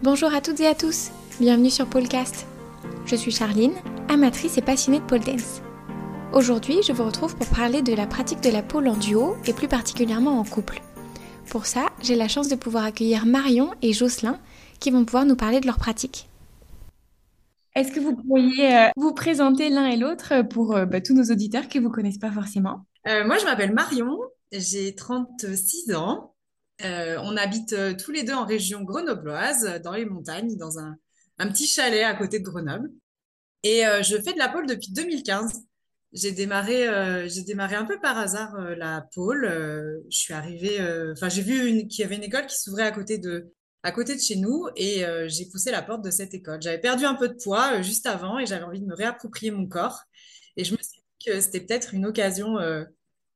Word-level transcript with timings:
Bonjour 0.00 0.32
à 0.32 0.40
toutes 0.40 0.60
et 0.60 0.66
à 0.68 0.76
tous, 0.76 1.10
bienvenue 1.40 1.70
sur 1.70 1.84
Polecast. 1.84 2.46
Je 3.04 3.16
suis 3.16 3.32
Charline, 3.32 3.74
amatrice 4.08 4.56
et 4.56 4.62
passionnée 4.62 5.00
de 5.00 5.04
pole 5.04 5.24
dance. 5.24 5.60
Aujourd'hui, 6.32 6.84
je 6.86 6.92
vous 6.92 7.02
retrouve 7.02 7.34
pour 7.34 7.48
parler 7.48 7.82
de 7.82 7.92
la 7.94 8.06
pratique 8.06 8.40
de 8.40 8.48
la 8.48 8.62
pole 8.62 8.86
en 8.86 8.96
duo 8.96 9.34
et 9.44 9.52
plus 9.52 9.66
particulièrement 9.66 10.38
en 10.38 10.44
couple. 10.44 10.82
Pour 11.50 11.66
ça, 11.66 11.86
j'ai 12.00 12.14
la 12.14 12.28
chance 12.28 12.48
de 12.48 12.54
pouvoir 12.54 12.84
accueillir 12.84 13.26
Marion 13.26 13.72
et 13.82 13.92
Jocelyn 13.92 14.38
qui 14.78 14.92
vont 14.92 15.04
pouvoir 15.04 15.24
nous 15.24 15.34
parler 15.34 15.58
de 15.58 15.66
leur 15.66 15.78
pratique. 15.78 16.28
Est-ce 17.74 17.90
que 17.90 17.98
vous 17.98 18.14
pourriez 18.14 18.76
euh, 18.76 18.88
vous 18.96 19.14
présenter 19.14 19.68
l'un 19.68 19.88
et 19.88 19.96
l'autre 19.96 20.42
pour 20.48 20.76
euh, 20.76 20.86
bah, 20.86 21.00
tous 21.00 21.14
nos 21.14 21.24
auditeurs 21.24 21.66
qui 21.66 21.80
ne 21.80 21.84
vous 21.84 21.90
connaissent 21.90 22.18
pas 22.18 22.30
forcément? 22.30 22.84
Euh, 23.08 23.26
moi, 23.26 23.36
je 23.38 23.44
m'appelle 23.46 23.74
Marion, 23.74 24.16
j'ai 24.52 24.94
36 24.94 25.92
ans. 25.96 26.34
Euh, 26.84 27.18
on 27.22 27.36
habite 27.36 27.72
euh, 27.72 27.94
tous 27.94 28.12
les 28.12 28.22
deux 28.22 28.34
en 28.34 28.46
région 28.46 28.82
grenobloise, 28.82 29.80
dans 29.82 29.92
les 29.92 30.04
montagnes, 30.04 30.56
dans 30.56 30.78
un, 30.78 30.96
petit 31.38 31.66
chalet 31.66 32.04
à 32.04 32.14
côté 32.14 32.38
de 32.38 32.44
Grenoble. 32.44 32.90
Et 33.64 33.86
euh, 33.86 34.02
je 34.02 34.16
fais 34.16 34.32
de 34.32 34.38
la 34.38 34.48
pole 34.48 34.66
depuis 34.66 34.92
2015. 34.92 35.64
J'ai 36.12 36.32
démarré, 36.32 36.86
démarré 37.46 37.76
un 37.76 37.84
peu 37.84 38.00
par 38.00 38.16
hasard 38.16 38.58
la 38.78 39.06
pole. 39.14 39.46
Je 40.10 40.16
suis 40.16 40.32
arrivée, 40.32 40.78
enfin, 41.12 41.28
j'ai 41.28 41.42
vu 41.42 41.86
qu'il 41.86 42.00
y 42.00 42.02
avait 42.02 42.16
une 42.16 42.22
école 42.22 42.46
qui 42.46 42.56
s'ouvrait 42.56 42.84
à 42.84 42.92
côté 42.92 43.18
de, 43.18 43.52
à 43.82 43.92
côté 43.92 44.14
de 44.14 44.20
chez 44.20 44.36
nous 44.36 44.68
et 44.74 45.04
j'ai 45.26 45.44
poussé 45.50 45.70
la 45.70 45.82
porte 45.82 46.02
de 46.02 46.10
cette 46.10 46.32
école. 46.32 46.62
J'avais 46.62 46.80
perdu 46.80 47.04
un 47.04 47.14
peu 47.14 47.28
de 47.28 47.34
poids 47.34 47.82
juste 47.82 48.06
avant 48.06 48.38
et 48.38 48.46
j'avais 48.46 48.64
envie 48.64 48.80
de 48.80 48.86
me 48.86 48.94
réapproprier 48.94 49.50
mon 49.50 49.66
corps. 49.66 50.00
Et 50.56 50.64
je 50.64 50.72
me 50.72 50.78
suis 50.78 51.02
dit 51.02 51.26
que 51.26 51.38
c'était 51.42 51.60
peut-être 51.60 51.92
une 51.92 52.06
occasion. 52.06 52.56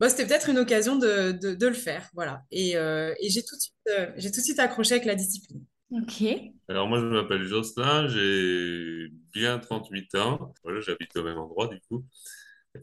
Bon, 0.03 0.09
c'était 0.09 0.27
peut-être 0.27 0.49
une 0.49 0.59
occasion 0.59 0.97
de, 0.97 1.31
de, 1.31 1.55
de 1.55 1.67
le 1.69 1.75
faire, 1.75 2.11
voilà. 2.13 2.43
Et, 2.51 2.77
euh, 2.77 3.15
et 3.21 3.31
j'ai 3.31 3.45
tout 3.45 3.55
de 3.55 3.61
suite, 3.61 3.75
euh, 3.89 4.11
j'ai 4.17 4.33
tout 4.33 4.41
de 4.41 4.45
suite 4.45 4.59
accroché 4.59 4.95
avec 4.95 5.05
la 5.05 5.15
discipline. 5.15 5.65
Ok, 5.93 6.25
Alors 6.69 6.89
moi 6.89 6.99
je 6.99 7.05
m'appelle 7.05 7.45
Jocelyn, 7.45 8.09
j'ai 8.09 9.07
bien 9.33 9.61
38 9.61 10.17
ans, 10.17 10.53
voilà, 10.65 10.81
j'habite 10.81 11.17
au 11.17 11.23
même 11.23 11.39
endroit 11.39 11.69
du 11.69 11.79
coup, 11.83 12.05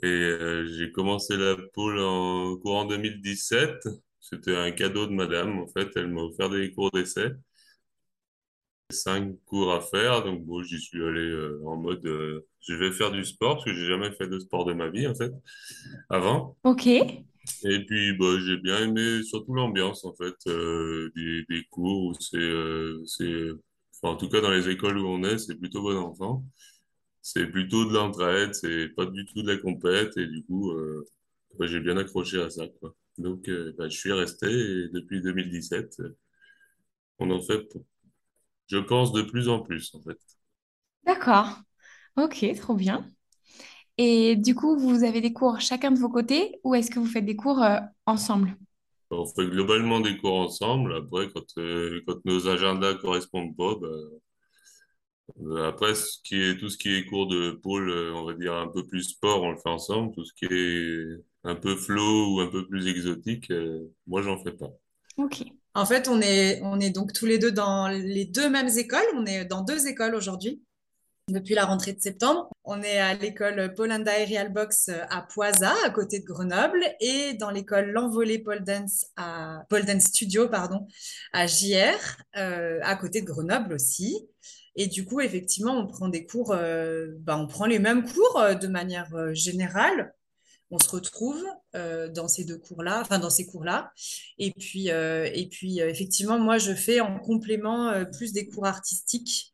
et 0.01 0.07
euh, 0.07 0.65
j'ai 0.65 0.93
commencé 0.93 1.35
la 1.35 1.57
pole 1.73 1.99
en 1.99 2.55
courant 2.55 2.85
2017, 2.85 3.89
c'était 4.21 4.55
un 4.55 4.71
cadeau 4.71 5.05
de 5.05 5.11
madame 5.11 5.59
en 5.59 5.67
fait, 5.67 5.89
elle 5.97 6.07
m'a 6.07 6.21
offert 6.21 6.49
des 6.49 6.71
cours 6.71 6.89
d'essai, 6.91 7.31
cinq 8.91 9.35
cours 9.45 9.73
à 9.73 9.81
faire, 9.81 10.23
donc 10.23 10.45
bon 10.45 10.63
j'y 10.63 10.79
suis 10.79 11.03
allé 11.03 11.21
euh, 11.21 11.61
en 11.65 11.77
mode 11.77 12.05
euh, 12.05 12.47
je 12.61 12.73
vais 12.75 12.91
faire 12.91 13.11
du 13.11 13.23
sport, 13.25 13.55
parce 13.55 13.65
que 13.65 13.73
j'ai 13.73 13.85
jamais 13.87 14.11
fait 14.13 14.27
de 14.27 14.39
sport 14.39 14.65
de 14.65 14.73
ma 14.73 14.89
vie 14.89 15.07
en 15.07 15.15
fait, 15.15 15.31
avant. 16.09 16.57
ok, 16.63 16.85
Et 17.63 17.85
puis, 17.85 18.13
bah, 18.17 18.37
j'ai 18.45 18.57
bien 18.57 18.83
aimé 18.87 19.23
surtout 19.23 19.53
l'ambiance, 19.53 20.05
en 20.05 20.13
fait, 20.15 20.35
euh, 20.47 21.11
des, 21.15 21.43
des 21.49 21.63
cours 21.69 22.05
où 22.07 22.13
c'est, 22.19 22.39
c'est, 23.05 23.49
enfin, 24.01 24.13
en 24.15 24.17
tout 24.17 24.29
cas, 24.29 24.39
dans 24.41 24.51
les 24.51 24.69
écoles 24.69 24.97
où 24.97 25.07
on 25.07 25.23
est, 25.23 25.37
c'est 25.39 25.55
plutôt 25.55 25.81
bon 25.81 25.97
enfant. 25.97 26.45
C'est 27.21 27.47
plutôt 27.47 27.85
de 27.85 27.93
l'entraide, 27.93 28.53
c'est 28.55 28.89
pas 28.89 29.05
du 29.07 29.25
tout 29.25 29.43
de 29.43 29.51
la 29.53 29.57
compète, 29.59 30.17
et 30.17 30.27
du 30.27 30.43
coup, 30.45 30.73
bah, 31.59 31.67
j'ai 31.67 31.79
bien 31.79 31.97
accroché 31.97 32.41
à 32.41 32.49
ça, 32.49 32.67
quoi. 32.81 32.95
Donc, 33.17 33.49
bah, 33.77 33.89
je 33.89 33.97
suis 33.97 34.13
resté, 34.13 34.47
et 34.49 34.89
depuis 34.89 35.21
2017, 35.21 35.99
euh, 36.01 36.17
on 37.19 37.31
en 37.31 37.41
fait, 37.41 37.67
je 38.69 38.77
pense, 38.77 39.11
de 39.13 39.21
plus 39.23 39.49
en 39.49 39.59
plus, 39.61 39.93
en 39.95 40.01
fait. 40.01 40.17
d'accord, 41.05 41.61
ok, 42.17 42.45
trop 42.57 42.75
bien. 42.75 43.05
Et 43.97 44.35
du 44.37 44.55
coup, 44.55 44.77
vous 44.79 45.03
avez 45.03 45.21
des 45.21 45.33
cours 45.33 45.61
chacun 45.61 45.91
de 45.91 45.99
vos 45.99 46.09
côtés 46.09 46.59
ou 46.65 46.75
est-ce 46.75 46.91
que 46.91 46.99
vous 46.99 47.07
faites 47.07 47.25
des 47.25 47.35
cours 47.37 47.63
euh, 47.63 47.79
ensemble? 48.07 48.57
On 49.11 49.27
fait 49.27 49.45
globalement 49.45 49.99
des 49.99 50.17
cours 50.17 50.39
ensemble. 50.39 50.95
Après, 50.95 51.29
quand, 51.29 51.45
euh, 51.59 52.01
quand 52.07 52.25
nos 52.25 52.47
agendas 52.47 52.95
correspondent 52.95 53.55
pas, 53.55 53.75
bah, 53.75 53.87
Euh, 55.41 55.67
Après, 55.67 55.95
ce 55.95 56.17
qui 56.23 56.35
est, 56.41 56.57
tout 56.57 56.69
ce 56.69 56.77
qui 56.77 56.93
est 56.95 57.05
cours 57.05 57.27
de 57.27 57.51
pôle, 57.51 57.89
on 57.91 58.25
va 58.25 58.33
dire 58.33 58.53
un 58.55 58.67
peu 58.67 58.85
plus 58.85 59.03
sport, 59.03 59.43
on 59.43 59.51
le 59.51 59.57
fait 59.57 59.69
ensemble. 59.69 60.13
Tout 60.15 60.25
ce 60.25 60.33
qui 60.33 60.45
est 60.45 61.23
un 61.43 61.55
peu 61.55 61.75
flow 61.75 62.35
ou 62.35 62.39
un 62.41 62.47
peu 62.47 62.67
plus 62.67 62.87
exotique, 62.87 63.49
euh, 63.51 63.91
moi, 64.07 64.21
j'en 64.21 64.37
fais 64.43 64.51
pas. 64.53 64.69
Ok, 65.17 65.43
En 65.79 65.85
fait, 65.85 66.09
on 66.09 66.19
est, 66.19 66.59
on 66.61 66.77
est 66.81 66.89
donc 66.89 67.13
tous 67.13 67.25
les 67.25 67.37
deux 67.37 67.53
dans 67.53 67.87
les 67.87 68.25
deux 68.25 68.49
mêmes 68.49 68.67
écoles. 68.67 68.99
On 69.15 69.25
est 69.25 69.45
dans 69.45 69.61
deux 69.61 69.87
écoles 69.87 70.13
aujourd'hui, 70.13 70.61
depuis 71.29 71.55
la 71.55 71.63
rentrée 71.63 71.93
de 71.93 72.01
septembre. 72.01 72.49
On 72.65 72.81
est 72.81 72.97
à 72.97 73.13
l'école 73.13 73.73
Polanda 73.75 74.11
Aerial 74.19 74.51
Box 74.51 74.89
à 74.89 75.21
Poisa, 75.21 75.73
à 75.85 75.89
côté 75.89 76.19
de 76.19 76.25
Grenoble, 76.25 76.83
et 76.99 77.33
dans 77.35 77.49
l'école 77.49 77.91
L'Envolée 77.91 78.39
Pole 78.39 78.65
Dance 78.65 79.05
à 79.15 79.63
Dance 79.71 80.03
Studio, 80.03 80.49
pardon, 80.49 80.85
à 81.31 81.47
JR, 81.47 81.95
euh, 82.35 82.79
à 82.83 82.97
côté 82.97 83.21
de 83.21 83.27
Grenoble 83.27 83.73
aussi. 83.73 84.27
Et 84.75 84.87
du 84.87 85.05
coup, 85.05 85.21
effectivement, 85.21 85.79
on 85.79 85.87
prend 85.87 86.09
des 86.09 86.25
cours, 86.25 86.51
euh, 86.51 87.07
bah, 87.21 87.37
on 87.37 87.47
prend 87.47 87.67
les 87.67 87.79
mêmes 87.79 88.03
cours 88.03 88.37
euh, 88.37 88.53
de 88.53 88.67
manière 88.67 89.33
générale. 89.33 90.13
On 90.71 90.77
se 90.79 90.89
retrouve 90.89 91.43
euh, 91.75 92.09
dans 92.09 92.27
ces 92.27 92.45
deux 92.45 92.57
cours-là, 92.57 93.01
enfin 93.01 93.19
dans 93.19 93.29
ces 93.29 93.45
cours-là. 93.45 93.91
Et 94.37 94.51
puis, 94.51 94.91
euh, 94.91 95.29
et 95.33 95.47
puis 95.47 95.81
euh, 95.81 95.89
effectivement, 95.89 96.37
moi, 96.39 96.57
je 96.57 96.73
fais 96.73 96.99
en 96.99 97.19
complément 97.19 98.05
plus 98.13 98.33
des 98.33 98.47
cours 98.47 98.65
artistiques, 98.65 99.53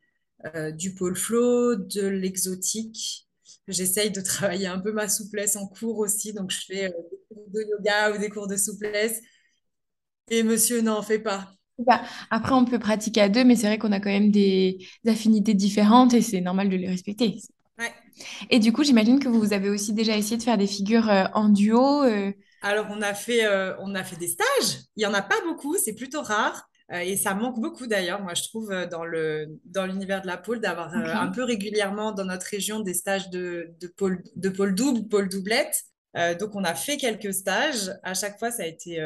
du 0.74 0.94
pole 0.94 1.16
flow, 1.16 1.76
de 1.76 2.06
l'exotique. 2.06 3.28
J'essaye 3.68 4.12
de 4.12 4.22
travailler 4.22 4.68
un 4.68 4.80
peu 4.80 4.92
ma 4.92 5.10
souplesse 5.10 5.56
en 5.56 5.66
cours 5.68 5.98
aussi, 5.98 6.34
donc 6.34 6.52
je 6.52 6.60
fais 6.68 6.90
des 6.90 7.18
cours 7.30 7.50
de 7.52 7.62
yoga 7.62 8.14
ou 8.14 8.20
des 8.20 8.30
cours 8.30 8.48
de 8.48 8.56
souplesse. 8.56 9.22
Et 10.30 10.44
monsieur 10.44 10.82
n'en 10.82 11.02
fait 11.02 11.18
pas. 11.18 11.50
Bah, 11.80 12.02
après, 12.30 12.54
on 12.54 12.66
peut 12.66 12.80
pratiquer 12.80 13.22
à 13.22 13.30
deux, 13.30 13.44
mais 13.44 13.56
c'est 13.56 13.68
vrai 13.68 13.78
qu'on 13.78 13.92
a 13.92 14.00
quand 14.00 14.10
même 14.10 14.32
des 14.32 14.78
affinités 15.08 15.54
différentes 15.54 16.14
et 16.14 16.22
c'est 16.22 16.42
normal 16.42 16.70
de 16.70 16.76
les 16.76 16.88
respecter. 16.88 17.40
Et 18.50 18.60
du 18.60 18.72
coup, 18.74 18.84
j'imagine 18.84 19.20
que 19.20 19.28
vous 19.28 19.54
avez 19.54 19.70
aussi 19.70 19.94
déjà 19.94 20.16
essayé 20.18 20.38
de 20.38 20.44
faire 20.44 20.58
des 20.58 20.68
figures 20.68 21.10
euh, 21.10 21.26
en 21.34 21.50
duo. 21.50 22.04
euh, 22.04 22.32
Alors, 22.62 22.88
on 22.90 23.02
a 23.02 23.14
fait, 23.14 23.46
euh, 23.46 23.76
on 23.80 23.96
a 23.96 24.04
fait 24.04 24.16
des 24.16 24.28
stages. 24.28 24.80
Il 24.96 25.00
n'y 25.00 25.06
en 25.06 25.14
a 25.14 25.22
pas 25.22 25.40
beaucoup, 25.46 25.78
c'est 25.78 25.94
plutôt 25.94 26.22
rare. 26.22 26.68
Euh, 26.92 27.00
et 27.00 27.18
ça 27.18 27.34
manque 27.34 27.60
beaucoup 27.60 27.88
d'ailleurs, 27.88 28.22
moi 28.22 28.36
je 28.36 28.44
trouve, 28.44 28.72
dans 28.92 29.06
le, 29.06 29.48
dans 29.66 29.88
l'univers 29.88 30.22
de 30.22 30.28
la 30.28 30.38
pole, 30.38 30.60
d'avoir 30.60 30.94
euh, 30.94 31.14
un 31.16 31.28
peu 31.30 31.44
régulièrement 31.44 32.12
dans 32.12 32.26
notre 32.26 32.46
région 32.46 32.80
des 32.80 32.94
stages 32.94 33.30
de, 33.32 33.70
de 33.82 33.88
pole, 33.88 34.22
de 34.36 34.50
pole 34.50 34.76
double, 34.76 35.08
pole 35.08 35.30
doublette. 35.30 35.76
Donc 36.40 36.56
on 36.56 36.64
a 36.64 36.74
fait 36.76 36.96
quelques 36.98 37.34
stages. 37.34 37.92
À 38.04 38.14
chaque 38.14 38.40
fois, 38.40 38.50
ça 38.50 38.64
a 38.64 38.68
été, 38.68 39.02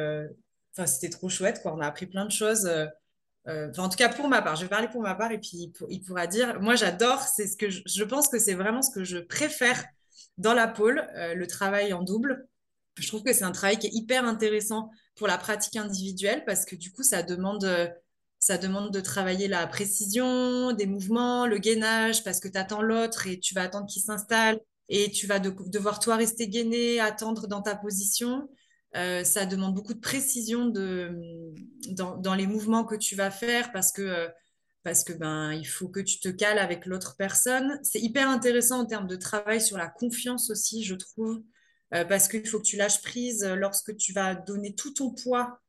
enfin, 0.75 0.85
c'était 0.85 1.09
trop 1.09 1.27
chouette, 1.27 1.61
quoi. 1.63 1.73
On 1.73 1.79
a 1.79 1.87
appris 1.87 2.05
plein 2.05 2.25
de 2.25 2.31
choses. 2.31 2.69
Euh, 3.47 3.71
en 3.77 3.89
tout 3.89 3.97
cas, 3.97 4.09
pour 4.09 4.27
ma 4.27 4.41
part, 4.41 4.55
je 4.55 4.63
vais 4.63 4.69
parler 4.69 4.87
pour 4.89 5.01
ma 5.01 5.15
part 5.15 5.31
et 5.31 5.39
puis 5.39 5.51
il, 5.53 5.71
pour- 5.71 5.87
il 5.89 6.01
pourra 6.01 6.27
dire. 6.27 6.59
Moi, 6.61 6.75
j'adore, 6.75 7.21
c'est 7.23 7.47
ce 7.47 7.57
que 7.57 7.69
je, 7.69 8.03
pense 8.03 8.27
que 8.27 8.37
c'est 8.39 8.53
vraiment 8.53 8.81
ce 8.81 8.91
que 8.91 9.03
je 9.03 9.17
préfère 9.17 9.83
dans 10.37 10.53
la 10.53 10.67
pole, 10.67 11.07
euh, 11.15 11.33
le 11.35 11.47
travail 11.47 11.93
en 11.93 12.03
double. 12.03 12.47
Je 12.97 13.07
trouve 13.07 13.23
que 13.23 13.33
c'est 13.33 13.43
un 13.43 13.51
travail 13.51 13.77
qui 13.79 13.87
est 13.87 13.93
hyper 13.93 14.25
intéressant 14.25 14.91
pour 15.15 15.27
la 15.27 15.37
pratique 15.37 15.77
individuelle 15.77 16.43
parce 16.45 16.65
que 16.65 16.75
du 16.75 16.91
coup, 16.91 17.03
ça 17.03 17.23
demande, 17.23 17.63
euh, 17.63 17.87
ça 18.39 18.57
demande 18.57 18.91
de 18.91 18.99
travailler 19.01 19.47
la 19.47 19.65
précision 19.67 20.71
des 20.73 20.85
mouvements, 20.85 21.47
le 21.47 21.57
gainage, 21.57 22.23
parce 22.23 22.39
que 22.39 22.47
tu 22.47 22.57
attends 22.57 22.81
l'autre 22.81 23.27
et 23.27 23.39
tu 23.39 23.53
vas 23.53 23.63
attendre 23.63 23.87
qu'il 23.87 24.01
s'installe 24.01 24.59
et 24.89 25.11
tu 25.11 25.27
vas 25.27 25.39
de- 25.39 25.55
devoir 25.67 25.99
toi 25.99 26.15
rester 26.15 26.47
gainé, 26.49 26.99
attendre 26.99 27.47
dans 27.47 27.61
ta 27.61 27.75
position. 27.75 28.49
Euh, 28.95 29.23
ça 29.23 29.45
demande 29.45 29.75
beaucoup 29.75 29.93
de 29.93 29.99
précision 29.99 30.65
de, 30.65 31.11
dans, 31.91 32.17
dans 32.17 32.33
les 32.33 32.47
mouvements 32.47 32.85
que 32.85 32.95
tu 32.95 33.15
vas 33.15 33.29
faire 33.29 33.71
parce 33.71 33.91
que, 33.91 34.01
euh, 34.01 34.27
parce 34.83 35.03
que 35.03 35.13
ben, 35.13 35.53
il 35.53 35.67
faut 35.67 35.89
que 35.89 35.99
tu 35.99 36.19
te 36.19 36.29
cales 36.29 36.57
avec 36.57 36.85
l'autre 36.85 37.15
personne. 37.17 37.79
C'est 37.83 37.99
hyper 37.99 38.29
intéressant 38.29 38.79
en 38.79 38.85
termes 38.85 39.07
de 39.07 39.15
travail 39.15 39.61
sur 39.61 39.77
la 39.77 39.87
confiance 39.87 40.49
aussi, 40.49 40.83
je 40.83 40.95
trouve 40.95 41.41
euh, 41.93 42.03
parce 42.05 42.27
qu'il 42.27 42.47
faut 42.47 42.59
que 42.59 42.65
tu 42.65 42.77
lâches 42.77 43.01
prise 43.01 43.43
lorsque 43.43 43.95
tu 43.95 44.11
vas 44.13 44.33
donner 44.33 44.73
tout 44.73 44.93
ton 44.93 45.11
poids, 45.11 45.59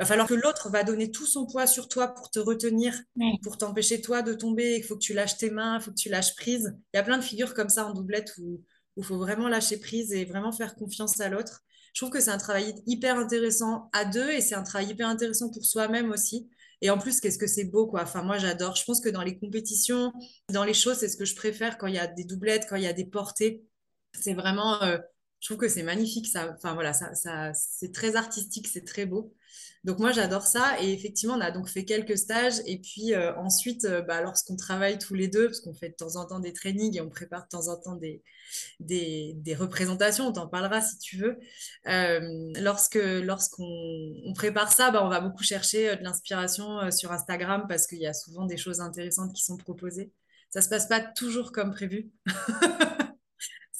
enfin, 0.00 0.14
alors 0.14 0.26
que 0.26 0.34
l'autre 0.34 0.70
va 0.70 0.82
donner 0.82 1.10
tout 1.10 1.26
son 1.26 1.46
poids 1.46 1.66
sur 1.66 1.88
toi 1.88 2.08
pour 2.08 2.30
te 2.30 2.38
retenir, 2.38 2.94
pour 3.42 3.58
t'empêcher 3.58 4.00
toi 4.00 4.22
de 4.22 4.32
tomber, 4.32 4.76
il 4.76 4.82
faut 4.84 4.94
que 4.94 5.02
tu 5.02 5.12
lâches 5.12 5.36
tes 5.36 5.50
mains, 5.50 5.78
il 5.78 5.82
faut 5.82 5.90
que 5.90 5.96
tu 5.96 6.08
lâches 6.08 6.34
prise. 6.36 6.74
Il 6.94 6.96
y 6.96 7.00
a 7.00 7.02
plein 7.02 7.18
de 7.18 7.22
figures 7.22 7.52
comme 7.52 7.68
ça 7.68 7.86
en 7.86 7.92
doublette 7.92 8.32
où 8.38 8.62
il 8.96 9.04
faut 9.04 9.18
vraiment 9.18 9.48
lâcher 9.48 9.78
prise 9.78 10.12
et 10.12 10.24
vraiment 10.24 10.52
faire 10.52 10.74
confiance 10.74 11.20
à 11.20 11.28
l'autre. 11.28 11.62
Je 11.94 12.00
trouve 12.00 12.10
que 12.10 12.20
c'est 12.20 12.30
un 12.30 12.38
travail 12.38 12.74
hyper 12.86 13.18
intéressant 13.18 13.90
à 13.92 14.04
deux 14.04 14.30
et 14.30 14.40
c'est 14.40 14.54
un 14.54 14.62
travail 14.62 14.88
hyper 14.88 15.08
intéressant 15.08 15.50
pour 15.50 15.64
soi-même 15.64 16.10
aussi. 16.10 16.48
Et 16.80 16.90
en 16.90 16.98
plus, 16.98 17.20
qu'est-ce 17.20 17.38
que 17.38 17.46
c'est 17.46 17.64
beau, 17.64 17.86
quoi. 17.86 18.02
Enfin, 18.02 18.22
moi, 18.22 18.38
j'adore. 18.38 18.74
Je 18.74 18.84
pense 18.84 19.00
que 19.00 19.08
dans 19.08 19.22
les 19.22 19.38
compétitions, 19.38 20.12
dans 20.50 20.64
les 20.64 20.74
shows, 20.74 20.94
c'est 20.94 21.08
ce 21.08 21.16
que 21.16 21.24
je 21.24 21.36
préfère 21.36 21.78
quand 21.78 21.86
il 21.86 21.94
y 21.94 21.98
a 21.98 22.08
des 22.08 22.24
doublettes, 22.24 22.66
quand 22.68 22.76
il 22.76 22.82
y 22.82 22.88
a 22.88 22.92
des 22.92 23.04
portées. 23.04 23.64
C'est 24.18 24.34
vraiment, 24.34 24.82
euh, 24.82 24.98
Je 25.42 25.48
trouve 25.48 25.58
que 25.58 25.68
c'est 25.68 25.82
magnifique. 25.82 26.28
Ça, 26.28 26.54
enfin 26.54 26.74
voilà, 26.74 26.92
ça, 26.92 27.14
ça, 27.16 27.52
c'est 27.52 27.92
très 27.92 28.14
artistique, 28.14 28.68
c'est 28.68 28.84
très 28.84 29.06
beau. 29.06 29.34
Donc 29.82 29.98
moi, 29.98 30.12
j'adore 30.12 30.46
ça. 30.46 30.80
Et 30.80 30.92
effectivement, 30.92 31.34
on 31.34 31.40
a 31.40 31.50
donc 31.50 31.68
fait 31.68 31.84
quelques 31.84 32.16
stages. 32.16 32.60
Et 32.64 32.78
puis 32.78 33.12
euh, 33.12 33.34
ensuite, 33.36 33.84
euh, 33.84 34.02
bah, 34.02 34.22
lorsqu'on 34.22 34.54
travaille 34.54 34.98
tous 34.98 35.14
les 35.14 35.26
deux, 35.26 35.46
parce 35.46 35.60
qu'on 35.60 35.74
fait 35.74 35.88
de 35.88 35.94
temps 35.96 36.14
en 36.14 36.26
temps 36.26 36.38
des 36.38 36.52
trainings 36.52 36.96
et 36.96 37.00
on 37.00 37.08
prépare 37.08 37.42
de 37.42 37.48
temps 37.48 37.66
en 37.66 37.76
temps 37.76 37.96
des, 37.96 38.22
des, 38.78 39.32
des 39.38 39.54
représentations, 39.56 40.28
on 40.28 40.32
t'en 40.32 40.46
parlera 40.46 40.80
si 40.80 40.96
tu 40.98 41.16
veux. 41.16 41.36
Euh, 41.88 42.52
lorsque 42.60 43.00
lorsqu'on 43.02 43.64
on 44.24 44.32
prépare 44.34 44.72
ça, 44.72 44.92
bah, 44.92 45.04
on 45.04 45.08
va 45.08 45.20
beaucoup 45.20 45.42
chercher 45.42 45.96
de 45.96 46.04
l'inspiration 46.04 46.88
sur 46.92 47.10
Instagram 47.10 47.66
parce 47.68 47.88
qu'il 47.88 47.98
y 47.98 48.06
a 48.06 48.14
souvent 48.14 48.46
des 48.46 48.56
choses 48.56 48.80
intéressantes 48.80 49.32
qui 49.34 49.42
sont 49.42 49.56
proposées. 49.56 50.12
Ça 50.50 50.62
se 50.62 50.68
passe 50.68 50.86
pas 50.86 51.00
toujours 51.00 51.50
comme 51.50 51.72
prévu. 51.72 52.12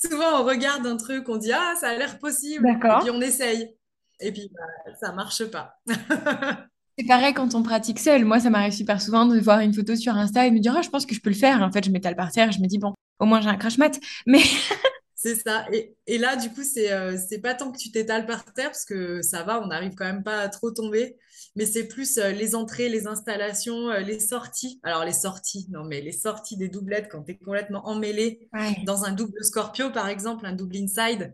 Souvent, 0.05 0.41
on 0.41 0.45
regarde 0.45 0.87
un 0.87 0.97
truc, 0.97 1.29
on 1.29 1.37
dit 1.37 1.53
ah 1.53 1.75
ça 1.81 1.89
a 1.89 1.95
l'air 1.95 2.19
possible, 2.19 2.69
et 2.69 2.79
puis 3.01 3.11
on 3.11 3.21
essaye 3.21 3.77
et 4.23 4.33
puis 4.33 4.51
bah, 4.55 4.93
ça 5.01 5.13
marche 5.13 5.45
pas. 5.47 5.77
C'est 6.99 7.07
pareil 7.07 7.33
quand 7.33 7.55
on 7.55 7.63
pratique 7.63 7.99
seul. 7.99 8.25
Moi, 8.25 8.39
ça 8.39 8.51
m'arrive 8.51 8.73
super 8.73 9.01
souvent 9.01 9.25
de 9.25 9.39
voir 9.41 9.61
une 9.61 9.73
photo 9.73 9.97
sur 9.97 10.15
Insta 10.15 10.47
et 10.47 10.51
de 10.51 10.55
me 10.55 10.61
dire, 10.61 10.75
oh, 10.77 10.83
je 10.83 10.91
pense 10.91 11.07
que 11.07 11.15
je 11.15 11.21
peux 11.21 11.31
le 11.31 11.37
faire. 11.37 11.63
En 11.63 11.73
fait, 11.73 11.85
je 11.85 11.91
m'étale 11.91 12.17
par 12.17 12.31
terre, 12.31 12.53
je 12.53 12.61
me 12.61 12.67
dis, 12.67 12.79
bon, 12.79 12.93
au 13.19 13.25
moins 13.25 13.41
j'ai 13.41 13.49
un 13.49 13.57
crash 13.57 13.79
mat. 13.79 13.99
Mais 14.27 14.43
C'est 15.23 15.37
ça. 15.37 15.67
Et, 15.73 15.95
et, 16.09 16.19
là, 16.19 16.35
du 16.35 16.51
coup, 16.51 16.65
c'est 16.65 16.91
euh, 16.91 17.17
pas 17.41 17.55
tant 17.55 17.71
que 17.71 17.79
tu 17.79 17.93
t'étales 17.93 18.27
par 18.27 18.45
terre, 18.53 18.71
parce 18.71 18.85
que 18.85 19.23
ça 19.23 19.45
va, 19.45 19.63
on 19.63 19.69
n'arrive 19.69 19.95
quand 19.95 20.05
même 20.05 20.25
pas 20.25 20.41
à 20.41 20.49
trop 20.49 20.73
tomber, 20.73 21.17
mais 21.55 21.65
c'est 21.65 21.87
plus 21.87 22.19
euh, 22.19 22.33
les 22.33 22.57
entrées, 22.57 22.89
les 22.89 23.07
installations, 23.07 23.89
euh, 23.91 24.01
les 24.01 24.19
sorties. 24.19 24.81
Alors, 24.83 25.05
les 25.05 25.13
sorties, 25.13 25.69
non, 25.71 25.85
mais 25.85 26.01
les 26.01 26.11
sorties 26.11 26.57
des 26.57 26.69
doublettes 26.69 27.09
quand 27.09 27.23
tu 27.23 27.33
es 27.33 27.37
complètement 27.37 27.87
emmêlé 27.87 28.49
dans 28.85 29.05
un 29.05 29.13
double 29.13 29.45
Scorpio, 29.45 29.91
par 29.91 30.09
exemple, 30.09 30.45
un 30.45 30.55
double 30.55 30.77
inside, 30.79 31.33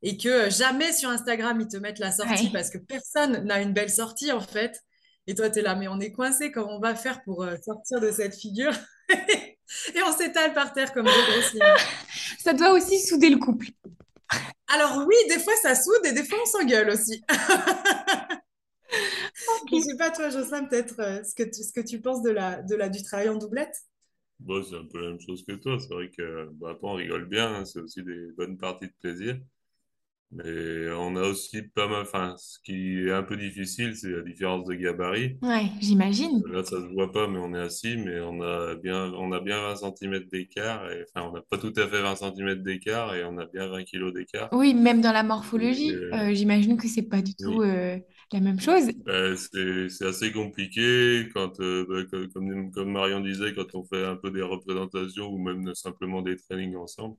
et 0.00 0.16
que 0.16 0.48
jamais 0.48 0.94
sur 0.94 1.10
Instagram 1.10 1.60
ils 1.60 1.68
te 1.68 1.76
mettent 1.76 1.98
la 1.98 2.12
sortie 2.12 2.50
parce 2.50 2.70
que 2.70 2.78
personne 2.78 3.44
n'a 3.44 3.60
une 3.60 3.72
belle 3.72 3.90
sortie 3.90 4.32
en 4.32 4.40
fait. 4.40 4.80
Et 5.26 5.34
toi, 5.34 5.50
tu 5.50 5.58
es 5.58 5.62
là, 5.62 5.74
mais 5.74 5.88
on 5.88 5.98
est 6.00 6.12
coincé, 6.12 6.52
comment 6.52 6.76
on 6.76 6.80
va 6.80 6.94
faire 6.94 7.22
pour 7.24 7.42
euh, 7.42 7.56
sortir 7.62 8.00
de 8.00 8.10
cette 8.10 8.34
figure? 8.34 8.72
Et 9.94 10.02
on 10.02 10.12
s'étale 10.12 10.54
par 10.54 10.72
terre 10.72 10.92
comme 10.92 11.06
deux 11.06 11.10
grosses 11.10 11.56
Ça 12.38 12.52
doit 12.52 12.72
aussi 12.72 12.98
souder 13.00 13.30
le 13.30 13.38
couple. 13.38 13.68
Alors 14.68 15.04
oui, 15.06 15.14
des 15.28 15.38
fois 15.38 15.54
ça 15.62 15.74
soude 15.74 16.04
et 16.04 16.12
des 16.12 16.24
fois 16.24 16.38
on 16.42 16.46
s'engueule 16.46 16.90
aussi. 16.90 17.22
Je 19.70 19.76
ne 19.76 19.80
sais 19.80 19.96
pas 19.96 20.10
toi, 20.10 20.30
Jocelyn, 20.30 20.64
peut-être 20.64 21.00
euh, 21.00 21.22
ce, 21.22 21.34
que 21.34 21.42
tu, 21.42 21.62
ce 21.62 21.72
que 21.72 21.86
tu 21.86 22.00
penses 22.00 22.22
de 22.22 22.30
la, 22.30 22.62
de 22.62 22.74
la, 22.74 22.88
du 22.88 23.02
travail 23.02 23.28
en 23.28 23.36
doublette? 23.36 23.74
Bon, 24.40 24.62
C'est 24.62 24.76
un 24.76 24.84
peu 24.84 25.00
la 25.00 25.08
même 25.08 25.20
chose 25.20 25.44
que 25.46 25.52
toi. 25.52 25.78
C'est 25.78 25.92
vrai 25.92 26.10
que 26.10 26.48
bah, 26.54 26.78
on 26.82 26.94
rigole 26.94 27.26
bien, 27.26 27.54
hein, 27.54 27.64
c'est 27.64 27.80
aussi 27.80 28.02
des 28.02 28.32
bonnes 28.36 28.56
parties 28.56 28.86
de 28.86 28.94
plaisir. 29.00 29.38
Mais 30.32 30.90
on 30.90 31.14
a 31.16 31.22
aussi 31.22 31.62
pas 31.62 31.86
mal, 31.86 32.02
enfin, 32.02 32.34
ce 32.36 32.58
qui 32.64 33.06
est 33.06 33.12
un 33.12 33.22
peu 33.22 33.36
difficile, 33.36 33.94
c'est 33.96 34.10
la 34.10 34.22
différence 34.22 34.66
de 34.66 34.74
gabarit. 34.74 35.36
Ouais, 35.40 35.66
j'imagine. 35.80 36.42
Là, 36.50 36.64
ça 36.64 36.80
se 36.80 36.92
voit 36.92 37.12
pas, 37.12 37.28
mais 37.28 37.38
on 37.38 37.54
est 37.54 37.60
assis, 37.60 37.96
mais 37.96 38.20
on 38.20 38.42
a 38.42 38.74
bien, 38.74 39.12
on 39.14 39.30
a 39.30 39.40
bien 39.40 39.60
20 39.60 39.96
cm 39.96 40.24
d'écart, 40.24 40.90
et 40.90 41.04
enfin, 41.04 41.28
on 41.28 41.32
n'a 41.32 41.42
pas 41.42 41.58
tout 41.58 41.72
à 41.76 41.86
fait 41.86 42.02
20 42.02 42.16
cm 42.16 42.62
d'écart, 42.62 43.14
et 43.14 43.24
on 43.24 43.38
a 43.38 43.46
bien 43.46 43.68
20 43.68 43.84
kg 43.84 44.12
d'écart. 44.12 44.48
Oui, 44.52 44.74
même 44.74 45.00
dans 45.00 45.12
la 45.12 45.22
morphologie, 45.22 45.94
euh, 45.94 46.12
euh, 46.12 46.34
j'imagine 46.34 46.76
que 46.76 46.88
c'est 46.88 47.08
pas 47.08 47.22
du 47.22 47.34
tout 47.36 47.62
euh, 47.62 47.96
la 48.32 48.40
même 48.40 48.58
chose. 48.58 48.90
Ben, 49.04 49.36
c'est, 49.36 50.04
assez 50.04 50.32
compliqué 50.32 51.28
quand, 51.32 51.56
comme, 51.56 52.72
comme 52.72 52.90
Marion 52.90 53.20
disait, 53.20 53.54
quand 53.54 53.74
on 53.74 53.84
fait 53.84 54.04
un 54.04 54.16
peu 54.16 54.32
des 54.32 54.42
représentations 54.42 55.28
ou 55.28 55.38
même 55.38 55.72
simplement 55.74 56.20
des 56.20 56.36
trainings 56.36 56.76
ensemble 56.76 57.16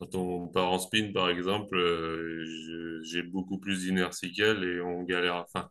quand 0.00 0.14
on 0.14 0.48
part 0.48 0.72
en 0.72 0.78
spin, 0.78 1.12
par 1.12 1.28
exemple, 1.28 1.76
euh, 1.76 3.02
j'ai 3.04 3.22
beaucoup 3.22 3.58
plus 3.58 3.82
d'inertie 3.82 4.32
qu'elle 4.32 4.64
et 4.64 4.80
on 4.80 5.02
galère. 5.02 5.36
Enfin, 5.36 5.68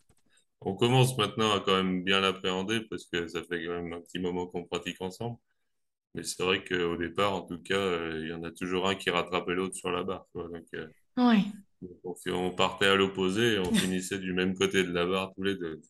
on 0.61 0.75
commence 0.75 1.17
maintenant 1.17 1.51
à 1.51 1.59
quand 1.59 1.75
même 1.75 2.03
bien 2.03 2.19
l'appréhender 2.19 2.81
parce 2.89 3.05
que 3.05 3.27
ça 3.27 3.41
fait 3.43 3.65
quand 3.65 3.81
même 3.81 3.93
un 3.93 4.01
petit 4.01 4.19
moment 4.19 4.45
qu'on 4.45 4.65
pratique 4.65 5.01
ensemble. 5.01 5.37
Mais 6.13 6.23
c'est 6.23 6.43
vrai 6.43 6.63
qu'au 6.63 6.95
départ, 6.95 7.33
en 7.33 7.41
tout 7.41 7.61
cas, 7.61 7.75
euh, 7.75 8.19
il 8.21 8.29
y 8.29 8.33
en 8.33 8.43
a 8.43 8.51
toujours 8.51 8.87
un 8.87 8.95
qui 8.95 9.09
rattrapait 9.09 9.53
l'autre 9.53 9.75
sur 9.75 9.91
la 9.91 10.03
barre. 10.03 10.27
Donc, 10.35 10.65
euh, 10.75 10.87
ouais. 11.17 11.43
on, 12.31 12.51
partait 12.51 12.87
à 12.87 12.95
l'opposé 12.95 13.53
et 13.53 13.59
on 13.59 13.73
finissait 13.73 14.19
du 14.19 14.33
même 14.33 14.53
côté 14.53 14.83
de 14.83 14.91
la 14.91 15.07
barre 15.07 15.31
tous 15.35 15.43
les 15.43 15.55
deux. 15.55 15.81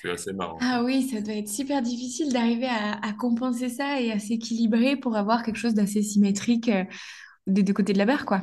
C'est 0.00 0.10
assez 0.10 0.32
marrant. 0.32 0.58
Ah 0.60 0.82
oui, 0.84 1.08
ça 1.08 1.20
doit 1.22 1.34
être 1.34 1.48
super 1.48 1.80
difficile 1.82 2.32
d'arriver 2.32 2.66
à, 2.66 2.98
à, 3.00 3.12
compenser 3.14 3.68
ça 3.68 4.00
et 4.00 4.12
à 4.12 4.18
s'équilibrer 4.18 4.96
pour 4.96 5.16
avoir 5.16 5.42
quelque 5.42 5.58
chose 5.58 5.74
d'assez 5.74 6.02
symétrique 6.02 6.70
des 7.48 7.62
deux 7.62 7.72
côtés 7.72 7.92
de 7.92 7.98
la 7.98 8.06
barre, 8.06 8.24
quoi. 8.24 8.42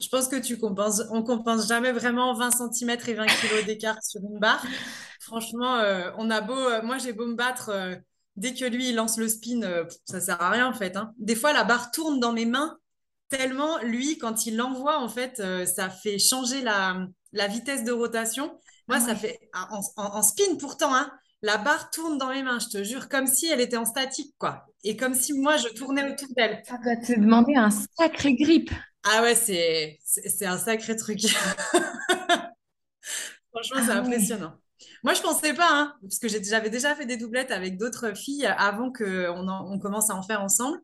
Je 0.00 0.08
pense 0.08 0.28
que 0.28 0.36
tu 0.36 0.58
compenses. 0.58 1.02
On 1.10 1.22
compense 1.22 1.68
jamais 1.68 1.92
vraiment 1.92 2.34
20 2.34 2.50
cm 2.50 2.90
et 3.06 3.14
20 3.14 3.26
kg 3.26 3.64
d'écart 3.64 4.02
sur 4.02 4.20
une 4.22 4.38
barre. 4.38 4.64
Franchement, 5.20 5.76
euh, 5.76 6.10
on 6.18 6.30
a 6.30 6.40
beau. 6.40 6.58
Euh, 6.58 6.82
moi, 6.82 6.98
j'ai 6.98 7.12
beau 7.12 7.26
me 7.26 7.34
battre. 7.34 7.70
Euh, 7.70 7.96
dès 8.36 8.54
que 8.54 8.64
lui, 8.64 8.90
il 8.90 8.94
lance 8.94 9.16
le 9.16 9.28
spin, 9.28 9.60
ça 10.04 10.20
sert 10.20 10.40
à 10.40 10.50
rien, 10.50 10.68
en 10.68 10.74
fait. 10.74 10.96
Hein. 10.96 11.12
Des 11.18 11.34
fois, 11.34 11.52
la 11.52 11.64
barre 11.64 11.90
tourne 11.90 12.20
dans 12.20 12.32
mes 12.32 12.46
mains 12.46 12.76
tellement, 13.28 13.78
lui, 13.78 14.18
quand 14.18 14.46
il 14.46 14.56
l'envoie, 14.56 15.00
en 15.00 15.08
fait, 15.08 15.42
ça 15.66 15.90
fait 15.90 16.18
changer 16.18 16.62
la, 16.62 17.06
la, 17.32 17.48
vitesse 17.48 17.82
de 17.82 17.90
rotation. 17.90 18.46
Moi, 18.88 18.98
ah 19.00 19.00
ça 19.00 19.16
fait. 19.16 19.40
Ah, 19.52 19.68
en, 19.96 20.22
spin, 20.22 20.56
pourtant, 20.60 20.94
hein, 20.94 21.10
la 21.46 21.56
barre 21.58 21.90
tourne 21.90 22.18
dans 22.18 22.30
mes 22.30 22.42
mains, 22.42 22.58
je 22.58 22.66
te 22.66 22.82
jure, 22.82 23.08
comme 23.08 23.28
si 23.28 23.46
elle 23.46 23.60
était 23.60 23.76
en 23.76 23.84
statique, 23.84 24.34
quoi. 24.36 24.66
Et 24.82 24.96
comme 24.96 25.14
si 25.14 25.32
moi, 25.32 25.56
je 25.56 25.68
tournais 25.68 26.02
autour 26.12 26.26
d'elle. 26.36 26.60
Ça 26.66 26.76
doit 26.82 26.96
te 26.96 27.12
demander 27.12 27.54
un 27.54 27.70
sacré 27.70 28.34
grip. 28.34 28.68
Ah 29.04 29.22
ouais, 29.22 29.36
c'est, 29.36 30.00
c'est, 30.02 30.44
un 30.44 30.58
sacré 30.58 30.96
truc. 30.96 31.20
Franchement, 33.52 33.80
c'est 33.86 33.92
ah 33.92 33.98
impressionnant. 33.98 34.54
Moi, 35.04 35.14
je 35.14 35.22
pensais 35.22 35.54
pas, 35.54 35.70
hein, 35.70 35.94
parce 36.02 36.18
que 36.18 36.26
j'avais 36.28 36.68
déjà 36.68 36.96
fait 36.96 37.06
des 37.06 37.16
doublettes 37.16 37.52
avec 37.52 37.78
d'autres 37.78 38.16
filles 38.16 38.46
avant 38.46 38.90
qu'on 38.90 39.48
on 39.48 39.78
commence 39.78 40.10
à 40.10 40.16
en 40.16 40.22
faire 40.22 40.42
ensemble. 40.42 40.80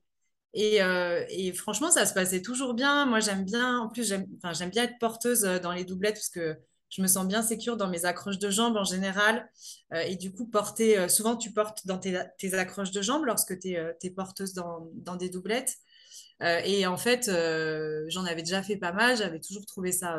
Et, 0.55 0.81
euh, 0.81 1.25
et, 1.29 1.53
franchement, 1.53 1.91
ça 1.91 2.07
se 2.07 2.15
passait 2.15 2.41
toujours 2.41 2.75
bien. 2.75 3.05
Moi, 3.07 3.19
j'aime 3.19 3.45
bien, 3.45 3.79
en 3.81 3.89
plus, 3.89 4.07
j'aime, 4.07 4.27
j'aime 4.53 4.71
bien 4.71 4.85
être 4.85 5.01
porteuse 5.01 5.43
dans 5.61 5.73
les 5.73 5.85
doublettes 5.85 6.15
parce 6.15 6.29
que 6.29 6.57
je 6.93 7.01
me 7.01 7.07
sens 7.07 7.27
bien 7.27 7.43
sécure 7.43 7.77
dans 7.79 7.89
mes 7.89 8.05
accroches 8.05 8.39
de 8.39 8.51
jambes 8.51 8.77
en 8.77 8.85
général. 8.85 9.51
Euh, 9.95 10.01
et 10.03 10.17
du 10.17 10.31
coup, 10.31 10.47
porter, 10.47 10.99
euh, 10.99 11.09
souvent 11.09 11.37
tu 11.37 11.51
portes 11.53 11.87
dans 11.87 11.99
tes, 11.99 12.17
accroches 12.55 12.91
de 12.91 13.01
jambes 13.01 13.25
lorsque 13.25 13.59
tu 13.59 13.71
es, 13.71 13.79
euh, 13.79 13.93
porteuse 14.15 14.53
dans, 14.53 15.17
des 15.17 15.31
doublettes. 15.31 15.75
et 16.41 16.87
en 16.87 16.97
fait, 16.99 17.31
j'en 18.09 18.25
avais 18.27 18.43
déjà 18.43 18.63
fait 18.63 18.77
pas 18.77 18.93
mal, 18.93 19.17
j'avais 19.17 19.41
toujours 19.41 19.65
trouvé 19.65 19.93
ça 19.93 20.19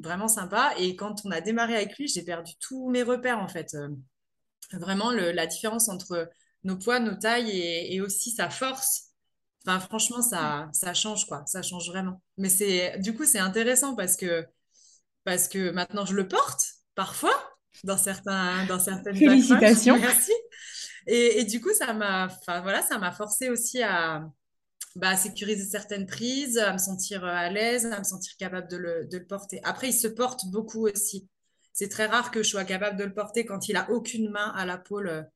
vraiment 0.00 0.28
sympa. 0.28 0.74
Et 0.78 0.96
quand 0.96 1.22
on 1.24 1.30
a 1.30 1.40
démarré 1.40 1.74
avec 1.74 1.98
lui, 1.98 2.08
j'ai 2.08 2.22
perdu 2.22 2.52
tous 2.60 2.88
mes 2.90 3.02
repères 3.02 3.38
en 3.40 3.48
fait. 3.48 3.76
vraiment, 4.72 5.10
la 5.10 5.46
différence 5.46 5.88
entre 5.88 6.30
nos 6.64 6.76
poids, 6.76 7.00
nos 7.00 7.16
tailles 7.16 7.50
et, 7.50 8.00
aussi 8.00 8.30
sa 8.30 8.50
force. 8.50 9.08
Enfin, 9.66 9.80
franchement, 9.80 10.22
ça, 10.22 10.68
ça 10.72 10.94
change 10.94 11.26
quoi, 11.26 11.42
ça 11.46 11.62
change 11.62 11.88
vraiment. 11.88 12.20
Mais 12.36 12.48
c'est, 12.48 12.98
du 12.98 13.14
coup, 13.14 13.24
c'est 13.24 13.38
intéressant 13.38 13.96
parce 13.96 14.16
que 14.16 14.46
parce 15.24 15.48
que 15.48 15.70
maintenant 15.70 16.04
je 16.04 16.14
le 16.14 16.28
porte 16.28 16.62
parfois 16.94 17.34
dans 17.84 17.96
certains 17.96 18.66
dans 18.66 18.78
certaines 18.78 19.16
félicitations. 19.16 19.98
merci. 19.98 20.32
Et, 21.06 21.44
du 21.44 21.60
coup 21.60 21.72
ça 21.74 21.92
m'a 21.92 22.28
voilà 22.46 22.82
ça 22.82 22.98
m'a 22.98 23.12
forcé 23.12 23.50
aussi 23.50 23.82
à 23.82 24.24
bah, 24.94 25.16
sécuriser 25.16 25.64
certaines 25.64 26.06
prises 26.06 26.58
à 26.58 26.72
me 26.72 26.78
sentir 26.78 27.24
à 27.24 27.48
l'aise 27.50 27.86
à 27.86 27.98
me 27.98 28.04
sentir 28.04 28.36
capable 28.36 28.68
de 28.68 28.76
le, 28.76 29.06
de 29.06 29.18
le 29.18 29.26
porter. 29.26 29.60
Après 29.64 29.88
il 29.88 29.94
se 29.94 30.08
porte 30.08 30.46
beaucoup 30.46 30.86
aussi. 30.86 31.28
C'est 31.72 31.88
très 31.88 32.06
rare 32.06 32.30
que 32.30 32.42
je 32.42 32.50
sois 32.50 32.64
capable 32.64 32.98
de 32.98 33.04
le 33.04 33.14
porter 33.14 33.46
quand 33.46 33.68
il 33.68 33.76
a 33.76 33.90
aucune 33.90 34.30
main 34.30 34.52
à 34.54 34.66
la 34.66 34.78
pôle 34.78 35.26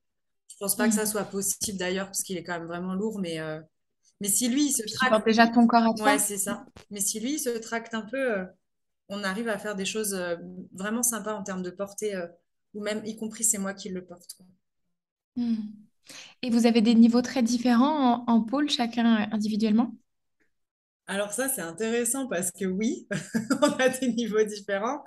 je 0.49 0.55
pense 0.59 0.75
pas 0.75 0.87
que 0.87 0.93
ça 0.93 1.03
mm. 1.03 1.07
soit 1.07 1.23
possible 1.25 1.77
d'ailleurs 1.77 2.07
parce 2.07 2.23
qu'il 2.23 2.37
est 2.37 2.43
quand 2.43 2.57
même 2.57 2.67
vraiment 2.67 2.93
lourd 2.93 3.19
mais 3.19 3.39
euh, 3.39 3.59
mais 4.21 4.29
si 4.29 4.49
lui 4.49 4.67
il 4.67 4.71
se 4.71 4.83
tracte 4.95 5.25
déjà 5.25 5.47
ton 5.47 5.67
corps 5.67 5.83
à 5.83 5.93
toi? 5.93 6.05
Ouais 6.05 6.19
c'est 6.19 6.37
ça. 6.37 6.65
Mais 6.89 6.99
si 6.99 7.19
lui 7.19 7.33
il 7.33 7.39
se 7.39 7.49
tracte 7.49 7.93
un 7.93 8.01
peu 8.01 8.39
euh, 8.39 8.45
on 9.09 9.23
arrive 9.23 9.47
à 9.47 9.57
faire 9.57 9.75
des 9.75 9.85
choses 9.85 10.13
euh, 10.13 10.35
vraiment 10.73 11.03
sympas 11.03 11.33
en 11.33 11.43
termes 11.43 11.63
de 11.63 11.69
portée, 11.69 12.15
euh, 12.15 12.27
ou 12.73 12.81
même 12.81 13.05
y 13.05 13.15
compris 13.15 13.43
c'est 13.43 13.57
moi 13.57 13.73
qui 13.73 13.89
le 13.89 14.05
porte. 14.05 14.37
Hmm. 15.35 15.55
Et 16.41 16.49
vous 16.49 16.65
avez 16.65 16.81
des 16.81 16.95
niveaux 16.95 17.21
très 17.21 17.43
différents 17.43 18.25
en, 18.27 18.41
pôle, 18.41 18.69
chacun 18.69 19.21
euh, 19.21 19.25
individuellement? 19.31 19.93
Alors 21.05 21.31
ça, 21.31 21.47
c'est 21.47 21.61
intéressant 21.61 22.27
parce 22.27 22.51
que 22.51 22.65
oui, 22.65 23.07
on 23.61 23.71
a 23.73 23.89
des 23.89 24.11
niveaux 24.11 24.43
différents. 24.43 25.03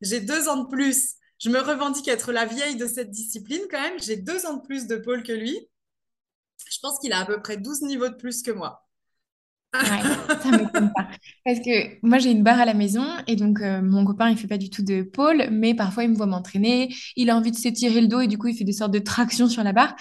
J'ai 0.00 0.20
deux 0.20 0.48
ans 0.48 0.64
de 0.64 0.68
plus. 0.68 1.14
Je 1.38 1.50
me 1.50 1.58
revendique 1.58 2.06
être 2.08 2.32
la 2.32 2.46
vieille 2.46 2.76
de 2.76 2.86
cette 2.86 3.10
discipline 3.10 3.62
quand 3.70 3.80
même. 3.80 3.98
J'ai 4.00 4.16
deux 4.16 4.46
ans 4.46 4.54
de 4.54 4.62
plus 4.62 4.86
de 4.86 4.96
pôle 4.96 5.22
que 5.22 5.32
lui. 5.32 5.58
Je 6.70 6.78
pense 6.80 6.98
qu'il 7.00 7.12
a 7.12 7.18
à 7.18 7.26
peu 7.26 7.40
près 7.42 7.56
12 7.56 7.82
niveaux 7.82 8.08
de 8.08 8.14
plus 8.14 8.42
que 8.42 8.52
moi. 8.52 8.81
Ouais, 9.74 9.80
ça 10.42 10.50
m'étonne 10.50 10.92
pas. 10.94 11.08
Parce 11.44 11.60
que 11.60 12.06
moi, 12.06 12.18
j'ai 12.18 12.30
une 12.30 12.42
barre 12.42 12.60
à 12.60 12.66
la 12.66 12.74
maison 12.74 13.04
et 13.26 13.36
donc 13.36 13.60
euh, 13.60 13.80
mon 13.80 14.04
copain, 14.04 14.28
il 14.30 14.36
fait 14.36 14.46
pas 14.46 14.58
du 14.58 14.68
tout 14.68 14.82
de 14.82 15.02
pôle, 15.02 15.48
mais 15.50 15.74
parfois, 15.74 16.04
il 16.04 16.10
me 16.10 16.14
voit 16.16 16.26
m'entraîner. 16.26 16.94
Il 17.16 17.30
a 17.30 17.36
envie 17.36 17.50
de 17.50 17.56
s'étirer 17.56 18.00
le 18.02 18.06
dos 18.08 18.20
et 18.20 18.26
du 18.26 18.36
coup, 18.38 18.48
il 18.48 18.56
fait 18.56 18.64
des 18.64 18.72
sortes 18.72 18.92
de 18.92 18.98
tractions 18.98 19.48
sur 19.48 19.64
la 19.64 19.72
barre. 19.72 19.94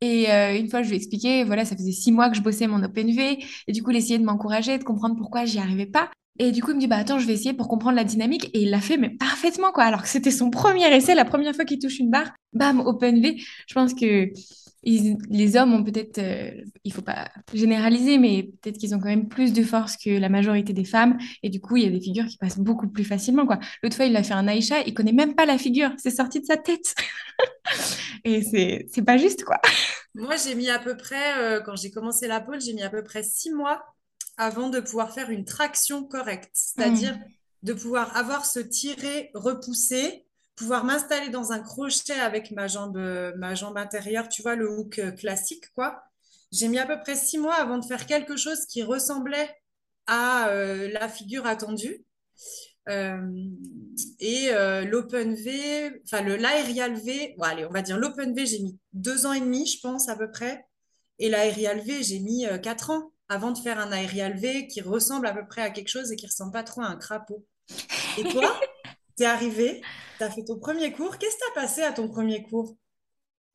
Et 0.00 0.30
euh, 0.30 0.56
une 0.58 0.68
fois, 0.70 0.82
je 0.82 0.88
lui 0.88 0.94
ai 0.94 0.96
expliqué, 0.96 1.44
voilà, 1.44 1.64
ça 1.64 1.76
faisait 1.76 1.92
six 1.92 2.12
mois 2.12 2.30
que 2.30 2.36
je 2.36 2.40
bossais 2.42 2.66
mon 2.68 2.82
Open 2.82 3.10
V 3.10 3.38
et 3.66 3.72
du 3.72 3.82
coup, 3.82 3.90
il 3.90 3.96
essayait 3.96 4.18
de 4.18 4.24
m'encourager, 4.24 4.78
de 4.78 4.84
comprendre 4.84 5.16
pourquoi 5.16 5.44
j'y 5.44 5.58
arrivais 5.58 5.86
pas. 5.86 6.10
Et 6.40 6.52
du 6.52 6.62
coup, 6.62 6.70
il 6.70 6.76
me 6.76 6.80
dit, 6.80 6.86
bah 6.86 6.96
attends, 6.96 7.18
je 7.18 7.26
vais 7.26 7.32
essayer 7.32 7.52
pour 7.52 7.66
comprendre 7.66 7.96
la 7.96 8.04
dynamique. 8.04 8.48
Et 8.54 8.62
il 8.62 8.70
l'a 8.70 8.80
fait, 8.80 8.96
mais 8.96 9.10
parfaitement, 9.10 9.72
quoi. 9.72 9.84
Alors 9.84 10.02
que 10.02 10.08
c'était 10.08 10.30
son 10.30 10.50
premier 10.50 10.86
essai, 10.94 11.16
la 11.16 11.24
première 11.24 11.54
fois 11.54 11.64
qu'il 11.64 11.80
touche 11.80 11.98
une 11.98 12.10
barre, 12.10 12.30
bam, 12.52 12.78
open 12.80 13.20
V. 13.20 13.36
Je 13.66 13.74
pense 13.74 13.92
que 13.92 14.30
les 14.82 15.56
hommes 15.56 15.74
ont 15.74 15.82
peut-être, 15.82 16.18
euh, 16.18 16.50
il 16.84 16.92
faut 16.92 17.02
pas 17.02 17.28
généraliser, 17.52 18.18
mais 18.18 18.44
peut-être 18.62 18.78
qu'ils 18.78 18.94
ont 18.94 18.98
quand 18.98 19.08
même 19.08 19.28
plus 19.28 19.52
de 19.52 19.62
force 19.62 19.96
que 19.96 20.10
la 20.10 20.28
majorité 20.28 20.72
des 20.72 20.84
femmes. 20.84 21.18
Et 21.42 21.50
du 21.50 21.60
coup, 21.60 21.76
il 21.76 21.84
y 21.84 21.86
a 21.86 21.90
des 21.90 22.00
figures 22.00 22.26
qui 22.26 22.38
passent 22.38 22.58
beaucoup 22.58 22.88
plus 22.88 23.04
facilement, 23.04 23.46
quoi. 23.46 23.58
L'autre 23.82 23.96
fois, 23.96 24.06
il 24.06 24.16
a 24.16 24.22
fait 24.22 24.34
un 24.34 24.46
Aïcha, 24.46 24.82
il 24.86 24.94
connaît 24.94 25.12
même 25.12 25.34
pas 25.34 25.46
la 25.46 25.58
figure. 25.58 25.90
C'est 25.98 26.10
sorti 26.10 26.40
de 26.40 26.46
sa 26.46 26.56
tête. 26.56 26.94
Et 28.24 28.42
c'est, 28.42 28.86
c'est 28.90 29.02
pas 29.02 29.16
juste, 29.16 29.44
quoi. 29.44 29.60
Moi, 30.14 30.36
j'ai 30.36 30.54
mis 30.54 30.70
à 30.70 30.78
peu 30.78 30.96
près, 30.96 31.38
euh, 31.38 31.60
quand 31.60 31.76
j'ai 31.76 31.90
commencé 31.90 32.26
la 32.26 32.40
pole, 32.40 32.60
j'ai 32.60 32.72
mis 32.72 32.82
à 32.82 32.90
peu 32.90 33.02
près 33.02 33.22
six 33.22 33.52
mois 33.52 33.82
avant 34.36 34.68
de 34.68 34.80
pouvoir 34.80 35.12
faire 35.12 35.30
une 35.30 35.44
traction 35.44 36.04
correcte, 36.04 36.50
c'est-à-dire 36.52 37.16
Mm. 37.16 37.24
de 37.64 37.72
pouvoir 37.72 38.16
avoir 38.16 38.46
ce 38.46 38.60
tiré 38.60 39.30
repoussé, 39.34 40.24
pouvoir 40.58 40.84
m'installer 40.84 41.30
dans 41.30 41.52
un 41.52 41.60
crochet 41.60 42.12
avec 42.12 42.50
ma 42.50 42.66
jambe, 42.66 42.98
ma 43.36 43.54
jambe 43.54 43.78
intérieure, 43.78 44.28
tu 44.28 44.42
vois, 44.42 44.56
le 44.56 44.68
hook 44.68 44.98
euh, 44.98 45.12
classique, 45.12 45.72
quoi. 45.74 46.02
J'ai 46.50 46.68
mis 46.68 46.78
à 46.78 46.86
peu 46.86 46.98
près 47.00 47.14
six 47.14 47.38
mois 47.38 47.54
avant 47.54 47.78
de 47.78 47.84
faire 47.84 48.06
quelque 48.06 48.36
chose 48.36 48.64
qui 48.66 48.82
ressemblait 48.82 49.54
à 50.06 50.48
euh, 50.48 50.90
la 50.92 51.08
figure 51.08 51.46
attendue. 51.46 52.04
Euh, 52.88 53.20
et 54.18 54.48
euh, 54.50 54.84
l'Open 54.84 55.34
V, 55.34 56.00
enfin 56.04 56.22
le 56.22 56.36
l'Aerial 56.36 56.94
V, 56.94 57.36
allez, 57.42 57.66
on 57.66 57.70
va 57.70 57.82
dire 57.82 57.98
l'Open 57.98 58.34
V, 58.34 58.46
j'ai 58.46 58.60
mis 58.60 58.78
deux 58.94 59.26
ans 59.26 59.34
et 59.34 59.40
demi, 59.40 59.66
je 59.66 59.78
pense, 59.80 60.08
à 60.08 60.16
peu 60.16 60.30
près. 60.30 60.66
Et 61.18 61.28
l'Aerial 61.28 61.80
V, 61.80 62.02
j'ai 62.02 62.20
mis 62.20 62.46
quatre 62.62 62.90
ans 62.90 63.12
avant 63.28 63.52
de 63.52 63.58
faire 63.58 63.78
un 63.78 63.92
Aerial 63.92 64.38
V 64.38 64.66
qui 64.68 64.80
ressemble 64.80 65.26
à 65.26 65.34
peu 65.34 65.46
près 65.46 65.60
à 65.60 65.70
quelque 65.70 65.88
chose 65.88 66.10
et 66.10 66.16
qui 66.16 66.26
ressemble 66.26 66.52
pas 66.52 66.62
trop 66.62 66.80
à 66.80 66.86
un 66.86 66.96
crapaud. 66.96 67.44
Et 68.16 68.24
toi, 68.24 68.58
t'es 69.18 69.26
arrivé, 69.26 69.82
t'as 70.18 70.30
fait 70.30 70.44
ton 70.44 70.58
premier 70.58 70.92
cours. 70.92 71.18
Qu'est-ce 71.18 71.36
que 71.36 71.42
t'as 71.54 71.60
passé 71.60 71.82
à 71.82 71.92
ton 71.92 72.08
premier 72.08 72.42
cours? 72.42 72.76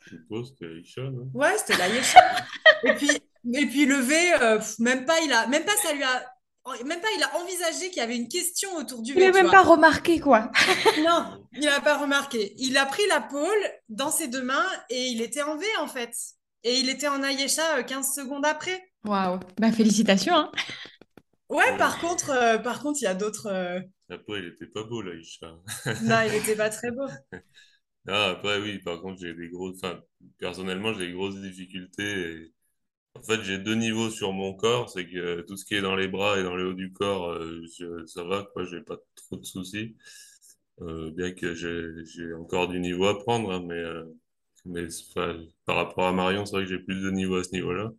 Je 0.06 0.18
suppose 0.18 0.52
que 0.52 0.66
c'était 0.84 1.00
Aïcha, 1.02 1.10
non? 1.10 1.30
Ouais, 1.34 1.58
c'était 1.58 1.78
la. 1.78 1.88
Et 1.88 2.94
puis, 2.96 3.10
et 3.54 3.66
puis 3.68 3.86
le 3.86 3.96
V, 3.96 4.16
euh, 4.42 4.60
même 4.80 5.06
pas, 5.06 5.20
il 5.22 5.32
a, 5.32 5.48
même 5.48 5.64
pas, 5.64 5.76
ça 5.78 5.94
lui 5.94 6.04
a, 6.04 6.26
même 6.86 7.00
pas, 7.02 7.08
il 7.18 7.24
a 7.24 7.38
envisagé 7.38 7.88
qu'il 7.90 7.98
y 7.98 8.02
avait 8.02 8.18
une 8.18 8.28
question 8.28 8.76
autour 8.76 9.02
du 9.02 9.14
Il 9.14 9.20
n'a 9.20 9.32
même 9.32 9.44
vois. 9.48 9.52
pas 9.52 9.62
remarqué, 9.64 10.20
quoi. 10.20 10.52
Non, 11.06 11.46
il 11.54 11.62
n'a 11.66 11.80
pas 11.82 11.98
remarqué. 11.98 12.54
Il 12.58 12.78
a 12.78 12.86
pris 12.86 13.06
la 13.08 13.22
pôle 13.22 13.48
dans 13.90 14.12
ses 14.12 14.28
deux 14.28 14.44
mains 14.44 14.68
et 14.90 15.08
il 15.08 15.22
était 15.22 15.42
en 15.42 15.56
V 15.58 15.66
en 15.80 15.88
fait. 15.88 16.14
Et 16.66 16.80
il 16.80 16.90
était 16.90 17.08
en 17.10 17.22
Ayesha 17.24 17.78
euh, 17.80 17.84
15 17.84 18.14
secondes 18.16 18.46
après. 18.46 18.82
Waouh. 19.06 19.40
Bah, 19.60 19.72
félicitations, 19.72 20.36
hein. 20.36 20.52
Ouais, 21.50 21.64
Ouais. 21.72 21.78
par 21.78 22.00
contre, 22.00 22.30
euh, 22.32 22.58
par 22.58 22.82
contre, 22.82 23.00
il 23.02 23.06
y 23.06 23.08
a 23.08 23.14
d'autres. 23.14 23.48
euh, 23.48 23.80
Après, 24.14 24.40
il 24.40 24.46
était 24.46 24.68
pas 24.68 24.84
beau, 24.84 25.02
l'Aïcha. 25.02 25.48
Non, 26.04 26.22
il 26.26 26.32
n'était 26.32 26.56
pas 26.56 26.70
très 26.70 26.92
beau. 26.92 27.08
Ah, 28.06 28.32
après, 28.32 28.60
oui, 28.60 28.80
par 28.80 29.00
contre, 29.02 29.22
j'ai 29.22 29.34
des 29.34 29.48
grosses, 29.48 29.78
enfin, 29.82 30.02
personnellement, 30.38 30.94
j'ai 30.94 31.08
des 31.08 31.14
grosses 31.14 31.40
difficultés. 31.40 32.04
et- 32.34 32.54
En 33.16 33.24
fait, 33.24 33.42
j'ai 33.44 33.60
deux 33.60 33.76
niveaux 33.76 34.10
sur 34.10 34.34
mon 34.34 34.54
corps. 34.56 34.90
C'est 34.90 35.08
que 35.08 35.18
euh, 35.18 35.44
tout 35.44 35.58
ce 35.58 35.66
qui 35.66 35.76
est 35.76 35.82
dans 35.82 35.96
les 35.96 36.08
bras 36.10 36.40
et 36.40 36.44
dans 36.44 36.56
le 36.56 36.70
haut 36.70 36.74
du 36.74 36.92
corps, 36.94 37.32
euh, 37.32 37.62
je- 37.80 38.06
ça 38.08 38.24
va, 38.24 38.44
quoi, 38.54 38.66
j'ai 38.66 38.82
pas 38.82 38.98
trop 39.16 39.38
de 39.38 39.46
soucis. 39.46 39.96
Euh, 40.82 41.12
bien 41.12 41.32
que 41.34 41.54
j'ai, 41.56 42.34
encore 42.36 42.68
du 42.68 42.80
niveau 42.80 43.06
à 43.08 43.18
prendre, 43.20 43.52
hein, 43.52 43.64
mais, 43.68 43.76
euh, 43.76 44.06
mais 44.66 44.88
par 45.66 45.76
rapport 45.78 46.08
à 46.08 46.14
Marion, 46.14 46.46
c'est 46.46 46.56
vrai 46.58 46.64
que 46.66 46.70
j'ai 46.72 46.80
plus 46.80 47.02
de 47.02 47.12
niveau 47.12 47.36
à 47.38 47.44
ce 47.44 47.52
niveau-là. 47.54 47.92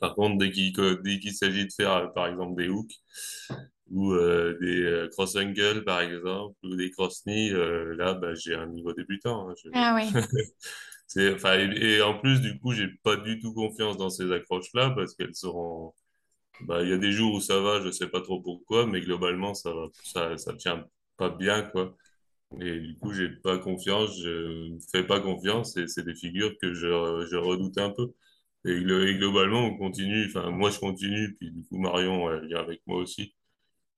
Par 0.00 0.14
contre, 0.14 0.38
dès 0.38 0.50
qu'il, 0.50 0.74
s'agit 1.34 1.66
de 1.66 1.72
faire, 1.72 2.12
par 2.14 2.26
exemple, 2.26 2.56
des 2.60 2.68
hooks, 2.68 2.92
ou 3.92 4.12
euh, 4.14 4.58
des 4.60 4.82
euh, 4.82 5.08
cross 5.10 5.36
ankle 5.36 5.84
par 5.84 6.00
exemple 6.02 6.56
ou 6.64 6.76
des 6.76 6.90
cross 6.90 7.22
knee 7.26 7.52
euh, 7.52 7.94
là 7.96 8.14
bah, 8.14 8.34
j'ai 8.34 8.54
un 8.54 8.66
niveau 8.66 8.92
débutant 8.94 9.50
hein. 9.50 9.54
Je- 9.64 9.70
Ah 9.74 9.94
ouais. 9.94 10.12
c'est 11.06 11.34
enfin 11.34 11.58
et, 11.58 11.96
et 11.96 12.02
en 12.02 12.18
plus 12.18 12.40
du 12.40 12.58
coup 12.60 12.72
j'ai 12.72 12.88
pas 13.02 13.16
du 13.16 13.40
tout 13.40 13.52
confiance 13.54 13.96
dans 13.96 14.10
ces 14.10 14.30
accroches 14.32 14.72
là 14.74 14.90
parce 14.90 15.14
qu'elles 15.14 15.34
seront 15.34 15.94
bah 16.60 16.82
il 16.82 16.90
y 16.90 16.92
a 16.92 16.98
des 16.98 17.12
jours 17.12 17.34
où 17.34 17.40
ça 17.40 17.60
va 17.60 17.82
je 17.82 17.90
sais 17.90 18.08
pas 18.08 18.20
trop 18.20 18.40
pourquoi 18.40 18.86
mais 18.86 19.00
globalement 19.00 19.54
ça 19.54 19.72
va 19.72 19.86
ça 20.02 20.38
ça 20.38 20.54
tient 20.54 20.86
pas 21.16 21.30
bien 21.30 21.62
quoi 21.62 21.96
et 22.60 22.80
du 22.80 22.96
coup 22.98 23.12
j'ai 23.14 23.28
pas 23.30 23.58
confiance 23.58 24.18
je 24.22 24.76
fais 24.92 25.04
pas 25.06 25.20
confiance 25.20 25.76
et 25.76 25.88
c'est 25.88 26.04
des 26.04 26.14
figures 26.14 26.52
que 26.62 26.74
je 26.74 27.26
je 27.30 27.36
redoute 27.36 27.78
un 27.78 27.90
peu 27.90 28.12
et, 28.66 28.80
glo- 28.82 29.06
et 29.06 29.16
globalement 29.18 29.66
on 29.66 29.76
continue 29.78 30.26
enfin 30.26 30.50
moi 30.50 30.70
je 30.70 30.78
continue 30.80 31.34
puis 31.36 31.50
du 31.50 31.64
coup 31.64 31.78
Marion 31.78 32.30
elle 32.32 32.46
vient 32.48 32.60
avec 32.60 32.82
moi 32.86 32.98
aussi 32.98 33.34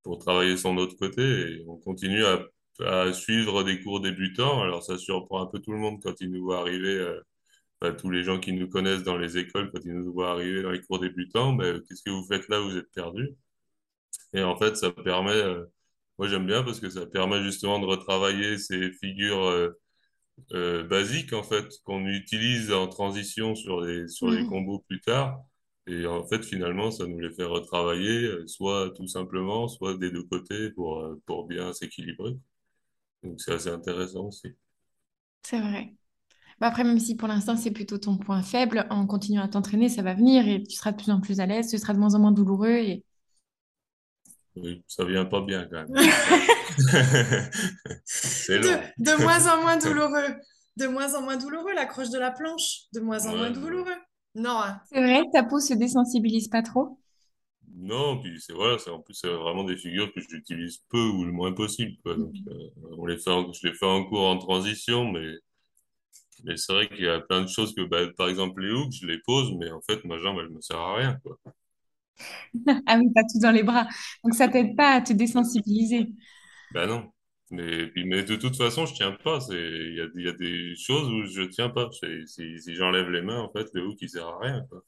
pour 0.05 0.19
travailler 0.21 0.57
son 0.59 0.79
autre 0.79 0.97
côté 0.99 1.23
et 1.23 1.65
on 1.69 1.79
continue 1.79 2.25
à, 2.27 2.45
à 2.87 3.13
suivre 3.15 3.65
des 3.65 3.81
cours 3.83 4.01
débutants. 4.03 4.63
Alors 4.63 4.85
ça 4.85 4.99
surprend 4.99 5.43
un 5.43 5.47
peu 5.49 5.61
tout 5.61 5.73
le 5.73 5.79
monde 5.81 6.01
quand 6.05 6.15
ils 6.23 6.31
nous 6.33 6.45
voient 6.45 6.61
arriver, 6.61 6.91
euh, 6.99 7.21
enfin, 7.83 7.95
tous 7.95 8.11
les 8.11 8.25
gens 8.25 8.41
qui 8.41 8.53
nous 8.55 8.69
connaissent 8.69 9.05
dans 9.05 9.19
les 9.19 9.39
écoles, 9.39 9.71
quand 9.73 9.81
ils 9.85 9.95
nous 9.95 10.13
voient 10.13 10.33
arriver 10.33 10.63
dans 10.63 10.71
les 10.73 10.83
cours 10.83 11.01
débutants, 11.01 11.53
mais 11.55 11.75
qu'est-ce 11.89 12.03
que 12.05 12.11
vous 12.11 12.27
faites 12.27 12.49
là? 12.49 12.61
Vous 12.61 12.77
êtes 12.79 12.91
perdus. 12.95 13.35
Et 14.33 14.43
en 14.43 14.57
fait, 14.57 14.77
ça 14.77 14.91
permet, 14.91 15.33
euh, 15.33 15.65
moi 16.19 16.29
j'aime 16.29 16.47
bien 16.47 16.63
parce 16.63 16.81
que 16.81 16.91
ça 16.91 17.07
permet 17.07 17.43
justement 17.43 17.79
de 17.79 17.87
retravailler 17.87 18.59
ces 18.59 18.93
figures 18.93 19.45
euh, 19.47 19.71
euh, 20.55 20.85
basiques 20.85 21.33
en 21.35 21.43
fait 21.45 21.67
qu'on 21.85 22.07
utilise 22.09 22.73
en 22.73 22.89
transition 22.89 23.55
sur 23.57 23.83
les 23.83 24.09
sur 24.09 24.31
les 24.31 24.45
Mhm. 24.45 24.47
combos 24.47 24.81
plus 24.89 25.01
tard. 25.03 25.39
Et 25.87 26.07
en 26.07 26.25
fait, 26.27 26.45
finalement, 26.45 26.91
ça 26.91 27.07
nous 27.07 27.21
les 27.21 27.31
fait 27.33 27.45
retravailler, 27.45 28.25
euh, 28.27 28.47
soit 28.47 28.93
tout 28.97 29.07
simplement, 29.09 29.69
soit 29.69 29.97
des 29.99 30.11
deux 30.11 30.25
côtés 30.25 30.71
pour 30.71 31.01
euh, 31.01 31.21
pour 31.27 31.47
bien 31.47 31.73
s'équilibrer. 31.73 32.37
Donc 33.25 33.41
c'est 33.41 33.53
assez 33.55 33.71
intéressant 33.71 34.27
aussi. 34.29 34.55
C'est 35.43 35.61
vrai. 35.61 35.93
Bah 36.61 36.69
après, 36.69 36.85
même 36.85 36.99
si 37.01 37.17
pour 37.17 37.29
l'instant 37.29 37.57
c'est 37.57 37.71
plutôt 37.73 37.99
ton 37.99 38.19
point 38.19 38.43
faible, 38.43 38.87
en 38.91 39.07
continuant 39.07 39.43
à 39.45 39.49
t'entraîner, 39.49 39.89
ça 39.91 40.03
va 40.03 40.15
venir 40.15 40.49
et 40.49 40.63
tu 40.65 40.77
seras 40.77 40.93
de 40.93 40.97
plus 40.99 41.11
en 41.13 41.21
plus 41.21 41.41
à 41.41 41.47
l'aise, 41.47 41.71
ce 41.71 41.79
sera 41.79 41.95
de 41.95 41.99
moins 42.01 42.15
en 42.15 42.21
moins 42.21 42.33
douloureux 42.33 42.71
et 42.77 43.05
Oui, 44.57 44.85
ça 44.89 45.05
vient 45.05 45.25
pas 45.25 45.41
bien 45.43 45.67
quand 45.67 45.77
même. 45.77 45.91
C'est 48.05 48.59
De, 48.59 48.69
long. 48.69 48.83
de 48.99 49.13
moins 49.23 49.47
en 49.53 49.61
moins 49.63 49.77
douloureux. 49.79 50.35
De 50.77 50.87
moins 50.87 51.15
en 51.15 51.23
moins 51.23 51.37
douloureux, 51.37 51.73
l'accroche 51.75 52.11
de 52.11 52.19
la 52.19 52.31
planche. 52.33 52.83
De 52.93 53.01
moins 53.01 53.27
en 53.27 53.37
moins 53.37 53.51
Ouais, 53.51 53.51
douloureux. 53.51 53.95
Non, 54.37 54.59
hein. 54.63 54.81
c'est 54.85 55.01
vrai, 55.03 55.23
ta 55.33 55.43
peau 55.45 55.61
se 55.61 55.75
désensibilise 55.75 56.49
pas 56.49 56.63
trop? 56.63 56.99
Non, 57.77 58.21
puis 58.23 58.41
c'est 58.41 58.55
voilà, 58.55 58.79
c'est 58.79 58.89
en 58.91 59.01
plus 59.01 59.13
c'est 59.15 59.29
vraiment 59.29 59.65
des 59.65 59.77
figures 59.77 60.11
que 60.15 60.21
j'utilise 60.21 60.79
peu 60.89 60.99
ou 61.09 61.25
le 61.25 61.33
moins 61.33 61.53
possible, 61.53 61.97
quoi. 62.03 62.17
Donc 62.17 62.33
Mhm. 62.33 62.49
euh, 62.49 62.71
on 62.97 63.05
les 63.07 63.19
fait 63.19 63.31
en- 63.31 63.53
je 63.53 63.67
les 63.69 63.75
fais 63.75 63.85
en 63.87 64.05
cours 64.05 64.27
en 64.27 64.39
transition, 64.39 65.11
mais 65.11 65.35
Mais 66.45 66.57
c'est 66.57 66.73
vrai 66.73 66.89
qu'il 66.89 67.01
y 67.05 67.09
a 67.09 67.21
plein 67.21 67.43
de 67.43 67.49
choses 67.49 67.75
que, 67.75 67.83
bah, 67.83 68.07
par 68.17 68.29
exemple, 68.29 68.63
les 68.63 68.71
hooks, 68.73 68.93
je 69.01 69.07
les 69.07 69.19
pose, 69.19 69.53
mais 69.59 69.71
en 69.73 69.81
fait, 69.83 70.05
ma 70.05 70.19
jambe, 70.19 70.39
elle 70.41 70.51
me 70.51 70.61
sert 70.61 70.79
à 70.79 70.95
rien, 70.97 71.19
quoi. 71.25 71.39
Ah 72.87 72.97
oui, 72.99 73.07
t'as 73.15 73.23
tout 73.23 73.39
dans 73.41 73.51
les 73.51 73.63
bras. 73.63 73.87
Donc 74.25 74.35
ça 74.35 74.49
t'aide 74.49 74.77
pas 74.77 74.95
à 74.95 75.01
te 75.01 75.13
désensibiliser? 75.13 76.09
Ben 76.71 76.89
non. 76.89 77.13
Mais, 77.51 77.87
de 78.23 78.37
toute 78.37 78.57
façon, 78.57 78.87
je 78.87 78.95
tiens 78.95 79.13
pas. 79.13 79.41
C'est, 79.41 79.55
il 79.55 79.97
y 79.97 80.01
a, 80.01 80.07
il 80.15 80.23
y 80.23 80.29
a 80.29 80.33
des 80.33 80.75
choses 80.77 81.09
où 81.09 81.27
je 81.27 81.43
tiens 81.43 81.69
pas. 81.69 81.89
Si, 82.27 82.59
si 82.59 82.75
j'enlève 82.75 83.11
les 83.11 83.23
mains, 83.23 83.41
en 83.41 83.51
fait, 83.53 83.69
le 83.75 83.87
hook, 83.87 83.99
il 84.01 84.09
sert 84.09 84.27
à 84.27 84.39
rien, 84.39 84.67
quoi. 84.71 84.83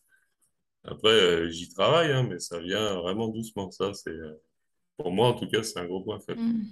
Après, 0.85 1.11
euh, 1.11 1.49
j'y 1.51 1.69
travaille, 1.69 2.13
hein, 2.13 2.27
mais 2.29 2.39
ça 2.39 2.61
vient 2.61 2.95
vraiment 2.95 3.29
doucement. 3.29 3.71
Ça, 3.71 3.93
c'est, 3.93 4.11
euh, 4.11 4.41
pour 4.97 5.11
moi, 5.11 5.29
en 5.29 5.35
tout 5.35 5.49
cas, 5.49 5.63
c'est 5.63 5.79
un 5.79 5.85
gros 5.85 6.01
point 6.03 6.21
faible. 6.21 6.41
Mhm. 6.41 6.65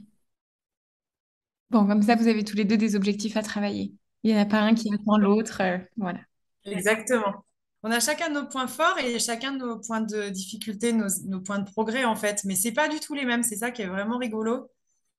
Bon, 1.71 1.87
comme 1.87 2.03
ça, 2.03 2.14
vous 2.14 2.29
avez 2.29 2.45
tous 2.45 2.57
les 2.57 2.64
deux 2.64 2.76
des 2.76 2.95
objectifs 2.95 3.37
à 3.37 3.43
travailler. 3.43 3.93
Il 4.23 4.33
n'y 4.33 4.38
en 4.38 4.43
a 4.43 4.47
pas 4.47 4.61
un 4.61 4.75
qui 4.75 4.93
attend 4.95 5.19
l'autre. 5.19 5.61
euh, 5.61 5.79
voilà. 5.97 6.21
Exactement. 6.64 7.45
On 7.83 7.91
a 7.91 8.00
chacun 8.00 8.31
nos 8.31 8.47
points 8.47 8.69
forts 8.69 8.99
et 8.99 9.19
chacun 9.19 9.57
nos 9.57 9.79
points 9.79 10.00
de 10.00 10.31
difficulté, 10.31 10.93
nos, 10.93 11.09
nos 11.26 11.41
points 11.41 11.59
de 11.59 11.71
progrès 11.71 12.05
en 12.05 12.17
fait. 12.17 12.43
Mais 12.45 12.55
c'est 12.55 12.73
pas 12.73 12.88
du 12.88 13.00
tout 13.00 13.14
les 13.14 13.26
mêmes. 13.26 13.43
C'est 13.43 13.57
ça 13.57 13.71
qui 13.71 13.83
est 13.83 13.87
vraiment 13.87 14.17
rigolo. 14.17 14.71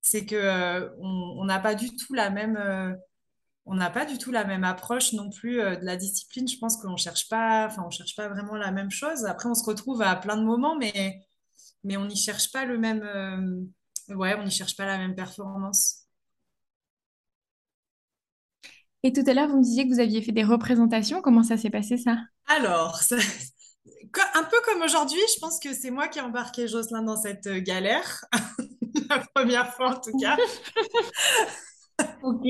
C'est 0.05 0.25
que 0.27 0.35
euh, 0.35 0.89
on 0.99 1.45
n'a 1.45 1.59
pas 1.59 1.75
du 1.75 1.95
tout 1.95 2.13
la 2.15 2.31
même, 2.31 2.57
euh, 2.57 2.93
on 3.65 3.75
n'a 3.75 3.89
pas 3.91 4.05
du 4.05 4.17
tout 4.19 4.31
la 4.31 4.45
même 4.45 4.63
approche 4.65 5.13
non 5.13 5.29
plus 5.31 5.61
euh, 5.61 5.75
de 5.77 5.85
la 5.85 5.97
discipline. 5.97 6.47
Je 6.47 6.57
pense 6.59 6.77
qu'on 6.77 6.97
cherche 6.97 7.29
pas, 7.29 7.67
enfin 7.67 7.83
on 7.87 7.91
cherche 7.91 8.15
pas 8.15 8.29
vraiment 8.29 8.55
la 8.55 8.71
même 8.71 8.91
chose. 8.91 9.25
Après, 9.25 9.49
on 9.49 9.55
se 9.55 9.65
retrouve 9.65 10.01
à 10.03 10.15
plein 10.17 10.37
de 10.37 10.43
moments, 10.45 10.77
mais 10.77 11.21
mais 11.83 11.97
on 11.97 12.05
n'y 12.07 12.17
cherche 12.17 12.51
pas 12.51 12.65
le 12.65 12.77
même, 12.79 13.01
ouais, 14.09 14.35
on 14.39 14.43
n'y 14.43 14.51
cherche 14.51 14.75
pas 14.77 14.85
la 14.85 14.97
même 14.97 15.15
performance. 15.15 16.07
Et 19.03 19.13
tout 19.13 19.23
à 19.27 19.33
l'heure, 19.33 19.47
vous 19.47 19.57
me 19.59 19.63
disiez 19.63 19.87
que 19.87 19.93
vous 19.93 19.99
aviez 20.01 20.21
fait 20.21 20.31
des 20.33 20.43
représentations. 20.43 21.21
Comment 21.21 21.43
ça 21.43 21.57
s'est 21.57 21.69
passé, 21.69 21.95
ça? 21.97 22.17
Alors, 22.47 22.97
ça- 23.01 23.17
un 24.35 24.43
peu 24.43 24.57
comme 24.65 24.81
aujourd'hui, 24.83 25.19
je 25.35 25.39
pense 25.39 25.59
que 25.59 25.73
c'est 25.73 25.91
moi 25.91 26.07
qui 26.07 26.19
ai 26.19 26.21
embarqué 26.21 26.67
Jocelyn 26.67 27.03
dans 27.03 27.17
cette 27.21 27.47
galère, 27.47 28.25
la 29.09 29.19
première 29.33 29.73
fois 29.75 29.95
en 29.97 29.99
tout 29.99 30.17
cas. 30.17 30.37
Ok. 32.21 32.43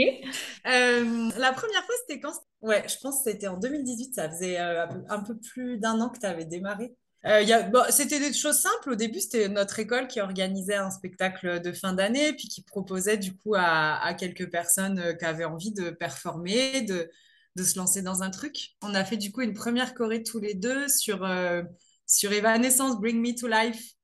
Euh, 0.68 1.30
la 1.38 1.54
première 1.54 1.84
fois, 1.86 1.96
c'était 2.02 2.20
quand? 2.20 2.34
Ouais, 2.62 2.84
je 2.88 2.96
pense 3.02 3.24
que 3.24 3.32
c'était 3.32 3.48
en 3.48 3.58
2018, 3.58 4.14
ça 4.16 4.30
faisait 4.30 4.60
euh, 4.60 4.86
un 5.10 5.20
peu 5.20 5.38
plus 5.38 5.78
d'un 5.78 6.00
an 6.02 6.10
que 6.10 6.20
tu 6.20 6.26
avais 6.26 6.46
démarré. 6.46 6.96
Euh, 7.26 7.42
y 7.42 7.54
a- 7.54 7.64
bon, 7.64 7.84
c'était 7.90 8.20
des 8.20 8.34
choses 8.34 8.60
simples. 8.60 8.92
Au 8.92 8.96
début, 8.96 9.20
c'était 9.20 9.50
notre 9.50 9.80
école 9.80 10.08
qui 10.08 10.22
organisait 10.22 10.76
un 10.76 10.90
spectacle 10.92 11.62
de 11.62 11.72
fin 11.74 11.94
d'année, 11.94 12.34
puis 12.34 12.48
qui 12.48 12.64
proposait 12.64 13.18
du 13.18 13.36
coup 13.36 13.56
à, 13.56 13.98
à 14.04 14.14
quelques 14.14 14.50
personnes 14.50 15.00
euh, 15.00 15.14
qui 15.14 15.26
avaient 15.26 15.46
envie 15.46 15.72
de 15.74 15.90
performer, 15.92 16.82
de, 16.84 17.10
de 17.56 17.64
se 17.64 17.78
lancer 17.78 18.02
dans 18.02 18.24
un 18.24 18.30
truc. 18.32 18.72
On 18.84 18.94
a 18.96 19.04
fait 19.06 19.18
du 19.18 19.32
coup 19.32 19.42
une 19.42 19.54
première 19.54 19.94
choré 19.96 20.24
tous 20.24 20.40
les 20.40 20.54
deux 20.56 20.88
sur, 20.88 21.24
euh, 21.24 21.64
sur 22.08 22.32
Evanescence, 22.32 23.00
Bring 23.00 23.20
Me 23.22 23.36
to 23.40 23.48
Life. 23.48 23.95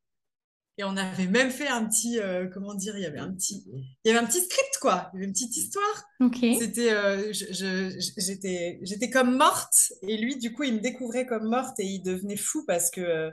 Et 0.78 0.84
on 0.84 0.96
avait 0.98 1.28
même 1.28 1.52
fait 1.52 1.68
un 1.68 1.86
petit, 1.86 2.20
euh, 2.20 2.48
comment 2.52 2.74
dire, 2.74 2.96
il 2.98 3.04
y 3.04 3.06
avait 3.06 3.20
un 3.20 3.32
petit, 3.32 3.64
il 4.04 4.08
y 4.08 4.10
avait 4.10 4.20
un 4.20 4.26
petit 4.26 4.42
script, 4.42 4.78
quoi. 4.80 5.10
Il 5.14 5.18
y 5.18 5.20
avait 5.20 5.26
une 5.28 5.34
petite 5.34 5.56
histoire. 5.56 6.04
Ok. 6.22 6.38
C'était, 6.60 6.92
euh, 6.94 7.32
je- 7.34 7.52
je- 7.54 8.12
j'étais, 8.18 8.80
j'étais 8.82 9.10
comme 9.10 9.36
morte 9.38 9.92
et 10.02 10.18
lui, 10.18 10.38
du 10.38 10.54
coup, 10.54 10.64
il 10.64 10.76
me 10.76 10.80
découvrait 10.80 11.26
comme 11.26 11.48
morte 11.50 11.80
et 11.80 11.86
il 11.86 12.02
devenait 12.02 12.38
fou 12.38 12.66
parce 12.66 12.90
que 12.90 13.30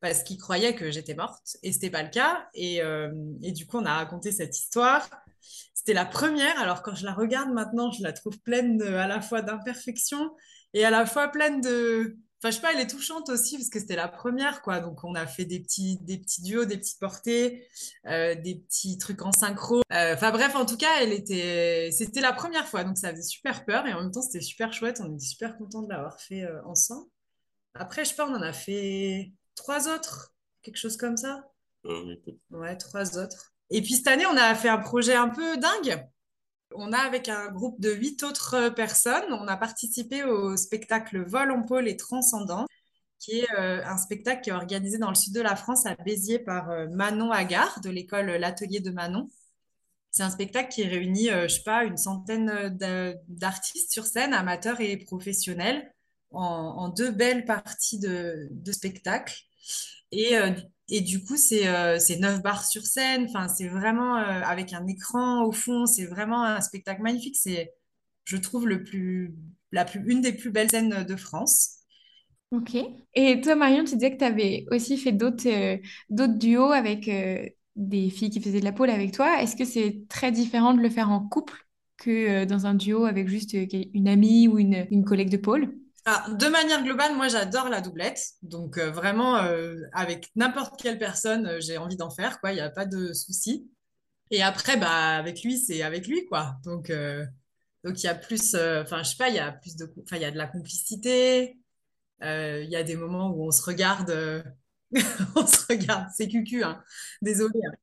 parce 0.00 0.22
qu'il 0.22 0.38
croyait 0.38 0.74
que 0.74 0.90
j'étais 0.90 1.14
morte 1.14 1.58
et 1.62 1.72
c'était 1.72 1.90
pas 1.90 2.02
le 2.02 2.08
cas. 2.08 2.48
Et, 2.54 2.80
euh, 2.82 3.12
et 3.42 3.52
du 3.52 3.66
coup, 3.66 3.76
on 3.76 3.84
a 3.84 3.92
raconté 3.96 4.32
cette 4.32 4.58
histoire. 4.58 5.06
C'était 5.74 5.92
la 5.92 6.06
première. 6.06 6.58
Alors 6.58 6.82
quand 6.82 6.94
je 6.94 7.04
la 7.04 7.12
regarde 7.12 7.50
maintenant, 7.52 7.92
je 7.92 8.02
la 8.02 8.14
trouve 8.14 8.38
pleine 8.40 8.78
de- 8.78 8.86
à 8.86 9.06
la 9.06 9.20
fois 9.20 9.42
d'imperfections 9.42 10.30
et 10.72 10.86
à 10.86 10.90
la 10.90 11.04
fois 11.04 11.28
pleine 11.28 11.60
de 11.60 12.16
Enfin, 12.42 12.50
je 12.50 12.56
sais 12.56 12.62
pas, 12.62 12.72
elle 12.72 12.80
est 12.80 12.86
touchante 12.86 13.28
aussi 13.28 13.58
parce 13.58 13.68
que 13.68 13.78
c'était 13.78 13.96
la 13.96 14.08
première, 14.08 14.62
quoi. 14.62 14.80
Donc, 14.80 15.04
on 15.04 15.14
a 15.14 15.26
fait 15.26 15.44
des 15.44 15.60
petits, 15.60 15.98
des 16.00 16.16
petits 16.16 16.40
duos, 16.40 16.64
des 16.64 16.78
petites 16.78 16.98
portées, 16.98 17.66
euh, 18.06 18.34
des 18.34 18.54
petits 18.54 18.96
trucs 18.96 19.20
en 19.20 19.30
synchro. 19.32 19.82
Euh, 19.92 20.14
Enfin, 20.14 20.30
bref, 20.30 20.56
en 20.56 20.64
tout 20.64 20.78
cas, 20.78 21.02
elle 21.02 21.12
était, 21.12 21.90
c'était 21.92 22.22
la 22.22 22.32
première 22.32 22.66
fois. 22.66 22.82
Donc, 22.82 22.96
ça 22.96 23.10
faisait 23.10 23.22
super 23.22 23.66
peur 23.66 23.86
et 23.86 23.92
en 23.92 24.00
même 24.00 24.10
temps, 24.10 24.22
c'était 24.22 24.40
super 24.40 24.72
chouette. 24.72 25.02
On 25.04 25.14
était 25.14 25.24
super 25.24 25.58
contents 25.58 25.82
de 25.82 25.90
l'avoir 25.90 26.18
fait 26.18 26.44
euh, 26.44 26.64
ensemble. 26.64 27.06
Après, 27.74 28.04
je 28.04 28.10
sais 28.10 28.16
pas, 28.16 28.26
on 28.26 28.34
en 28.34 28.42
a 28.42 28.54
fait 28.54 29.32
trois 29.54 29.88
autres, 29.88 30.34
quelque 30.62 30.78
chose 30.78 30.96
comme 30.96 31.18
ça. 31.18 31.44
Ouais, 32.50 32.76
trois 32.78 33.18
autres. 33.18 33.52
Et 33.68 33.82
puis, 33.82 33.96
cette 33.96 34.08
année, 34.08 34.24
on 34.24 34.36
a 34.36 34.54
fait 34.54 34.70
un 34.70 34.78
projet 34.78 35.14
un 35.14 35.28
peu 35.28 35.58
dingue. 35.58 36.08
On 36.74 36.92
a, 36.92 36.98
avec 36.98 37.28
un 37.28 37.50
groupe 37.50 37.80
de 37.80 37.92
huit 37.92 38.22
autres 38.22 38.54
euh, 38.54 38.70
personnes, 38.70 39.32
on 39.32 39.48
a 39.48 39.56
participé 39.56 40.24
au 40.24 40.56
spectacle 40.56 41.24
Vol 41.24 41.50
en 41.50 41.62
pôle 41.62 41.88
et 41.88 41.96
Transcendant, 41.96 42.66
qui 43.18 43.40
est 43.40 43.50
euh, 43.58 43.82
un 43.84 43.98
spectacle 43.98 44.42
qui 44.42 44.50
est 44.50 44.54
organisé 44.54 44.98
dans 44.98 45.10
le 45.10 45.14
sud 45.14 45.34
de 45.34 45.40
la 45.40 45.56
France, 45.56 45.86
à 45.86 45.94
Béziers, 45.96 46.38
par 46.38 46.70
euh, 46.70 46.88
Manon 46.90 47.30
Agard, 47.32 47.80
de 47.80 47.90
l'école 47.90 48.26
L'Atelier 48.26 48.80
de 48.80 48.90
Manon. 48.90 49.28
C'est 50.10 50.22
un 50.22 50.30
spectacle 50.30 50.70
qui 50.72 50.84
réunit, 50.84 51.30
euh, 51.30 51.48
je 51.48 51.56
sais 51.56 51.62
pas, 51.62 51.84
une 51.84 51.96
centaine 51.96 52.68
d'a- 52.70 53.14
d'artistes 53.28 53.92
sur 53.92 54.06
scène, 54.06 54.34
amateurs 54.34 54.80
et 54.80 54.96
professionnels, 54.96 55.92
en, 56.32 56.88
deux 56.90 57.10
belles 57.10 57.44
parties 57.44 57.98
de, 57.98 58.48
de 58.50 58.72
spectacle. 58.72 59.34
Et, 60.12 60.36
et 60.90 61.00
du 61.00 61.22
coup, 61.24 61.36
c'est 61.36 61.68
euh, 61.68 61.98
neuf 62.20 62.42
bars 62.42 62.64
sur 62.64 62.84
scène. 62.84 63.26
Enfin, 63.28 63.48
c'est 63.48 63.68
vraiment 63.68 64.16
euh, 64.16 64.42
avec 64.42 64.72
un 64.72 64.86
écran 64.86 65.44
au 65.44 65.52
fond. 65.52 65.86
C'est 65.86 66.06
vraiment 66.06 66.44
un 66.44 66.60
spectacle 66.60 67.02
magnifique. 67.02 67.36
C'est, 67.36 67.72
je 68.24 68.36
trouve, 68.36 68.66
le 68.68 68.84
plus, 68.84 69.34
la 69.72 69.84
plus, 69.84 70.02
une 70.06 70.20
des 70.20 70.32
plus 70.32 70.50
belles 70.50 70.70
scènes 70.70 71.04
de 71.04 71.16
France. 71.16 71.78
Ok. 72.52 72.76
Et 73.14 73.40
toi, 73.40 73.54
Marion, 73.54 73.84
tu 73.84 73.94
disais 73.94 74.12
que 74.12 74.18
tu 74.18 74.24
avais 74.24 74.66
aussi 74.72 74.96
fait 74.96 75.12
d'autres 75.12 75.48
euh, 75.48 76.26
duos 76.28 76.72
avec 76.72 77.08
euh, 77.08 77.46
des 77.76 78.10
filles 78.10 78.30
qui 78.30 78.40
faisaient 78.40 78.60
de 78.60 78.64
la 78.64 78.72
pole 78.72 78.90
avec 78.90 79.12
toi. 79.12 79.40
Est-ce 79.40 79.54
que 79.54 79.64
c'est 79.64 80.02
très 80.08 80.32
différent 80.32 80.74
de 80.74 80.80
le 80.80 80.90
faire 80.90 81.10
en 81.10 81.20
couple 81.28 81.54
que 81.96 82.44
dans 82.44 82.66
un 82.66 82.74
duo 82.74 83.04
avec 83.04 83.28
juste 83.28 83.54
une 83.54 84.08
amie 84.08 84.48
ou 84.48 84.58
une, 84.58 84.86
une 84.90 85.04
collègue 85.04 85.30
de 85.30 85.36
pôle? 85.36 85.79
Ah, 86.06 86.26
de 86.30 86.46
manière 86.48 86.82
globale, 86.82 87.14
moi, 87.14 87.28
j'adore 87.28 87.68
la 87.68 87.80
doublette. 87.80 88.20
Donc, 88.42 88.78
euh, 88.78 88.90
vraiment, 88.90 89.36
euh, 89.36 89.76
avec 89.92 90.30
n'importe 90.34 90.80
quelle 90.80 90.98
personne, 90.98 91.46
euh, 91.46 91.60
j'ai 91.60 91.76
envie 91.78 91.96
d'en 91.96 92.10
faire, 92.10 92.40
quoi. 92.40 92.52
Il 92.52 92.54
n'y 92.56 92.60
a 92.60 92.70
pas 92.70 92.86
de 92.86 93.12
souci. 93.12 93.70
Et 94.30 94.42
après, 94.42 94.76
bah, 94.78 95.16
avec 95.18 95.42
lui, 95.42 95.58
c'est 95.58 95.82
avec 95.82 96.06
lui, 96.08 96.26
quoi. 96.26 96.56
Donc, 96.64 96.92
donc 97.84 98.02
il 98.02 98.06
y 98.06 98.08
a 98.08 98.14
plus, 98.14 98.54
enfin, 98.56 99.02
je 99.02 99.10
sais 99.10 99.16
pas, 99.16 99.28
il 99.30 99.36
y 99.36 99.38
a 99.40 99.52
plus 99.52 99.76
de, 99.76 99.92
enfin, 100.04 100.16
il 100.16 100.22
y 100.22 100.24
a 100.24 100.30
la 100.32 100.46
complicité. 100.48 101.58
Il 102.22 102.68
y 102.70 102.76
a 102.76 102.82
des 102.84 102.96
moments 102.96 103.30
où 103.30 103.46
on 103.48 103.50
se 103.52 103.62
regarde, 103.64 104.10
on 105.36 105.46
se 105.46 105.66
regarde, 105.68 106.08
c'est 106.16 106.28
cucu, 106.28 106.64
hein. 106.64 106.82
Désolée. 107.22 107.60
hein. 107.68 107.76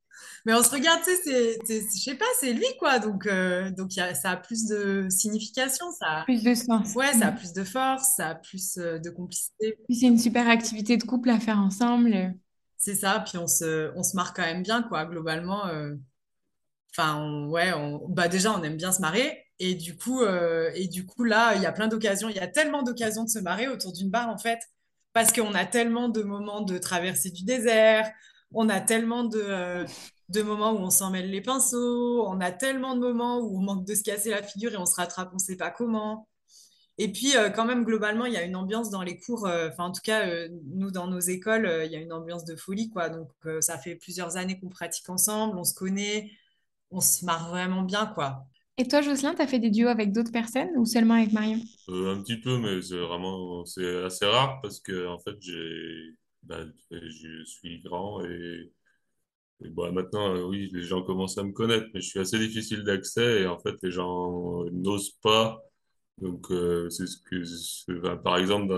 Mais 0.45 0.53
on 0.53 0.63
se 0.63 0.69
regarde, 0.71 1.01
tu 1.03 1.15
sais, 1.15 1.57
je 1.67 1.99
sais 1.99 2.15
pas, 2.15 2.25
c'est 2.39 2.53
lui, 2.53 2.65
quoi. 2.79 2.99
Donc, 2.99 3.25
euh, 3.27 3.69
donc 3.71 3.95
il 3.95 3.99
y 3.99 4.01
a, 4.01 4.13
ça 4.15 4.31
a 4.31 4.37
plus 4.37 4.65
de 4.67 5.07
signification, 5.09 5.85
ça, 5.99 6.19
a- 6.19 6.23
Plus 6.25 6.43
de 6.43 6.53
sens. 6.53 6.93
ouais, 6.95 7.13
ça 7.13 7.27
a 7.27 7.31
Mm. 7.31 7.35
plus 7.37 7.53
de 7.53 7.63
force, 7.63 8.15
ça 8.15 8.29
a 8.29 8.35
plus 8.35 8.77
euh, 8.77 8.99
de 8.99 9.09
complicité. 9.09 9.77
Puis 9.87 9.97
c'est 9.97 10.07
une 10.07 10.19
super 10.19 10.47
activité 10.49 10.97
de 10.97 11.03
couple 11.03 11.29
à 11.29 11.39
faire 11.39 11.59
ensemble. 11.59 12.33
C'est 12.77 12.95
ça, 12.95 13.23
puis 13.27 13.37
on 13.37 13.47
se, 13.47 13.91
on 13.95 14.03
se 14.03 14.15
marre 14.15 14.33
quand 14.33 14.43
même 14.43 14.63
bien, 14.63 14.83
quoi, 14.83 15.05
globalement. 15.05 15.67
euh, 15.67 15.93
Enfin, 16.97 17.17
on- 17.21 17.47
ouais, 17.49 17.73
on, 17.73 18.07
bah 18.09 18.27
déjà, 18.27 18.51
on 18.57 18.63
aime 18.63 18.77
bien 18.77 18.91
se 18.91 19.01
marrer. 19.01 19.43
Et 19.59 19.75
du 19.75 19.95
coup, 19.97 20.21
euh, 20.21 20.71
et 20.75 20.87
du 20.87 21.05
coup 21.05 21.23
là, 21.23 21.53
il 21.55 21.61
y 21.61 21.65
a 21.65 21.71
plein 21.71 21.87
d'occasions. 21.87 22.29
Il 22.29 22.35
y 22.35 22.39
a 22.39 22.47
tellement 22.47 22.83
d'occasions 22.83 23.23
de 23.23 23.29
se 23.29 23.39
marrer 23.39 23.67
autour 23.67 23.93
d'une 23.93 24.09
barre, 24.09 24.29
en 24.29 24.37
fait, 24.37 24.59
parce 25.13 25.31
qu'on 25.31 25.53
a 25.53 25.65
tellement 25.65 26.09
de 26.09 26.23
moments 26.23 26.61
de 26.61 26.77
traversée 26.77 27.29
du 27.31 27.43
désert. 27.43 28.11
On 28.53 28.69
a 28.69 28.81
tellement 28.81 29.23
de, 29.25 29.39
euh, 29.39 29.85
de 30.29 30.41
moments 30.41 30.71
où 30.73 30.77
on 30.79 30.89
s'en 30.89 31.11
mêle 31.11 31.29
les 31.29 31.41
pinceaux. 31.41 32.25
On 32.27 32.39
a 32.41 32.51
tellement 32.51 32.95
de 32.95 33.01
moments 33.01 33.39
où 33.39 33.57
on 33.59 33.61
manque 33.61 33.85
de 33.85 33.95
se 33.95 34.03
casser 34.03 34.29
la 34.29 34.43
figure 34.43 34.73
et 34.73 34.77
on 34.77 34.85
se 34.85 34.95
rattrape, 34.95 35.29
on 35.31 35.35
ne 35.35 35.39
sait 35.39 35.57
pas 35.57 35.69
comment. 35.71 36.27
Et 36.99 37.11
puis, 37.11 37.37
euh, 37.37 37.49
quand 37.49 37.65
même, 37.65 37.85
globalement, 37.85 38.25
il 38.25 38.33
y 38.33 38.37
a 38.37 38.43
une 38.43 38.55
ambiance 38.55 38.89
dans 38.89 39.03
les 39.03 39.19
cours. 39.19 39.47
euh, 39.47 39.69
Enfin, 39.71 39.85
en 39.85 39.91
tout 39.91 40.01
cas, 40.03 40.47
nous, 40.75 40.91
dans 40.91 41.07
nos 41.07 41.19
écoles, 41.19 41.83
il 41.85 41.91
y 41.91 41.95
a 41.95 41.99
une 41.99 42.13
ambiance 42.13 42.45
de 42.45 42.55
folie, 42.55 42.89
quoi. 42.89 43.09
Donc, 43.09 43.29
ça 43.61 43.77
fait 43.77 43.95
plusieurs 43.95 44.37
années 44.37 44.59
qu'on 44.59 44.69
pratique 44.69 45.09
ensemble, 45.09 45.57
on 45.57 45.63
se 45.63 45.75
connaît, 45.75 46.31
on 46.91 47.01
se 47.01 47.25
marre 47.25 47.49
vraiment 47.49 47.83
bien, 47.83 48.07
quoi. 48.07 48.45
Et 48.79 48.87
toi, 48.87 49.01
Jocelyn, 49.03 49.35
t'as 49.35 49.45
fait 49.47 49.59
des 49.59 49.69
duos 49.69 49.87
avec 49.87 50.11
d'autres 50.11 50.31
personnes 50.31 50.69
ou 50.77 50.85
seulement 50.85 51.13
avec 51.15 51.31
Marion? 51.31 51.59
euh, 51.89 52.15
un 52.15 52.21
petit 52.21 52.37
peu, 52.39 52.57
mais 52.59 52.81
c'est 52.81 52.97
vraiment, 52.99 53.65
c'est 53.65 54.03
assez 54.03 54.25
rare 54.25 54.59
parce 54.61 54.79
que, 54.79 55.07
en 55.07 55.19
fait, 55.19 55.35
j'ai, 55.41 56.16
bah, 56.43 56.63
je 56.91 57.43
suis 57.45 57.81
grand 57.81 58.23
et, 58.25 58.71
bon, 59.69 59.91
maintenant, 59.91 60.35
euh, 60.35 60.43
oui, 60.43 60.69
les 60.73 60.83
gens 60.83 61.03
commencent 61.03 61.37
à 61.37 61.43
me 61.43 61.51
connaître, 61.51 61.87
mais 61.93 62.01
je 62.01 62.07
suis 62.09 62.19
assez 62.19 62.39
difficile 62.39 62.83
d'accès 62.83 63.41
et 63.41 63.47
en 63.47 63.59
fait, 63.59 63.75
les 63.83 63.91
gens 63.91 64.63
n'osent 64.71 65.17
pas. 65.21 65.61
Donc, 66.19 66.49
euh, 66.51 66.89
c'est 66.89 67.05
ce 67.07 67.17
que, 67.17 67.99
enfin, 67.99 68.17
par 68.17 68.37
exemple, 68.37 68.73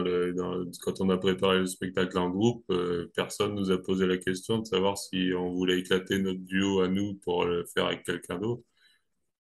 quand 0.82 1.02
on 1.02 1.10
a 1.10 1.17
préparé 1.17 1.60
le 1.60 1.67
spectacle 1.67 2.17
en 2.17 2.30
groupe, 2.30 2.65
euh, 2.69 3.10
personne 3.15 3.56
nous 3.56 3.72
a 3.72 3.82
posé 3.82 4.06
la 4.08 4.17
question 4.17 4.60
de 4.60 4.65
savoir 4.67 4.98
si 4.98 5.32
on 5.38 5.54
voulait 5.54 5.80
éclater 5.80 6.19
notre 6.19 6.41
duo 6.41 6.82
à 6.82 6.89
nous 6.89 7.15
pour 7.15 7.45
le 7.45 7.65
faire 7.65 7.86
avec 7.88 8.04
quelqu'un 8.04 8.39
d'autre. 8.39 8.63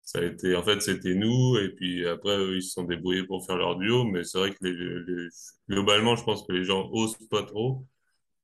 Ça 0.04 0.20
a 0.20 0.24
été, 0.24 0.56
en 0.56 0.64
fait, 0.64 0.82
c'était 0.82 1.16
nous, 1.16 1.58
et 1.58 1.70
puis 1.70 2.06
après, 2.08 2.38
ils 2.56 2.64
se 2.64 2.72
sont 2.72 2.84
débrouillés 2.84 3.24
pour 3.26 3.46
faire 3.46 3.58
leur 3.58 3.78
duo, 3.78 4.04
mais 4.06 4.24
c'est 4.24 4.38
vrai 4.40 4.52
que 4.54 5.30
globalement, 5.70 6.16
je 6.16 6.24
pense 6.24 6.46
que 6.46 6.54
les 6.54 6.66
gens 6.66 6.90
osent 6.92 7.18
pas 7.30 7.44
trop, 7.44 7.86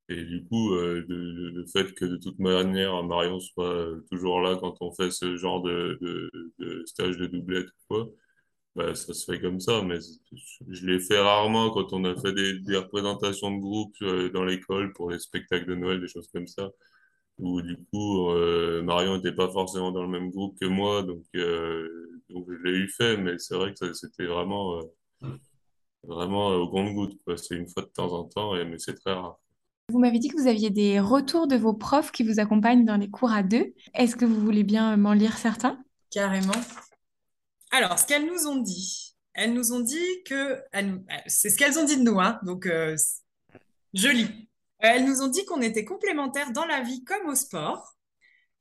et 0.09 0.23
du 0.25 0.45
coup, 0.45 0.73
euh, 0.73 1.05
le, 1.07 1.49
le 1.51 1.65
fait 1.67 1.93
que 1.93 2.05
de 2.05 2.17
toute 2.17 2.39
manière, 2.39 3.03
Marion 3.03 3.39
soit 3.39 3.69
euh, 3.73 4.05
toujours 4.11 4.41
là 4.41 4.57
quand 4.59 4.75
on 4.81 4.91
fait 4.93 5.11
ce 5.11 5.35
genre 5.37 5.61
de, 5.61 5.97
de, 6.01 6.31
de 6.59 6.85
stage 6.85 7.17
de 7.17 7.27
doublette 7.27 7.67
ou 7.67 7.73
quoi, 7.95 8.09
bah, 8.75 8.95
ça 8.95 9.13
se 9.13 9.25
fait 9.31 9.41
comme 9.41 9.59
ça, 9.59 9.81
mais 9.83 9.99
je 10.69 10.85
l'ai 10.87 10.99
fait 10.99 11.19
rarement 11.19 11.71
quand 11.71 11.93
on 11.93 12.05
a 12.05 12.15
fait 12.21 12.33
des, 12.33 12.59
des 12.59 12.77
représentations 12.77 13.51
de 13.55 13.59
groupe 13.61 13.95
euh, 14.03 14.29
dans 14.31 14.45
l'école 14.45 14.93
pour 14.93 15.11
les 15.11 15.19
spectacles 15.19 15.67
de 15.67 15.75
Noël, 15.75 16.01
des 16.01 16.07
choses 16.07 16.29
comme 16.33 16.47
ça 16.47 16.69
où 17.39 17.61
du 17.61 17.77
coup 17.91 18.31
euh, 18.31 18.81
Marion 18.83 19.17
n'était 19.17 19.33
pas 19.35 19.49
forcément 19.51 19.91
dans 19.91 20.03
le 20.03 20.09
même 20.09 20.31
groupe 20.31 20.57
que 20.59 20.65
moi, 20.67 21.03
donc, 21.03 21.23
donc 22.29 22.47
je 22.49 22.63
l'ai 22.63 22.77
eu 22.77 22.89
fait, 22.89 23.17
mais 23.17 23.37
c'est 23.39 23.55
vrai 23.55 23.73
que 23.73 23.93
c'était 23.93 24.25
vraiment, 24.25 24.81
vraiment 26.03 26.47
au 26.55 26.69
compte-goutte. 26.69 27.19
C'est 27.37 27.55
une 27.55 27.67
fois 27.69 27.83
de 27.83 27.89
temps 27.89 28.11
en 28.13 28.23
temps, 28.25 28.55
et, 28.55 28.65
mais 28.65 28.79
c'est 28.79 28.95
très 28.95 29.13
rare. 29.13 29.39
Vous 29.89 30.00
m'avez 30.00 30.19
dit 30.19 30.28
que 30.28 30.36
vous 30.36 30.47
aviez 30.47 30.69
des 30.69 31.00
retours 31.00 31.47
de 31.47 31.56
vos 31.56 31.73
profs 31.73 32.12
qui 32.12 32.23
vous 32.23 32.41
accompagnent 32.41 32.84
dans 32.84 32.97
les 32.97 33.10
cours 33.10 33.32
à 33.32 33.41
deux. 33.41 33.73
Est-ce 33.93 34.17
que 34.17 34.26
vous 34.26 34.41
voulez 34.41 34.63
bien 34.65 34.97
m'en 34.97 35.13
lire 35.13 35.38
certains? 35.38 35.82
Carrément. 36.12 36.52
Alors, 37.71 37.97
ce 37.97 38.06
qu'elles 38.06 38.26
nous 38.26 38.47
ont 38.47 38.58
dit, 38.58 39.15
elles 39.34 39.54
nous 39.54 39.71
ont 39.71 39.80
dit 39.80 40.23
que, 40.26 40.62
nous- 40.84 41.06
c'est 41.28 41.50
ce 41.50 41.58
qu'elles 41.58 41.80
ont 41.80 41.86
dit 41.86 41.95
de 41.95 42.02
nous, 42.04 42.19
hein, 42.19 42.38
donc 42.43 42.65
euh, 42.65 42.97
je 43.93 44.10
lis. 44.10 44.50
Euh, 44.84 44.89
Elles 44.91 45.06
nous 45.06 45.21
ont 45.21 45.30
dit 45.30 45.45
qu'on 45.45 45.62
était 45.62 45.86
complémentaires 45.86 46.52
dans 46.52 46.65
la 46.65 46.82
vie 46.82 47.06
comme 47.06 47.30
au 47.30 47.36
sport. 47.36 47.95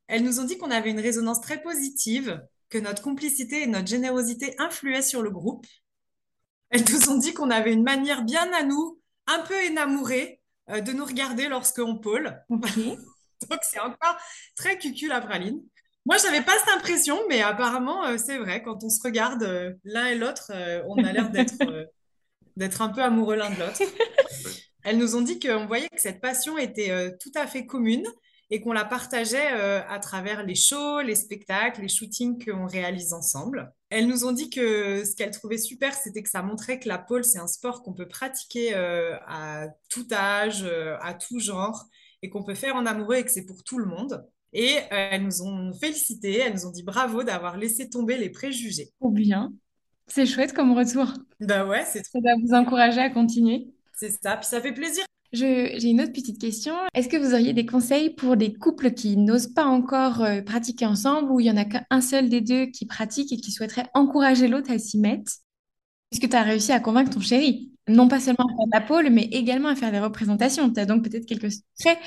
Elles 0.06 0.22
nous 0.22 0.38
ont 0.38 0.44
dit 0.44 0.58
qu'on 0.58 0.70
avait 0.70 0.90
une 0.90 1.00
résonance 1.00 1.40
très 1.40 1.60
positive, 1.60 2.40
que 2.68 2.78
notre 2.78 3.02
complicité 3.02 3.62
et 3.62 3.66
notre 3.66 3.88
générosité 3.88 4.54
influaient 4.58 5.02
sur 5.02 5.22
le 5.22 5.30
groupe. 5.30 5.66
Elles 6.70 6.84
nous 6.88 7.10
ont 7.10 7.18
dit 7.18 7.34
qu'on 7.34 7.50
avait 7.50 7.72
une 7.72 7.82
manière 7.82 8.22
bien 8.24 8.48
à 8.52 8.62
nous, 8.62 9.00
un 9.26 9.40
peu 9.40 9.60
énamourée, 9.64 10.40
euh, 10.70 10.80
de 10.80 10.92
nous 10.92 11.04
regarder 11.04 11.48
lorsqu'on 11.48 11.96
pôle. 11.96 12.42
Ok. 12.48 12.76
Donc 13.50 13.60
c'est 13.62 13.80
encore 13.80 14.16
très 14.56 14.78
cucu 14.78 15.08
la 15.08 15.20
praline. 15.20 15.60
Moi, 16.06 16.18
j'avais 16.18 16.40
pas 16.40 16.56
cette 16.56 16.72
impression, 16.76 17.18
mais 17.28 17.42
apparemment, 17.42 18.06
euh, 18.06 18.16
c'est 18.16 18.38
vrai, 18.38 18.62
quand 18.62 18.84
on 18.84 18.88
se 18.88 19.02
regarde 19.02 19.42
euh, 19.42 19.72
l'un 19.82 20.06
et 20.06 20.14
l'autre, 20.14 20.52
euh, 20.54 20.80
on 20.86 21.02
a 21.02 21.12
l'air 21.12 21.30
d'être 21.30 21.54
euh, 21.68 21.84
d'être 22.56 22.80
un 22.80 22.88
peu 22.90 23.02
amoureux 23.02 23.34
l'un 23.34 23.50
de 23.50 23.58
l'autre. 23.58 23.82
elles 24.84 24.98
nous 24.98 25.16
ont 25.16 25.20
dit 25.20 25.40
qu'on 25.40 25.66
voyait 25.66 25.88
que 25.88 26.00
cette 26.00 26.20
passion 26.20 26.56
était 26.56 27.12
tout 27.20 27.32
à 27.34 27.46
fait 27.46 27.66
commune 27.66 28.06
et 28.48 28.62
qu'on 28.62 28.72
la 28.72 28.86
partageait 28.86 29.48
à 29.48 29.98
travers 29.98 30.42
les 30.42 30.54
shows, 30.54 31.02
les 31.02 31.16
spectacles, 31.16 31.82
les 31.82 31.88
shootings 31.88 32.42
qu'on 32.42 32.66
réalise 32.66 33.12
ensemble. 33.12 33.74
Elles 33.90 34.08
nous 34.08 34.24
ont 34.24 34.32
dit 34.32 34.50
que 34.50 35.04
ce 35.04 35.14
qu'elles 35.14 35.30
trouvaient 35.30 35.58
super, 35.58 35.94
c'était 35.94 36.22
que 36.22 36.30
ça 36.30 36.42
montrait 36.42 36.80
que 36.80 36.88
la 36.88 36.98
pole, 36.98 37.24
c'est 37.24 37.38
un 37.38 37.46
sport 37.46 37.82
qu'on 37.82 37.92
peut 37.92 38.08
pratiquer 38.08 38.74
à 38.74 39.68
tout 39.88 40.06
âge, 40.12 40.66
à 41.00 41.14
tout 41.14 41.38
genre, 41.38 41.86
et 42.22 42.28
qu'on 42.28 42.42
peut 42.42 42.54
faire 42.54 42.74
en 42.74 42.84
amoureux 42.86 43.16
et 43.16 43.24
que 43.24 43.30
c'est 43.30 43.46
pour 43.46 43.62
tout 43.62 43.78
le 43.78 43.86
monde. 43.86 44.26
Et 44.52 44.76
elles 44.90 45.22
nous 45.22 45.42
ont 45.42 45.72
félicité, 45.74 46.38
elles 46.38 46.54
nous 46.54 46.66
ont 46.66 46.70
dit 46.70 46.82
bravo 46.82 47.22
d'avoir 47.22 47.56
laissé 47.58 47.88
tomber 47.88 48.16
les 48.16 48.30
préjugés. 48.30 48.90
Trop 48.98 49.10
bien. 49.10 49.52
C'est 50.08 50.26
chouette 50.26 50.52
comme 50.52 50.72
retour. 50.72 51.12
Bah 51.40 51.66
ouais, 51.66 51.84
c'est 51.84 52.02
trop. 52.02 52.20
Ça 52.22 52.30
va 52.30 52.36
vous 52.40 52.54
encourager 52.54 53.00
à 53.00 53.10
continuer. 53.10 53.68
C'est 53.92 54.10
ça, 54.10 54.36
puis 54.36 54.46
ça 54.46 54.60
fait 54.60 54.72
plaisir. 54.72 55.04
J'ai 55.36 55.90
une 55.90 56.00
autre 56.00 56.12
petite 56.12 56.40
question. 56.40 56.74
Est-ce 56.94 57.08
que 57.08 57.16
vous 57.18 57.34
auriez 57.34 57.52
des 57.52 57.66
conseils 57.66 58.10
pour 58.10 58.36
des 58.36 58.54
couples 58.54 58.92
qui 58.92 59.18
n'osent 59.18 59.52
pas 59.52 59.64
encore 59.64 60.22
euh, 60.22 60.40
pratiquer 60.40 60.86
ensemble 60.86 61.30
ou 61.30 61.40
il 61.40 61.46
y 61.46 61.50
en 61.50 61.58
a 61.58 61.66
qu'un 61.66 62.00
seul 62.00 62.30
des 62.30 62.40
deux 62.40 62.66
qui 62.66 62.86
pratique 62.86 63.32
et 63.32 63.36
qui 63.36 63.52
souhaiterait 63.52 63.86
encourager 63.92 64.48
l'autre 64.48 64.70
à 64.70 64.78
s'y 64.78 64.98
mettre? 64.98 65.30
Est-ce 66.10 66.20
que 66.20 66.26
tu 66.26 66.36
as 66.36 66.42
réussi 66.42 66.72
à 66.72 66.80
convaincre 66.80 67.10
ton 67.10 67.20
chéri? 67.20 67.70
Non 67.86 68.08
pas 68.08 68.18
seulement 68.18 68.46
à 68.46 68.56
faire 68.56 68.80
la 68.80 68.80
pôle, 68.80 69.10
mais 69.10 69.24
également 69.24 69.68
à 69.68 69.76
faire 69.76 69.92
des 69.92 70.00
représentations. 70.00 70.72
Tu 70.72 70.80
as 70.80 70.86
donc 70.86 71.04
peut-être 71.04 71.26
quelques 71.26 71.52
secrets 71.52 71.98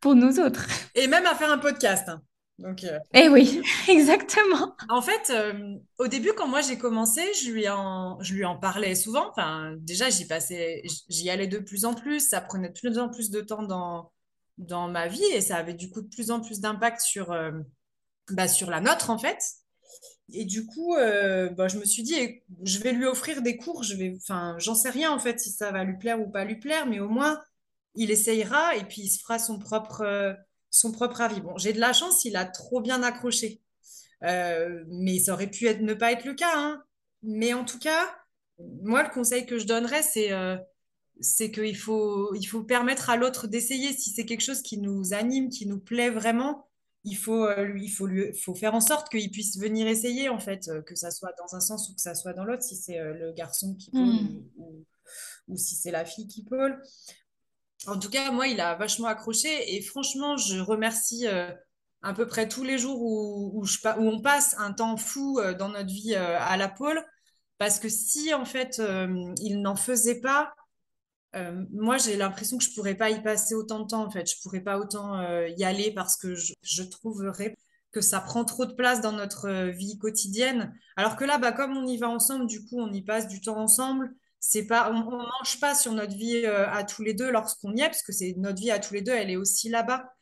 pour 0.00 0.14
nous 0.14 0.40
autres. 0.40 0.66
Et 0.94 1.06
même 1.08 1.26
à 1.26 1.34
faire 1.34 1.52
un 1.52 1.58
podcast. 1.58 2.08
Hein. 2.08 2.22
Donc, 2.58 2.82
euh, 2.84 2.98
Eh 3.14 3.28
oui, 3.28 3.62
exactement. 3.88 4.74
En 4.88 5.00
fait, 5.00 5.30
euh, 5.30 5.76
au 5.98 6.08
début, 6.08 6.32
quand 6.36 6.48
moi 6.48 6.60
j'ai 6.60 6.76
commencé, 6.76 7.22
je 7.40 7.50
lui 7.50 7.68
en, 7.68 8.20
je 8.20 8.34
lui 8.34 8.44
en 8.44 8.56
parlais 8.58 8.94
souvent. 8.96 9.30
Enfin, 9.30 9.74
déjà, 9.78 10.10
j'y 10.10 10.26
passais, 10.26 10.82
j'y 11.08 11.30
allais 11.30 11.46
de 11.46 11.58
plus 11.58 11.84
en 11.84 11.94
plus. 11.94 12.20
Ça 12.28 12.40
prenait 12.40 12.68
de 12.68 12.78
plus 12.78 12.98
en 12.98 13.08
plus 13.08 13.30
de 13.30 13.40
temps 13.40 13.62
dans, 13.62 14.10
dans 14.58 14.88
ma 14.88 15.06
vie 15.06 15.24
et 15.32 15.40
ça 15.40 15.56
avait 15.56 15.74
du 15.74 15.88
coup 15.88 16.02
de 16.02 16.08
plus 16.08 16.30
en 16.32 16.40
plus 16.40 16.60
d'impact 16.60 17.00
sur, 17.00 17.30
euh, 17.30 17.52
bah, 18.30 18.48
sur 18.48 18.70
la 18.70 18.80
nôtre, 18.80 19.10
en 19.10 19.18
fait. 19.18 19.38
Et 20.32 20.44
du 20.44 20.66
coup, 20.66 20.94
bah, 20.94 21.68
je 21.68 21.78
me 21.78 21.84
suis 21.84 22.02
dit, 22.02 22.42
je 22.62 22.78
vais 22.80 22.92
lui 22.92 23.06
offrir 23.06 23.40
des 23.40 23.56
cours. 23.56 23.82
Je 23.82 23.94
vais, 23.96 24.14
enfin, 24.16 24.56
j'en 24.58 24.74
sais 24.74 24.90
rien 24.90 25.10
en 25.10 25.18
fait 25.18 25.40
si 25.40 25.50
ça 25.50 25.70
va 25.72 25.84
lui 25.84 25.96
plaire 25.96 26.20
ou 26.20 26.28
pas 26.30 26.44
lui 26.44 26.56
plaire, 26.56 26.86
mais 26.86 27.00
au 27.00 27.08
moins, 27.08 27.40
il 27.94 28.10
essayera 28.10 28.76
et 28.76 28.84
puis 28.84 29.02
il 29.02 29.08
se 29.08 29.20
fera 29.20 29.38
son 29.38 29.58
propre 29.58 30.36
son 30.70 30.92
propre 30.92 31.20
avis. 31.20 31.40
Bon, 31.40 31.56
j'ai 31.56 31.72
de 31.72 31.80
la 31.80 31.92
chance, 31.92 32.24
il 32.24 32.36
a 32.36 32.44
trop 32.44 32.80
bien 32.80 33.02
accroché. 33.02 33.60
Euh, 34.24 34.84
mais 34.88 35.18
ça 35.18 35.34
aurait 35.34 35.50
pu 35.50 35.66
être, 35.66 35.80
ne 35.80 35.94
pas 35.94 36.12
être 36.12 36.24
le 36.24 36.34
cas. 36.34 36.52
Hein. 36.54 36.82
Mais 37.22 37.52
en 37.52 37.64
tout 37.64 37.78
cas, 37.78 38.16
moi, 38.82 39.02
le 39.02 39.10
conseil 39.10 39.46
que 39.46 39.58
je 39.58 39.66
donnerais, 39.66 40.02
c'est 40.02 40.32
euh, 40.32 40.56
c'est 41.20 41.50
qu'il 41.50 41.76
faut, 41.76 42.32
il 42.34 42.44
faut 42.44 42.62
permettre 42.62 43.10
à 43.10 43.16
l'autre 43.16 43.46
d'essayer. 43.48 43.92
Si 43.92 44.10
c'est 44.10 44.24
quelque 44.24 44.44
chose 44.44 44.62
qui 44.62 44.78
nous 44.78 45.14
anime, 45.14 45.48
qui 45.48 45.66
nous 45.66 45.80
plaît 45.80 46.10
vraiment, 46.10 46.66
il 47.04 47.16
faut, 47.16 47.44
euh, 47.44 47.76
il 47.76 47.88
faut, 47.88 48.06
lui, 48.06 48.32
faut 48.34 48.54
faire 48.54 48.74
en 48.74 48.80
sorte 48.80 49.08
qu'il 49.08 49.30
puisse 49.30 49.58
venir 49.58 49.86
essayer, 49.88 50.28
en 50.28 50.38
fait, 50.38 50.70
que 50.84 50.94
ça 50.94 51.10
soit 51.10 51.32
dans 51.38 51.56
un 51.56 51.60
sens 51.60 51.88
ou 51.88 51.94
que 51.94 52.00
ça 52.00 52.14
soit 52.14 52.34
dans 52.34 52.44
l'autre, 52.44 52.62
si 52.62 52.76
c'est 52.76 52.98
le 52.98 53.32
garçon 53.32 53.74
qui 53.74 53.90
pôle 53.90 54.00
hmm. 54.00 54.44
ou, 54.58 54.84
ou, 55.48 55.56
si 55.56 55.74
c'est 55.74 55.90
la 55.90 56.04
fille 56.04 56.28
qui 56.28 56.44
pôle. 56.44 56.80
En 57.86 57.98
tout 57.98 58.10
cas, 58.10 58.30
moi, 58.32 58.48
il 58.48 58.60
a 58.60 58.74
vachement 58.74 59.06
accroché 59.06 59.76
et 59.76 59.82
franchement, 59.82 60.36
je 60.36 60.58
remercie 60.58 61.26
euh, 61.26 61.50
à 62.02 62.12
peu 62.12 62.26
près 62.26 62.48
tous 62.48 62.64
les 62.64 62.78
jours 62.78 63.00
où, 63.00 63.64
on 63.98 64.20
passe 64.20 64.56
un 64.58 64.72
temps 64.72 64.96
fou 64.96 65.38
euh, 65.38 65.54
dans 65.54 65.68
notre 65.68 65.88
vie 65.88 66.14
euh, 66.14 66.38
à 66.40 66.56
la 66.56 66.68
pôle. 66.68 67.02
Parce 67.58 67.78
que 67.78 67.88
si, 67.88 68.32
en 68.34 68.44
fait, 68.44 68.80
il 69.40 69.60
n'en 69.62 69.74
faisait 69.74 70.20
pas, 70.20 70.54
moi, 71.72 71.98
j'ai 71.98 72.16
l'impression 72.16 72.56
que 72.56 72.62
je 72.62 72.70
ne 72.70 72.74
pourrais 72.76 72.94
pas 72.94 73.10
y 73.10 73.20
passer 73.20 73.56
autant 73.56 73.80
de 73.80 73.88
temps, 73.88 74.04
en 74.04 74.10
fait. 74.10 74.30
Je 74.30 74.36
ne 74.36 74.42
pourrais 74.42 74.60
pas 74.60 74.78
autant 74.78 75.20
y 75.48 75.64
aller 75.64 75.90
parce 75.92 76.16
que 76.16 76.36
je, 76.36 76.52
je, 76.62 76.84
trouverais 76.84 77.56
que 77.90 78.00
ça 78.00 78.20
prend 78.20 78.44
trop 78.44 78.64
de 78.64 78.74
place 78.74 79.00
dans 79.00 79.10
notre 79.10 79.70
vie 79.70 79.98
quotidienne. 79.98 80.72
Alors 80.96 81.16
que 81.16 81.24
là, 81.24 81.38
bah, 81.38 81.50
comme 81.50 81.76
on 81.76 81.84
y 81.84 81.96
va 81.96 82.08
ensemble, 82.08 82.46
du 82.46 82.64
coup, 82.64 82.78
on 82.78 82.92
y 82.92 83.02
passe 83.02 83.26
du 83.26 83.40
temps 83.40 83.58
ensemble 83.58 84.14
c'est 84.40 84.66
pas, 84.66 84.90
on, 84.90 84.98
ne 84.98 85.16
mange 85.16 85.60
pas 85.60 85.74
sur 85.74 85.92
notre 85.92 86.14
vie 86.14 86.42
euh, 86.44 86.68
à 86.70 86.84
tous 86.84 87.02
les 87.02 87.14
deux 87.14 87.30
lorsqu'on 87.30 87.74
y 87.74 87.80
est, 87.80 87.86
parce 87.86 88.02
que 88.02 88.12
c'est 88.12 88.34
notre 88.36 88.60
vie 88.60 88.70
à 88.70 88.78
tous 88.78 88.94
les 88.94 89.02
deux, 89.02 89.12
elle 89.12 89.30
est 89.30 89.36
aussi 89.36 89.68
là-bas. 89.68 90.12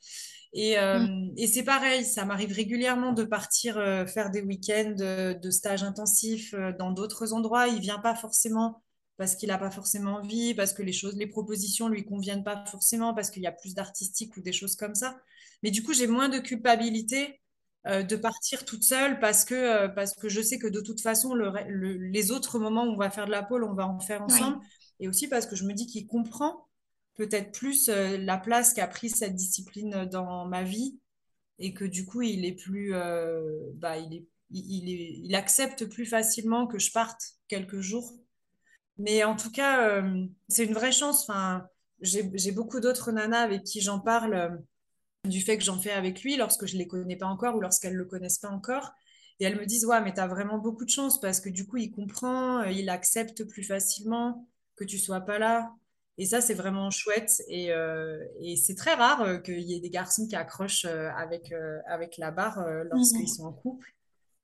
Et, 0.53 0.79
euh, 0.79 1.01
mm. 1.01 1.35
et 1.37 1.47
c'est 1.47 1.65
pareil, 1.65 2.05
ça 2.05 2.25
m'arrive 2.25 2.53
régulièrement 2.53 3.13
de 3.13 3.25
partir 3.25 3.77
euh, 3.79 4.07
faire 4.07 4.31
des 4.31 4.41
week-ends 4.41 4.95
de, 4.97 5.51
stages 5.51 5.83
intensifs 5.83 6.55
dans 6.79 6.93
d'autres 6.93 7.33
endroits. 7.33 7.69
Il 7.69 7.81
vient 7.81 7.99
pas 7.99 8.15
forcément 8.15 8.83
parce 9.19 9.35
qu'il 9.35 9.49
n'a 9.49 9.59
pas 9.59 9.71
forcément 9.71 10.17
envie, 10.17 10.55
parce 10.55 10.73
que 10.75 10.83
les 10.83 10.93
choses, 10.93 11.17
les 11.17 11.27
propositions 11.27 11.89
lui 11.89 12.05
conviennent 12.05 12.45
pas 12.45 12.65
forcément, 12.67 13.15
parce 13.15 13.31
qu'il 13.31 13.43
y 13.43 13.47
a 13.47 13.53
plus 13.53 13.75
d'artistique 13.75 14.37
ou 14.37 14.43
des 14.43 14.53
choses 14.53 14.77
comme 14.77 14.95
ça. 14.95 15.17
Mais 15.63 15.71
du 15.71 15.83
coup, 15.83 15.95
j'ai 15.95 16.07
moins 16.07 16.29
de 16.29 16.39
culpabilité 16.39 17.41
euh, 17.87 18.03
de 18.03 18.17
partir 18.17 18.65
toute 18.65 18.83
seule 18.83 19.21
parce 19.21 19.45
que, 19.45 19.55
euh, 19.55 19.89
parce 19.89 20.15
que 20.15 20.29
je 20.29 20.41
sais 20.41 20.59
que 20.59 20.67
de 20.67 20.81
toute 20.81 21.01
façon, 21.01 21.35
les 21.35 22.31
autres 22.33 22.59
moments 22.59 22.85
où 22.85 22.93
on 22.93 22.97
va 22.97 23.11
faire 23.11 23.27
de 23.27 23.31
la 23.31 23.45
pole, 23.45 23.63
on 23.65 23.75
va 23.75 23.87
en 23.87 24.01
faire 24.01 24.23
ensemble. 24.23 24.59
Et 24.99 25.09
aussi 25.09 25.29
parce 25.29 25.47
que 25.47 25.55
je 25.55 25.65
me 25.65 25.73
dis 25.73 25.87
qu'il 25.87 26.07
comprend 26.07 26.67
peut-être 27.15 27.53
plus 27.53 27.89
euh, 27.89 28.19
la 28.19 28.39
place 28.39 28.75
qu'a 28.75 28.89
pris 28.89 29.11
cette 29.11 29.35
discipline 29.35 30.05
dans 30.07 30.47
ma 30.47 30.65
vie 30.65 30.99
et 31.59 31.75
que 31.75 31.85
du 31.85 32.05
coup, 32.05 32.23
il 32.23 32.45
est 32.45 32.55
plus, 32.55 32.93
bah, 33.75 33.97
il, 33.97 34.15
est, 34.15 34.27
il, 34.51 34.89
il, 35.25 35.35
accepte 35.35 35.87
plus 35.87 36.05
facilement 36.05 36.67
que 36.67 36.79
je 36.79 36.93
parte 36.93 37.21
quelques 37.49 37.81
jours. 37.81 38.13
Mais 38.99 39.25
en 39.25 39.37
tout 39.37 39.51
cas, 39.51 40.03
c'est 40.49 40.65
une 40.65 40.75
vraie 40.75 40.93
chance. 40.93 41.23
Enfin, 41.23 41.67
j'ai 42.03 42.53
beaucoup 42.53 42.81
d'autres 42.81 43.11
nanas 43.11 43.41
avec 43.41 43.65
qui 43.65 43.81
j'en 43.81 44.01
parle 44.01 44.61
du 45.29 45.41
fait 45.41 45.59
que 45.59 45.65
j'en 45.65 45.79
fais 45.79 45.91
avec 45.91 46.23
lui 46.23 46.37
lorsque 46.37 46.67
je 46.67 46.75
ne 46.75 46.79
les 46.79 46.87
connais 46.87 47.17
pas 47.17 47.27
encore 47.27 47.57
ou 47.57 47.61
lorsqu'elles 47.61 47.95
ne 47.95 47.99
le 47.99 48.05
connaissent 48.05 48.39
pas 48.39 48.51
encore. 48.51 48.93
Et 49.39 49.45
elles 49.45 49.59
me 49.59 49.67
disent, 49.67 49.85
ouais, 49.85 50.01
mais 50.01 50.15
tu 50.15 50.21
as 50.21 50.27
vraiment 50.27 50.59
beaucoup 50.59 50.85
de 50.85 50.91
chance 50.91 51.21
parce 51.21 51.41
que 51.41 51.49
du 51.49 51.67
coup, 51.67 51.77
il 51.77 51.91
comprend, 51.91 52.61
euh, 52.63 52.71
il 52.71 52.89
accepte 52.89 53.45
plus 53.45 53.65
facilement 53.65 54.49
que 54.77 54.85
tu 54.85 54.99
sois 54.99 55.21
pas 55.21 55.39
là. 55.39 55.73
Et 56.19 56.25
ça, 56.25 56.41
c'est 56.41 56.55
vraiment 56.55 56.91
chouette. 56.91 57.43
Et, 57.49 57.73
euh, 57.73 58.25
et 58.41 58.57
c'est 58.57 58.75
très 58.75 58.95
rare 58.95 59.21
euh, 59.23 59.39
qu'il 59.39 59.61
y 59.61 59.75
ait 59.75 59.81
des 59.81 59.91
garçons 59.91 60.27
qui 60.27 60.37
accrochent 60.37 60.87
avec, 60.87 61.53
avec 61.87 62.17
la 62.17 62.31
barre 62.31 62.65
lorsqu'ils 62.91 63.25
mmh. 63.25 63.37
sont 63.37 63.45
en 63.45 63.53
couple. 63.53 63.93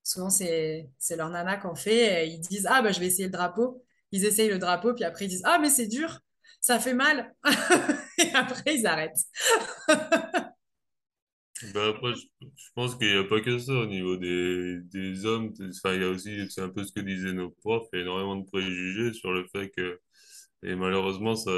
Souvent, 0.02 0.30
c'est 0.30 0.90
leur 1.16 1.30
nana 1.30 1.56
qu'on 1.56 1.74
fait. 1.74 2.28
ils 2.28 2.40
disent, 2.40 2.66
ah, 2.68 2.82
bah, 2.82 2.92
je 2.92 3.00
vais 3.00 3.06
essayer 3.06 3.26
le 3.26 3.30
drapeau. 3.30 3.82
Ils 4.10 4.26
essayent 4.26 4.50
le 4.50 4.58
drapeau, 4.58 4.92
puis 4.92 5.04
après, 5.04 5.24
ils 5.24 5.28
disent, 5.28 5.42
ah, 5.44 5.58
mais 5.58 5.70
c'est 5.70 5.86
dur, 5.86 6.20
ça 6.60 6.78
fait 6.78 6.92
mal. 6.92 7.34
et 8.18 8.30
après, 8.34 8.76
ils 8.76 8.86
arrêtent. 8.86 9.24
Bah 11.75 11.88
après, 11.88 12.14
je, 12.14 12.27
pense 12.75 12.96
qu'il 12.96 13.09
n'y 13.12 13.18
a 13.18 13.25
pas 13.25 13.40
que 13.40 13.59
ça 13.59 13.72
au 13.72 13.87
niveau 13.87 14.16
des, 14.16 14.81
des 14.83 15.25
hommes. 15.27 15.53
Enfin, 15.61 15.94
il 15.94 16.03
y 16.03 16.05
a 16.05 16.09
aussi, 16.09 16.51
c'est 16.51 16.61
un 16.61 16.68
peu 16.68 16.85
ce 16.85 16.92
que 16.92 17.01
disaient 17.01 17.33
nos 17.33 17.51
profs, 17.51 17.87
il 17.92 17.96
y 17.96 17.98
a 18.01 18.03
énormément 18.03 18.37
de 18.37 18.44
préjugés 18.46 19.12
sur 19.12 19.33
le 19.33 19.46
fait 19.46 19.70
que, 19.70 20.01
et 20.62 20.75
malheureusement, 20.75 21.37
ça, 21.37 21.51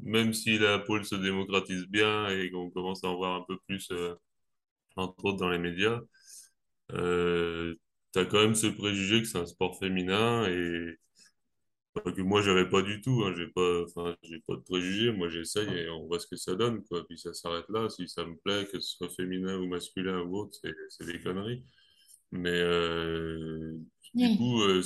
même 0.00 0.32
si 0.32 0.58
la 0.58 0.78
pôle 0.78 1.04
se 1.04 1.14
démocratise 1.16 1.86
bien 1.88 2.28
et 2.28 2.50
qu'on 2.50 2.70
commence 2.70 3.04
à 3.04 3.08
en 3.08 3.16
voir 3.16 3.36
un 3.40 3.44
peu 3.48 3.58
plus, 3.66 3.88
euh, 3.92 4.14
entre 4.96 5.24
autres 5.24 5.38
dans 5.38 5.50
les 5.50 5.58
médias, 5.58 6.00
euh, 6.92 7.74
tu 8.12 8.18
as 8.20 8.24
quand 8.26 8.40
même 8.40 8.54
ce 8.54 8.66
préjugé 8.66 9.22
que 9.22 9.28
c'est 9.28 9.38
un 9.38 9.46
sport 9.46 9.78
féminin 9.78 10.46
et 10.48 10.98
que 12.00 12.22
moi 12.22 12.42
j'avais 12.42 12.68
pas 12.68 12.82
du 12.82 13.00
tout, 13.00 13.24
hein, 13.24 13.34
j'ai 13.36 13.46
pas, 13.48 13.84
enfin, 13.84 14.16
j'ai 14.22 14.40
pas 14.40 14.54
de 14.56 14.60
préjugés, 14.60 15.12
moi 15.12 15.28
j'essaye 15.28 15.68
et 15.68 15.88
on 15.90 16.06
voit 16.06 16.18
ce 16.18 16.26
que 16.26 16.36
ça 16.36 16.54
donne, 16.54 16.84
quoi. 16.84 17.06
Puis 17.06 17.18
ça 17.18 17.32
s'arrête 17.34 17.68
là, 17.68 17.88
si 17.88 18.08
ça 18.08 18.24
me 18.24 18.36
plaît, 18.36 18.66
que 18.72 18.80
ce 18.80 18.96
soit 18.96 19.08
féminin 19.08 19.58
ou 19.58 19.66
masculin 19.66 20.20
ou 20.22 20.36
autre, 20.38 20.58
c'est 20.90 21.06
des 21.06 21.20
conneries. 21.20 21.62
Mais 22.32 22.50
euh, 22.50 23.74
du 24.14 24.36
coup, 24.36 24.62
euh, 24.62 24.82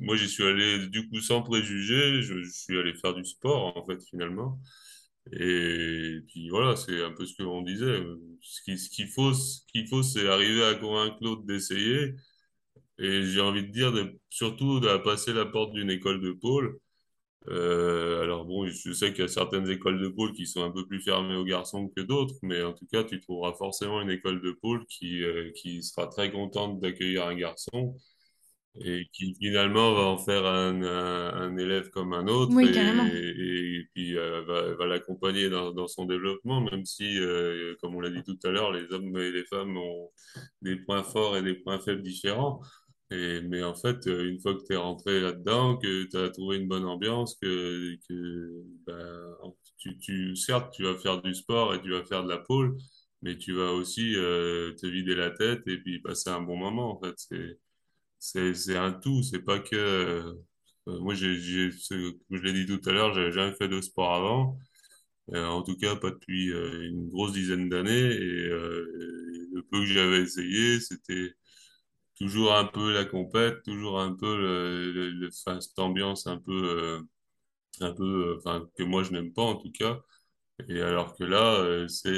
moi 0.00 0.16
j'y 0.16 0.28
suis 0.28 0.44
allé 0.44 0.86
du 0.88 1.08
coup 1.08 1.20
sans 1.20 1.42
préjugés, 1.42 2.22
je, 2.22 2.42
je, 2.42 2.50
suis 2.50 2.78
allé 2.78 2.94
faire 2.94 3.14
du 3.14 3.24
sport 3.24 3.76
en 3.76 3.86
fait 3.86 4.02
finalement. 4.08 4.60
Et 5.32 6.20
puis 6.28 6.48
voilà, 6.50 6.76
c'est 6.76 7.02
un 7.02 7.12
peu 7.12 7.26
ce 7.26 7.34
que 7.34 7.42
on 7.42 7.62
disait. 7.62 8.02
Ce 8.42 8.62
qu'il 8.62 8.78
ce 8.78 8.88
qu'il 8.90 9.08
faut, 9.08 9.34
ce 9.34 9.60
qu'il 9.72 9.88
faut, 9.88 10.02
c'est 10.02 10.28
arriver 10.28 10.64
à 10.64 10.74
convaincre 10.74 11.16
l'autre 11.20 11.42
d'essayer 11.44 12.14
et 12.98 13.22
j'ai 13.24 13.40
envie 13.40 13.62
de 13.62 13.70
dire, 13.72 13.92
de, 13.92 14.18
surtout 14.30 14.80
de 14.80 14.96
passer 14.98 15.32
la 15.32 15.46
porte 15.46 15.72
d'une 15.72 15.90
école 15.90 16.20
de 16.20 16.32
pôle. 16.32 16.78
Euh, 17.48 18.22
alors 18.22 18.44
bon, 18.44 18.66
je 18.66 18.92
sais 18.92 19.12
qu'il 19.12 19.20
y 19.20 19.24
a 19.24 19.28
certaines 19.28 19.68
écoles 19.70 20.00
de 20.00 20.08
pôle 20.08 20.32
qui 20.32 20.46
sont 20.46 20.64
un 20.64 20.72
peu 20.72 20.86
plus 20.86 21.00
fermées 21.00 21.36
aux 21.36 21.44
garçons 21.44 21.88
que 21.94 22.02
d'autres, 22.02 22.34
mais 22.42 22.62
en 22.62 22.72
tout 22.72 22.86
cas, 22.92 23.04
tu 23.04 23.20
trouveras 23.20 23.52
forcément 23.54 24.00
une 24.00 24.10
école 24.10 24.40
de 24.42 24.50
pôle 24.50 24.84
qui, 24.86 25.22
euh, 25.22 25.52
qui 25.54 25.82
sera 25.82 26.08
très 26.08 26.32
contente 26.32 26.80
d'accueillir 26.80 27.26
un 27.26 27.36
garçon 27.36 27.94
et 28.84 29.08
qui 29.12 29.34
finalement 29.34 29.94
va 29.94 30.02
en 30.02 30.18
faire 30.18 30.44
un, 30.44 30.82
un, 30.82 31.56
élève 31.56 31.88
comme 31.90 32.12
un 32.12 32.26
autre 32.26 32.52
oui, 32.54 32.68
et, 32.68 33.78
et, 33.78 33.88
puis 33.94 34.18
euh, 34.18 34.42
va, 34.42 34.74
va 34.74 34.86
l'accompagner 34.86 35.48
dans, 35.48 35.72
dans, 35.72 35.86
son 35.86 36.04
développement, 36.04 36.60
même 36.60 36.84
si, 36.84 37.18
euh, 37.18 37.74
comme 37.80 37.94
on 37.94 38.00
l'a 38.00 38.10
dit 38.10 38.22
tout 38.22 38.38
à 38.44 38.50
l'heure, 38.50 38.72
les 38.72 38.92
hommes 38.92 39.16
et 39.16 39.30
les 39.30 39.44
femmes 39.44 39.76
ont 39.76 40.10
des 40.62 40.76
points 40.76 41.02
forts 41.02 41.36
et 41.36 41.42
des 41.42 41.54
points 41.54 41.78
faibles 41.78 42.02
différents. 42.02 42.60
Et, 43.10 43.40
mais 43.42 43.62
en 43.62 43.74
fait, 43.74 44.06
euh, 44.08 44.28
une 44.28 44.40
fois 44.40 44.54
que 44.54 44.64
tu 44.66 44.72
es 44.72 44.76
rentré 44.76 45.20
là-dedans, 45.20 45.76
que 45.76 46.04
tu 46.04 46.16
as 46.16 46.30
trouvé 46.30 46.56
une 46.58 46.66
bonne 46.68 46.84
ambiance, 46.84 47.36
que, 47.40 47.96
que 48.08 48.64
ben, 48.86 49.36
tu, 49.78 49.96
tu, 49.98 50.34
certes, 50.36 50.72
tu 50.74 50.82
vas 50.84 50.96
faire 50.98 51.22
du 51.22 51.34
sport 51.34 51.74
et 51.74 51.80
tu 51.82 51.90
vas 51.90 52.04
faire 52.04 52.24
de 52.24 52.28
la 52.28 52.38
pole, 52.38 52.76
mais 53.22 53.38
tu 53.38 53.52
vas 53.54 53.72
aussi 53.72 54.14
euh, 54.16 54.74
te 54.74 54.86
vider 54.86 55.14
la 55.14 55.30
tête 55.30 55.62
et 55.68 55.78
puis 55.78 56.00
passer 56.00 56.30
un 56.30 56.40
bon 56.42 56.56
moment. 56.56 56.96
En 56.98 57.00
fait, 57.00 57.14
c'est, 58.20 58.54
c'est, 58.54 58.76
un 58.76 58.92
tout. 58.92 59.22
C'est 59.22 59.40
pas 59.42 59.58
que. 59.60 59.76
euh, 59.76 60.34
moi, 60.86 61.14
j'ai, 61.14 61.36
j'ai, 61.36 61.70
comme 61.90 62.38
je 62.38 62.42
l'ai 62.42 62.52
dit 62.52 62.66
tout 62.66 62.80
à 62.88 62.92
l'heure, 62.92 63.14
j'avais 63.14 63.32
jamais 63.32 63.54
fait 63.56 63.68
de 63.68 63.80
sport 63.80 64.14
avant. 64.14 64.58
En 65.34 65.62
tout 65.62 65.76
cas, 65.76 65.96
pas 65.96 66.10
depuis 66.12 66.48
une 66.50 67.08
grosse 67.10 67.32
dizaine 67.32 67.68
d'années. 67.68 67.90
Et 68.12 68.48
le 68.48 69.62
peu 69.70 69.80
que 69.80 69.86
j'avais 69.86 70.20
essayé, 70.22 70.80
c'était 70.80 71.34
toujours 72.16 72.54
un 72.54 72.64
peu 72.64 72.92
la 72.92 73.04
compète, 73.04 73.62
toujours 73.62 74.00
un 74.00 74.14
peu 74.14 75.30
cette 75.30 75.78
ambiance 75.78 76.26
un 76.26 76.38
peu, 76.38 76.52
euh, 76.52 77.00
un 77.80 77.92
peu, 77.92 78.40
euh, 78.46 78.60
que 78.76 78.82
moi 78.82 79.02
je 79.02 79.12
n'aime 79.12 79.32
pas 79.32 79.42
en 79.42 79.56
tout 79.56 79.72
cas. 79.72 80.00
Et 80.68 80.80
alors 80.80 81.14
que 81.16 81.24
là, 81.24 81.56
euh, 81.60 81.86
c'est, 81.88 82.14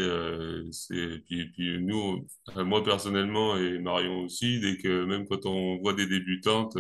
c'est, 0.73 1.19
puis, 1.27 1.51
puis 1.51 1.79
nous, 1.81 2.27
moi 2.57 2.85
personnellement 2.85 3.57
et 3.57 3.79
Marion 3.81 4.21
aussi, 4.23 4.61
dès 4.61 4.77
que 4.79 5.05
même 5.05 5.27
quand 5.27 5.45
on 5.47 5.79
voit 5.79 5.95
des 5.95 6.07
débutantes 6.07 6.79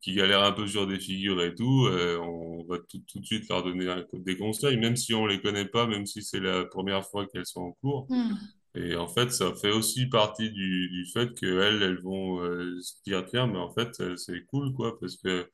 qui 0.00 0.14
galèrent 0.14 0.42
un 0.42 0.52
peu 0.52 0.66
sur 0.66 0.86
des 0.88 0.98
figures 0.98 1.42
et 1.42 1.54
tout, 1.54 1.88
on 2.20 2.64
va 2.68 2.78
tout, 2.78 3.20
de 3.20 3.24
suite 3.24 3.48
leur 3.48 3.62
donner 3.62 4.02
des 4.12 4.36
conseils, 4.36 4.76
même 4.76 4.96
si 4.96 5.14
on 5.14 5.26
les 5.26 5.40
connaît 5.40 5.66
pas, 5.66 5.86
même 5.86 6.06
si 6.06 6.22
c'est 6.22 6.40
la 6.40 6.64
première 6.64 7.06
fois 7.06 7.26
qu'elles 7.26 7.46
sont 7.46 7.62
en 7.62 7.72
cours. 7.72 8.06
Hmm. 8.08 8.34
Et 8.74 8.96
en 8.96 9.08
fait, 9.08 9.30
ça 9.32 9.54
fait 9.54 9.70
aussi 9.72 10.06
partie 10.08 10.50
du, 10.52 10.88
du 10.90 11.06
fait 11.06 11.34
qu'elles, 11.34 11.82
elles 11.82 12.00
vont 12.00 12.40
euh, 12.42 12.80
se 12.80 12.94
dire, 13.06 13.24
tiens, 13.26 13.46
mais 13.46 13.58
en 13.58 13.72
fait, 13.72 13.98
euh, 14.00 14.16
c'est 14.16 14.44
cool, 14.46 14.72
quoi, 14.74 14.98
parce 15.00 15.16
que 15.16 15.50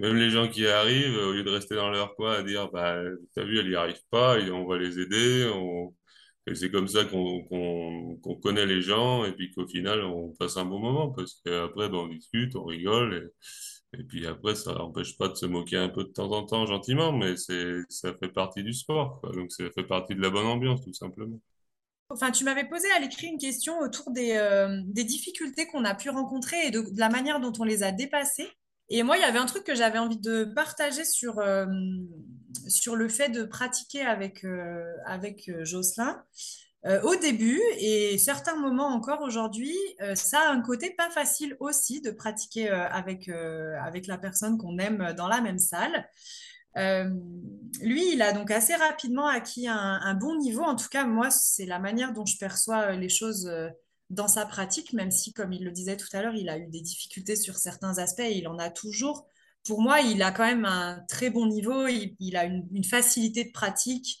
même 0.00 0.16
les 0.16 0.30
gens 0.30 0.48
qui 0.48 0.66
arrivent, 0.66 1.16
au 1.18 1.32
lieu 1.32 1.44
de 1.44 1.50
rester 1.50 1.74
dans 1.76 1.90
leur 1.90 2.14
coin 2.16 2.34
à 2.34 2.42
dire, 2.42 2.70
bah, 2.70 3.02
t'as 3.34 3.44
vu, 3.44 3.58
elle 3.58 3.70
y 3.70 3.76
arrive 3.76 4.00
pas, 4.10 4.38
et 4.40 4.50
on 4.50 4.66
va 4.66 4.78
les 4.78 4.98
aider, 5.00 5.50
on... 5.54 5.94
et 6.46 6.54
c'est 6.54 6.70
comme 6.70 6.88
ça 6.88 7.04
qu'on 7.04 7.44
qu'on 7.44 8.16
qu'on 8.22 8.36
connaît 8.36 8.66
les 8.66 8.82
gens, 8.82 9.24
et 9.24 9.32
puis 9.32 9.52
qu'au 9.52 9.66
final, 9.66 10.02
on 10.04 10.32
passe 10.34 10.56
un 10.58 10.64
bon 10.66 10.78
moment, 10.80 11.10
parce 11.12 11.40
qu'après, 11.44 11.88
ben, 11.88 11.96
on 11.98 12.08
discute, 12.08 12.56
on 12.56 12.64
rigole, 12.64 13.32
et, 13.94 13.98
et 14.00 14.04
puis 14.04 14.26
après, 14.26 14.54
ça 14.54 14.74
n'empêche 14.74 15.16
pas 15.18 15.28
de 15.28 15.34
se 15.34 15.46
moquer 15.46 15.76
un 15.78 15.88
peu 15.88 16.04
de 16.04 16.08
temps 16.10 16.30
en 16.32 16.44
temps, 16.46 16.66
gentiment, 16.66 17.12
mais 17.12 17.36
ça 17.36 18.14
fait 18.14 18.28
partie 18.32 18.62
du 18.62 18.72
sport, 18.72 19.20
quoi. 19.20 19.32
Donc, 19.32 19.52
ça 19.52 19.70
fait 19.72 19.84
partie 19.84 20.14
de 20.14 20.20
la 20.22 20.30
bonne 20.30 20.46
ambiance, 20.46 20.82
tout 20.84 20.92
simplement. 20.94 21.40
Enfin, 22.08 22.30
tu 22.30 22.44
m'avais 22.44 22.64
posé 22.64 22.88
à 22.92 23.00
l'écrit 23.00 23.26
une 23.26 23.38
question 23.38 23.78
autour 23.80 24.12
des, 24.12 24.36
euh, 24.36 24.80
des 24.86 25.02
difficultés 25.02 25.66
qu'on 25.66 25.84
a 25.84 25.94
pu 25.94 26.08
rencontrer 26.08 26.66
et 26.66 26.70
de, 26.70 26.84
la 26.96 27.08
manière 27.08 27.40
dont 27.40 27.52
on 27.58 27.64
les 27.64 27.82
a 27.82 27.90
dépassées. 27.90 28.48
Et 28.88 29.02
moi, 29.02 29.16
il 29.16 29.20
y 29.20 29.24
avait 29.24 29.40
un 29.40 29.46
truc 29.46 29.64
que 29.64 29.74
j'avais 29.74 29.98
envie 29.98 30.18
de 30.18 30.44
partager 30.44 31.04
sur, 31.04 31.40
euh, 31.40 31.66
sur 32.68 32.94
le 32.94 33.08
fait 33.08 33.30
de 33.30 33.42
pratiquer 33.42 34.02
avec, 34.02 34.44
euh, 34.44 34.84
avec 35.04 35.50
Jocelyn. 35.64 36.22
Au 37.02 37.16
début, 37.16 37.60
et 37.80 38.16
certains 38.16 38.54
moments 38.54 38.86
encore 38.86 39.20
aujourd'hui, 39.22 39.74
ça 40.14 40.38
a 40.42 40.52
un 40.52 40.60
côté 40.60 40.94
pas 40.96 41.10
facile 41.10 41.56
aussi 41.58 42.00
de 42.00 42.12
pratiquer 42.12 42.68
avec, 42.68 43.28
avec 43.28 44.06
la 44.06 44.18
personne 44.18 44.56
qu'on 44.56 44.78
aime 44.78 45.12
dans 45.16 45.26
la 45.26 45.40
même 45.40 45.58
salle. 45.58 46.08
Euh, 46.76 47.10
lui, 47.80 48.12
il 48.12 48.22
a 48.22 48.32
donc 48.32 48.50
assez 48.50 48.74
rapidement 48.74 49.26
acquis 49.26 49.68
un, 49.68 50.14
bon 50.14 50.36
niveau. 50.36 50.62
En 50.62 50.76
tout 50.76 50.88
cas, 50.88 51.04
moi, 51.04 51.30
c'est 51.30 51.66
la 51.66 51.78
manière 51.78 52.12
dont 52.12 52.26
je 52.26 52.38
perçois 52.38 52.92
euh, 52.92 52.96
les 52.96 53.08
choses 53.08 53.46
euh, 53.46 53.68
dans 54.10 54.28
sa 54.28 54.46
pratique, 54.46 54.92
même 54.92 55.10
si, 55.10 55.32
comme 55.32 55.52
il 55.52 55.64
le 55.64 55.72
disait 55.72 55.96
tout 55.96 56.08
à 56.12 56.22
l'heure, 56.22 56.34
il 56.34 56.48
a 56.48 56.58
eu 56.58 56.66
des 56.68 56.80
difficultés 56.80 57.36
sur 57.36 57.56
certains 57.56 57.98
aspects 57.98 58.20
et 58.20 58.38
il 58.38 58.48
en 58.48 58.58
a 58.58 58.70
toujours. 58.70 59.26
Pour 59.66 59.82
moi, 59.82 60.00
il 60.00 60.22
a 60.22 60.30
quand 60.30 60.44
même 60.44 60.64
un 60.64 61.00
très 61.08 61.30
bon 61.30 61.46
niveau. 61.46 61.86
Il, 61.86 62.14
il 62.20 62.36
a 62.36 62.44
une, 62.44 62.84
facilité 62.84 63.44
de 63.44 63.52
pratique 63.52 64.20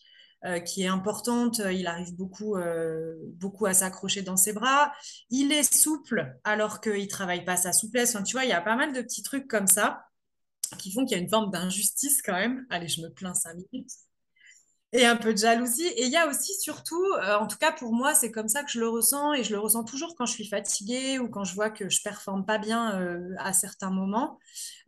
qui 0.64 0.82
est 0.82 0.88
importante. 0.88 1.60
Il 1.72 1.86
arrive 1.86 2.14
beaucoup, 2.14 2.56
beaucoup 3.34 3.66
à 3.66 3.74
s'accrocher 3.74 4.22
dans 4.22 4.36
ses 4.36 4.52
bras. 4.52 4.92
Il 5.30 5.52
est 5.52 5.72
souple 5.72 6.36
alors 6.42 6.80
qu'il 6.80 7.06
travaille 7.06 7.44
pas 7.44 7.56
sa 7.56 7.72
souplesse. 7.72 8.16
Tu 8.24 8.32
vois, 8.32 8.44
il 8.44 8.50
y 8.50 8.52
a 8.52 8.60
pas 8.60 8.76
mal 8.76 8.92
de 8.92 9.02
petits 9.02 9.22
trucs 9.22 9.46
comme 9.46 9.68
ça 9.68 10.05
qui 10.76 10.92
font 10.92 11.04
qu'il 11.04 11.16
y 11.16 11.20
a 11.20 11.22
une 11.22 11.30
forme 11.30 11.50
d'injustice 11.50 12.22
quand 12.22 12.34
même. 12.34 12.66
Allez, 12.70 12.88
je 12.88 13.00
me 13.02 13.08
plains 13.10 13.34
cinq 13.34 13.54
minutes. 13.72 13.92
Et 14.92 15.04
un 15.04 15.16
peu 15.16 15.32
de 15.34 15.38
jalousie. 15.38 15.86
Et 15.86 16.04
il 16.06 16.12
y 16.12 16.16
a 16.16 16.28
aussi 16.28 16.54
surtout, 16.60 17.04
euh, 17.22 17.36
en 17.38 17.46
tout 17.46 17.58
cas 17.58 17.72
pour 17.72 17.92
moi, 17.92 18.14
c'est 18.14 18.30
comme 18.30 18.48
ça 18.48 18.62
que 18.62 18.70
je 18.70 18.80
le 18.80 18.88
ressens 18.88 19.34
et 19.34 19.42
je 19.44 19.52
le 19.52 19.58
ressens 19.58 19.84
toujours 19.84 20.14
quand 20.16 20.26
je 20.26 20.32
suis 20.32 20.48
fatiguée 20.48 21.18
ou 21.18 21.28
quand 21.28 21.44
je 21.44 21.54
vois 21.54 21.70
que 21.70 21.90
je 21.90 22.00
performe 22.02 22.46
pas 22.46 22.58
bien 22.58 22.98
euh, 23.00 23.34
à 23.38 23.52
certains 23.52 23.90
moments. 23.90 24.38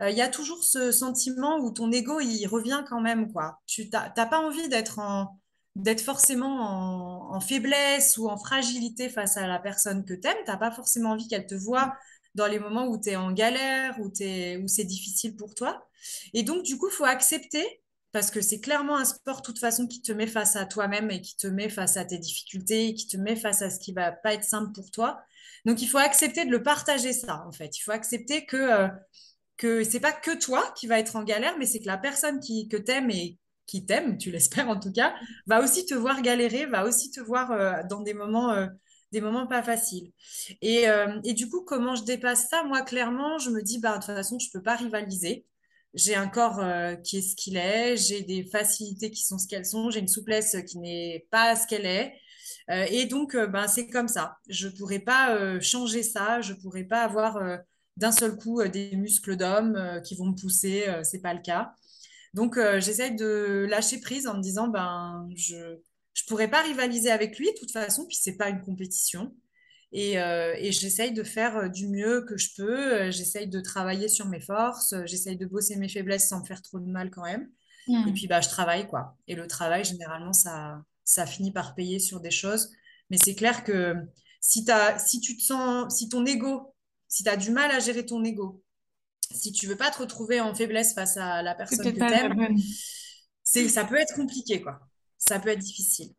Euh, 0.01 0.11
Il 0.11 0.17
y 0.17 0.23
a 0.23 0.29
toujours 0.29 0.63
ce 0.65 0.93
sentiment 0.93 1.59
où 1.59 1.73
ton 1.73 1.91
ego, 1.93 2.21
il 2.21 2.47
revient 2.47 2.85
quand 2.89 3.01
même, 3.01 3.33
quoi. 3.33 3.61
Tu 3.67 3.91
t'as 3.91 4.09
pas 4.11 4.39
envie 4.41 4.69
d'être 4.69 4.99
en, 5.01 5.39
d'être 5.77 6.01
forcément 6.01 6.57
en, 7.33 7.35
en 7.37 7.41
faiblesse 7.41 8.17
ou 8.19 8.29
en 8.29 8.39
fragilité 8.39 9.09
face 9.11 9.37
à 9.37 9.47
la 9.47 9.59
personne 9.59 10.05
que 10.05 10.15
t'aimes. 10.15 10.37
T'as 10.47 10.57
pas 10.57 10.71
forcément 10.71 11.11
envie 11.11 11.29
qu'elle 11.29 11.47
te 11.47 11.55
voie 11.57 11.95
dans 12.35 12.47
les 12.47 12.59
moments 12.59 12.87
où 12.87 13.01
tu 13.01 13.11
es 13.11 13.17
en 13.17 13.33
galère, 13.33 13.99
où, 14.01 14.07
où 14.07 14.69
c'est 14.69 14.85
difficile 14.85 15.37
pour 15.37 15.55
toi. 15.55 15.87
Et 16.35 16.43
donc, 16.43 16.63
du 16.63 16.79
coup, 16.79 16.89
il 16.89 16.95
faut 16.95 17.05
accepter, 17.05 17.83
parce 18.13 18.31
que 18.31 18.41
c'est 18.41 18.61
clairement 18.61 18.97
un 18.97 19.05
sport, 19.05 19.39
de 19.39 19.43
toute 19.43 19.59
façon, 19.59 19.87
qui 19.87 20.03
te 20.03 20.13
met 20.13 20.27
face 20.27 20.57
à 20.57 20.65
toi-même 20.65 21.11
et 21.11 21.21
qui 21.21 21.37
te 21.37 21.47
met 21.47 21.69
face 21.69 21.97
à 21.97 22.05
tes 22.05 22.19
difficultés, 22.19 22.95
qui 22.95 23.07
te 23.07 23.17
met 23.17 23.37
face 23.37 23.63
à 23.63 23.71
ce 23.71 23.79
qui 23.79 23.93
va 23.93 24.13
pas 24.13 24.35
être 24.35 24.45
simple 24.45 24.73
pour 24.73 24.91
toi. 24.91 25.21
Donc, 25.65 25.83
il 25.83 25.89
faut 25.89 25.99
accepter 25.99 26.45
de 26.45 26.51
le 26.51 26.63
partager, 26.63 27.13
ça, 27.13 27.45
en 27.47 27.53
fait. 27.53 27.77
Il 27.77 27.83
faut 27.83 27.93
accepter 27.93 28.47
que, 28.47 28.57
euh, 28.57 28.89
que 29.57 29.85
c'est 29.85 30.01
pas 30.01 30.13
que 30.13 30.39
toi 30.39 30.73
qui 30.77 30.87
va 30.87 30.99
être 30.99 31.17
en 31.17 31.25
galère, 31.25 31.57
mais 31.59 31.67
c'est 31.67 31.81
que 31.81 31.87
la 31.87 31.99
personne 31.99 32.41
qui, 32.41 32.69
que 32.69 32.77
t'aimes 32.77 33.11
et 33.11 33.39
qui 33.67 33.85
t'aime, 33.85 34.17
tu 34.17 34.31
l'espères 34.33 34.69
en 34.69 34.81
tout 34.81 34.93
cas, 34.93 35.15
va 35.47 35.63
aussi 35.63 35.85
te 35.87 35.95
voir 35.95 36.23
galérer, 36.23 36.67
va 36.67 36.85
aussi 36.85 37.11
te 37.11 37.21
voir 37.21 37.53
euh, 37.53 37.83
dans 37.89 38.01
des 38.01 38.15
moments, 38.15 38.51
euh, 38.53 38.67
des 39.13 39.21
moments 39.21 39.47
pas 39.47 39.63
faciles. 39.63 40.13
Et, 40.63 40.89
euh, 40.89 41.21
et 41.25 41.33
du 41.33 41.49
coup, 41.49 41.63
comment 41.63 41.95
je 41.95 42.05
dépasse 42.05 42.49
ça? 42.49 42.63
Moi, 42.65 42.83
clairement, 42.83 43.39
je 43.39 43.51
me 43.51 43.63
dis, 43.63 43.79
bah, 43.79 43.99
de 43.99 44.05
toute 44.05 44.15
façon, 44.15 44.39
je 44.39 44.51
peux 44.53 44.63
pas 44.63 44.77
rivaliser. 44.77 45.47
J'ai 45.95 46.15
un 46.15 46.29
corps 46.29 46.61
euh, 46.61 46.97
qui 46.97 47.19
est 47.19 47.23
ce 47.23 47.35
qu'il 47.35 47.57
est, 47.57 47.97
j'ai 47.97 48.23
des 48.23 48.45
facilités 48.45 49.11
qui 49.11 49.25
sont 49.25 49.39
ce 49.39 49.47
qu'elles 49.49 49.65
sont, 49.65 49.91
j'ai 49.91 50.01
une 50.01 50.09
souplesse 50.09 50.57
qui 50.69 50.79
n'est 50.79 51.27
pas 51.31 51.57
ce 51.57 51.67
qu'elle 51.67 51.87
est. 51.87 52.15
Euh, 52.71 52.87
et 52.91 53.07
donc, 53.07 53.35
ben, 53.35 53.67
c'est 53.67 53.89
comme 53.89 54.09
ça. 54.09 54.37
Je 54.49 54.69
pourrais 54.69 54.99
pas 54.99 55.59
changer 55.61 56.03
ça, 56.03 56.41
je 56.43 56.53
pourrais 56.53 56.85
pas 56.85 57.03
avoir 57.03 57.39
d'un 57.97 58.13
seul 58.13 58.37
coup 58.37 58.63
des 58.63 58.95
muscles 58.97 59.37
d'homme 59.37 60.01
qui 60.05 60.15
vont 60.15 60.27
me 60.27 60.35
pousser, 60.35 60.87
euh, 60.89 61.03
c'est 61.03 61.21
pas 61.21 61.35
le 61.35 61.41
cas. 61.41 61.73
Donc, 62.35 62.59
j'essaye 62.79 63.17
de 63.17 63.67
lâcher 63.69 64.01
prise 64.01 64.27
en 64.27 64.37
me 64.37 64.43
disant, 64.43 64.69
ben, 64.69 65.27
je 65.35 65.79
je 66.19 66.25
pourrais 66.25 66.49
pas 66.51 66.63
rivaliser 66.63 67.11
avec 67.13 67.39
lui 67.39 67.47
de 67.47 67.59
toute 67.59 67.71
façon, 67.71 68.05
puis 68.07 68.17
c'est 68.21 68.37
pas 68.37 68.49
une 68.49 68.61
compétition. 68.61 69.37
Et, 69.93 70.19
euh, 70.19 70.53
et 70.59 70.73
j'essaye 70.73 71.13
de 71.13 71.23
faire 71.23 71.57
euh, 71.57 71.69
du 71.69 71.89
mieux 71.89 72.23
que 72.23 72.37
je 72.37 72.49
peux. 72.57 72.95
Euh, 73.03 73.11
J'essaye 73.13 73.47
de 73.47 73.61
travailler 73.61 74.09
sur 74.09 74.27
mes 74.27 74.41
forces. 74.41 74.95
J'essaye 75.07 75.37
de 75.37 75.47
bosser 75.47 75.77
mes 75.77 75.89
faiblesses 75.89 76.29
sans 76.29 76.41
me 76.41 76.45
faire 76.45 76.61
trop 76.61 76.81
de 76.81 76.91
mal 76.91 77.11
quand 77.11 77.23
même. 77.23 77.49
Et 78.05 78.13
puis, 78.13 78.27
bah, 78.27 78.41
je 78.41 78.49
travaille, 78.49 78.89
quoi. 78.89 79.17
Et 79.29 79.37
le 79.37 79.47
travail, 79.47 79.85
généralement, 79.85 80.33
ça, 80.33 80.83
ça 81.05 81.25
finit 81.25 81.53
par 81.53 81.75
payer 81.77 82.01
sur 82.01 82.21
des 82.21 82.33
choses. 82.33 82.71
Mais 83.11 83.17
c'est 83.17 83.35
clair 83.37 83.63
que 83.65 83.95
si 84.41 84.65
tu 85.23 85.37
te 85.37 85.43
sens, 85.43 85.97
si 85.97 86.09
ton 86.09 86.27
ego, 86.27 86.75
si 87.07 87.23
tu 87.23 87.31
as 87.31 87.37
du 87.37 87.51
mal 87.53 87.71
à 87.71 87.79
gérer 87.79 88.05
ton 88.05 88.23
ego, 88.25 88.63
si 89.31 89.53
tu 89.53 89.67
veux 89.69 89.77
pas 89.77 89.91
te 89.93 89.99
retrouver 90.01 90.41
en 90.41 90.55
faiblesse 90.55 90.95
face 90.95 91.17
à 91.17 91.43
la 91.43 91.55
personne 91.55 91.93
que 91.93 92.01
tu 92.01 92.13
aimes, 92.13 92.37
ça 93.45 93.85
peut 93.85 93.97
être 93.97 94.15
compliqué, 94.15 94.61
quoi. 94.63 94.88
Ça 95.29 95.39
peut 95.39 95.51
être 95.51 95.59
difficile. 95.59 96.15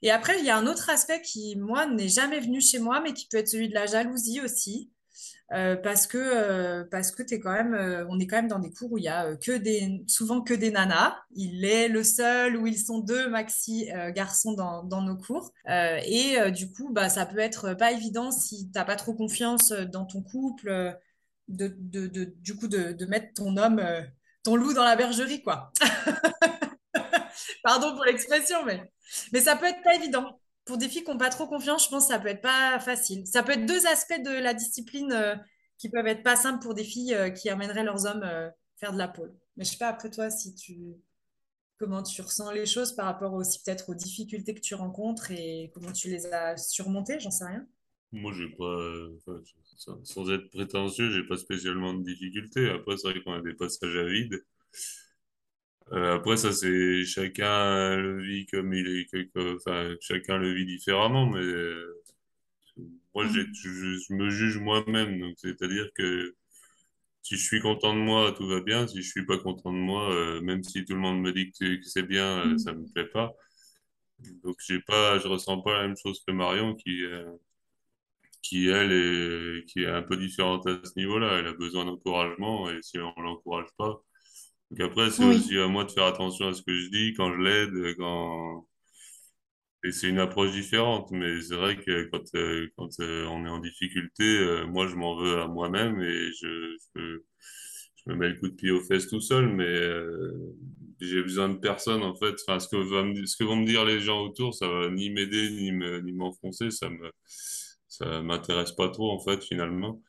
Et 0.00 0.10
après, 0.10 0.38
il 0.38 0.44
y 0.44 0.50
a 0.50 0.56
un 0.56 0.66
autre 0.66 0.88
aspect 0.88 1.20
qui, 1.20 1.56
moi, 1.56 1.86
n'est 1.86 2.08
jamais 2.08 2.40
venu 2.40 2.60
chez 2.62 2.78
moi, 2.78 3.00
mais 3.02 3.12
qui 3.12 3.26
peut 3.28 3.36
être 3.36 3.48
celui 3.48 3.68
de 3.68 3.74
la 3.74 3.84
jalousie 3.86 4.40
aussi. 4.40 4.90
Euh, 5.52 5.76
parce 5.76 6.06
que, 6.06 6.16
euh, 6.18 6.84
parce 6.90 7.10
que 7.10 7.22
t'es 7.22 7.38
quand 7.38 7.52
même, 7.52 7.74
euh, 7.74 8.06
on 8.08 8.18
est 8.18 8.26
quand 8.26 8.36
même 8.36 8.48
dans 8.48 8.58
des 8.58 8.72
cours 8.72 8.92
où 8.92 8.98
il 8.98 9.04
y 9.04 9.08
a 9.08 9.36
que 9.36 9.52
des, 9.52 10.02
souvent 10.06 10.40
que 10.40 10.54
des 10.54 10.70
nanas. 10.70 11.14
Il 11.34 11.64
est 11.66 11.88
le 11.88 12.02
seul 12.02 12.56
où 12.56 12.66
ils 12.66 12.78
sont 12.78 13.00
deux 13.00 13.28
maxi 13.28 13.90
garçons 14.14 14.52
dans, 14.52 14.82
dans 14.82 15.02
nos 15.02 15.16
cours. 15.16 15.52
Et 15.68 16.36
du 16.50 16.72
coup, 16.72 16.90
bah, 16.90 17.10
ça 17.10 17.26
peut 17.26 17.38
être 17.38 17.74
pas 17.74 17.92
évident 17.92 18.30
si 18.30 18.70
t'as 18.72 18.84
pas 18.84 18.96
trop 18.96 19.12
confiance 19.14 19.72
dans 19.72 20.06
ton 20.06 20.22
couple, 20.22 20.96
de, 21.48 21.76
de, 21.78 22.34
du 22.40 22.56
coup, 22.56 22.68
de, 22.68 23.04
mettre 23.06 23.34
ton 23.34 23.56
homme, 23.56 23.82
ton 24.42 24.56
loup 24.56 24.72
dans 24.72 24.84
la 24.84 24.96
bergerie, 24.96 25.42
quoi. 25.42 25.72
Pardon 27.64 27.94
pour 27.94 28.04
l'expression, 28.04 28.58
mais, 28.66 29.40
ça 29.40 29.56
peut 29.56 29.64
être 29.64 29.82
pas 29.82 29.94
évident. 29.94 30.38
Pour 30.66 30.76
des 30.76 30.88
filles 30.88 31.02
qui 31.02 31.10
n'ont 31.10 31.18
pas 31.18 31.30
trop 31.30 31.46
confiance, 31.46 31.86
je 31.86 31.88
pense 31.88 32.06
que 32.06 32.12
ça 32.12 32.20
peut 32.20 32.28
être 32.28 32.42
pas 32.42 32.78
facile. 32.78 33.26
Ça 33.26 33.42
peut 33.42 33.52
être 33.52 33.64
deux 33.64 33.86
aspects 33.86 34.22
de 34.22 34.30
la 34.30 34.52
discipline 34.52 35.12
euh, 35.12 35.34
qui 35.78 35.88
peuvent 35.88 36.06
être 36.06 36.22
pas 36.22 36.36
simples 36.36 36.62
pour 36.62 36.74
des 36.74 36.84
filles 36.84 37.14
euh, 37.14 37.30
qui 37.30 37.48
amèneraient 37.48 37.82
leurs 37.82 38.04
hommes 38.04 38.22
euh, 38.22 38.50
faire 38.76 38.92
de 38.92 38.98
la 38.98 39.08
pole. 39.08 39.34
Mais 39.56 39.64
je 39.64 39.70
sais 39.70 39.78
pas 39.78 39.88
après 39.88 40.10
toi 40.10 40.30
si 40.30 40.54
tu 40.54 40.94
comment 41.78 42.02
tu 42.02 42.20
ressens 42.20 42.52
les 42.52 42.66
choses 42.66 42.92
par 42.92 43.06
rapport 43.06 43.32
aussi 43.32 43.62
peut-être 43.62 43.88
aux 43.90 43.94
difficultés 43.94 44.54
que 44.54 44.60
tu 44.60 44.74
rencontres 44.74 45.30
et 45.30 45.70
comment 45.74 45.92
tu 45.92 46.08
les 46.08 46.26
as 46.26 46.56
surmontées, 46.56 47.18
j'en 47.18 47.30
sais 47.30 47.46
rien. 47.46 47.66
moi, 48.12 48.32
j'ai 48.32 48.48
pas, 48.48 49.00
sans 50.04 50.30
être 50.30 50.50
prétentieux, 50.50 51.10
j'ai 51.10 51.26
pas 51.26 51.36
spécialement 51.36 51.94
de 51.94 52.02
difficultés. 52.02 52.70
Après, 52.70 52.96
c'est 52.96 53.10
vrai 53.10 53.22
qu'on 53.22 53.32
a 53.32 53.42
des 53.42 53.54
passages 53.54 53.96
à 53.96 54.04
vide. 54.04 54.44
Euh, 55.92 56.16
après, 56.16 56.36
ça, 56.36 56.52
c'est 56.52 57.04
chacun 57.04 57.96
le 57.96 58.22
vit 58.22 58.46
comme 58.46 58.72
il 58.74 58.86
est, 58.88 59.06
quelque- 59.06 59.56
enfin, 59.56 59.94
chacun 60.00 60.38
le 60.38 60.52
vit 60.52 60.66
différemment, 60.66 61.26
mais 61.26 61.40
euh, 61.40 62.02
moi, 63.14 63.24
Mm. 63.24 63.28
je, 63.28 63.42
je 64.08 64.14
me 64.14 64.30
juge 64.30 64.58
moi-même. 64.58 65.20
Donc, 65.20 65.34
c'est-à-dire 65.38 65.88
que 65.94 66.34
si 67.22 67.36
je 67.36 67.42
suis 67.44 67.60
content 67.60 67.94
de 67.94 68.00
moi, 68.00 68.32
tout 68.36 68.48
va 68.48 68.60
bien. 68.62 68.86
Si 68.88 69.02
je 69.02 69.08
suis 69.10 69.26
pas 69.26 69.38
content 69.38 69.72
de 69.72 69.78
moi, 69.78 70.12
euh, 70.14 70.40
même 70.42 70.62
si 70.64 70.84
tout 70.84 70.94
le 70.94 71.00
monde 71.00 71.20
me 71.22 71.32
dit 71.32 71.52
que, 71.52 71.76
que 71.76 71.84
c'est 71.84 72.02
bien, 72.04 72.40
euh, 72.52 72.58
ça 72.58 72.72
Mm. 72.72 72.80
me 72.80 72.86
plaît 72.92 73.06
pas. 73.08 73.34
Donc, 74.44 74.56
j'ai 74.66 74.80
pas, 74.80 75.18
je 75.18 75.28
ressens 75.28 75.60
pas 75.62 75.74
la 75.82 75.86
même 75.88 75.96
chose 75.96 76.22
que 76.26 76.32
Marion 76.32 76.74
qui, 76.74 77.02
qui 78.42 78.68
elle 78.68 78.92
est, 78.92 79.64
qui 79.66 79.82
est 79.82 79.88
un 79.88 80.02
peu 80.02 80.16
différente 80.16 80.66
à 80.66 80.78
ce 80.84 80.92
niveau-là. 80.96 81.38
Elle 81.38 81.46
a 81.48 81.52
besoin 81.54 81.84
d'encouragement 81.84 82.70
et 82.70 82.80
si 82.82 82.98
on 82.98 83.12
l'encourage 83.20 83.68
pas. 83.76 84.02
Donc 84.78 84.90
après, 84.90 85.10
c'est 85.10 85.24
Oui, 85.24 85.36
aussi 85.36 85.58
à 85.58 85.68
moi 85.68 85.84
de 85.84 85.90
faire 85.90 86.04
attention 86.06 86.48
à 86.48 86.54
ce 86.54 86.62
que 86.62 86.76
je 86.78 86.88
dis 86.90 87.14
quand 87.14 87.32
je 87.32 87.38
l'aide, 87.40 87.96
quand 87.96 88.66
et 89.84 89.92
c'est 89.92 90.08
une 90.08 90.18
approche 90.18 90.52
différente. 90.52 91.10
Mais 91.10 91.40
c'est 91.42 91.56
vrai 91.56 91.76
que 91.76 92.04
quand 92.10 92.22
euh, 92.34 92.68
quand 92.76 92.88
euh, 93.00 93.26
on 93.26 93.44
est 93.46 93.48
en 93.48 93.58
difficulté, 93.60 94.24
euh, 94.24 94.66
moi 94.66 94.86
je 94.88 94.94
m'en 94.96 95.16
veux 95.16 95.40
à 95.40 95.46
moi-même 95.48 96.00
et 96.02 96.30
je, 96.40 96.76
je 96.96 97.22
je 98.06 98.12
me 98.12 98.16
mets 98.16 98.28
le 98.28 98.36
coup 98.36 98.48
de 98.48 98.54
pied 98.54 98.70
aux 98.70 98.80
fesses 98.82 99.08
tout 99.08 99.20
seul. 99.20 99.48
Mais 99.48 99.66
j'ai 101.00 101.22
besoin 101.22 101.48
de 101.48 101.58
personne 101.58 102.02
en 102.02 102.14
fait. 102.14 102.34
Enfin, 102.46 102.58
ce 102.60 102.68
que 102.68 102.76
va 102.76 103.02
me, 103.02 103.26
ce 103.26 103.36
que 103.36 103.44
vont 103.44 103.56
me 103.56 103.66
dire 103.66 103.84
les 103.84 104.00
gens 104.00 104.20
autour, 104.22 104.54
ça 104.54 104.68
va 104.68 104.88
ni 104.90 105.10
m'aider 105.10 105.50
ni 105.50 105.72
me 105.72 106.00
ni 106.00 106.12
m'enfoncer. 106.12 106.70
Ça 106.70 106.88
me 106.90 107.10
ça 107.88 108.22
m'intéresse 108.22 108.72
pas 108.72 108.88
trop 108.88 109.10
en 109.12 109.20
fait 109.20 109.42
finalement. 109.44 110.00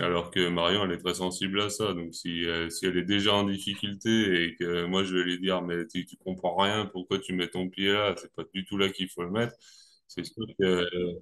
Alors 0.00 0.30
que 0.32 0.48
Marion, 0.48 0.84
elle 0.84 0.92
est 0.92 0.98
très 0.98 1.14
sensible 1.14 1.60
à 1.60 1.70
ça. 1.70 1.92
Donc 1.94 2.14
si, 2.14 2.44
euh, 2.46 2.68
si 2.68 2.86
elle 2.86 2.96
est 2.98 3.04
déjà 3.04 3.34
en 3.34 3.44
difficulté 3.44 4.44
et 4.44 4.56
que 4.56 4.84
moi 4.86 5.04
je 5.04 5.14
vais 5.14 5.22
lui 5.24 5.38
dire 5.40 5.62
mais 5.62 5.86
tu, 5.86 6.04
tu 6.04 6.16
comprends 6.16 6.56
rien, 6.56 6.86
pourquoi 6.86 7.18
tu 7.20 7.32
mets 7.32 7.48
ton 7.48 7.68
pied 7.68 7.92
là? 7.92 8.14
C'est 8.18 8.32
pas 8.34 8.42
du 8.52 8.64
tout 8.64 8.76
là 8.76 8.88
qu'il 8.90 9.08
faut 9.08 9.22
le 9.22 9.30
mettre. 9.30 9.54
C'est 10.08 10.24
sûr 10.24 10.44
que 10.58 10.64
euh, 10.64 11.12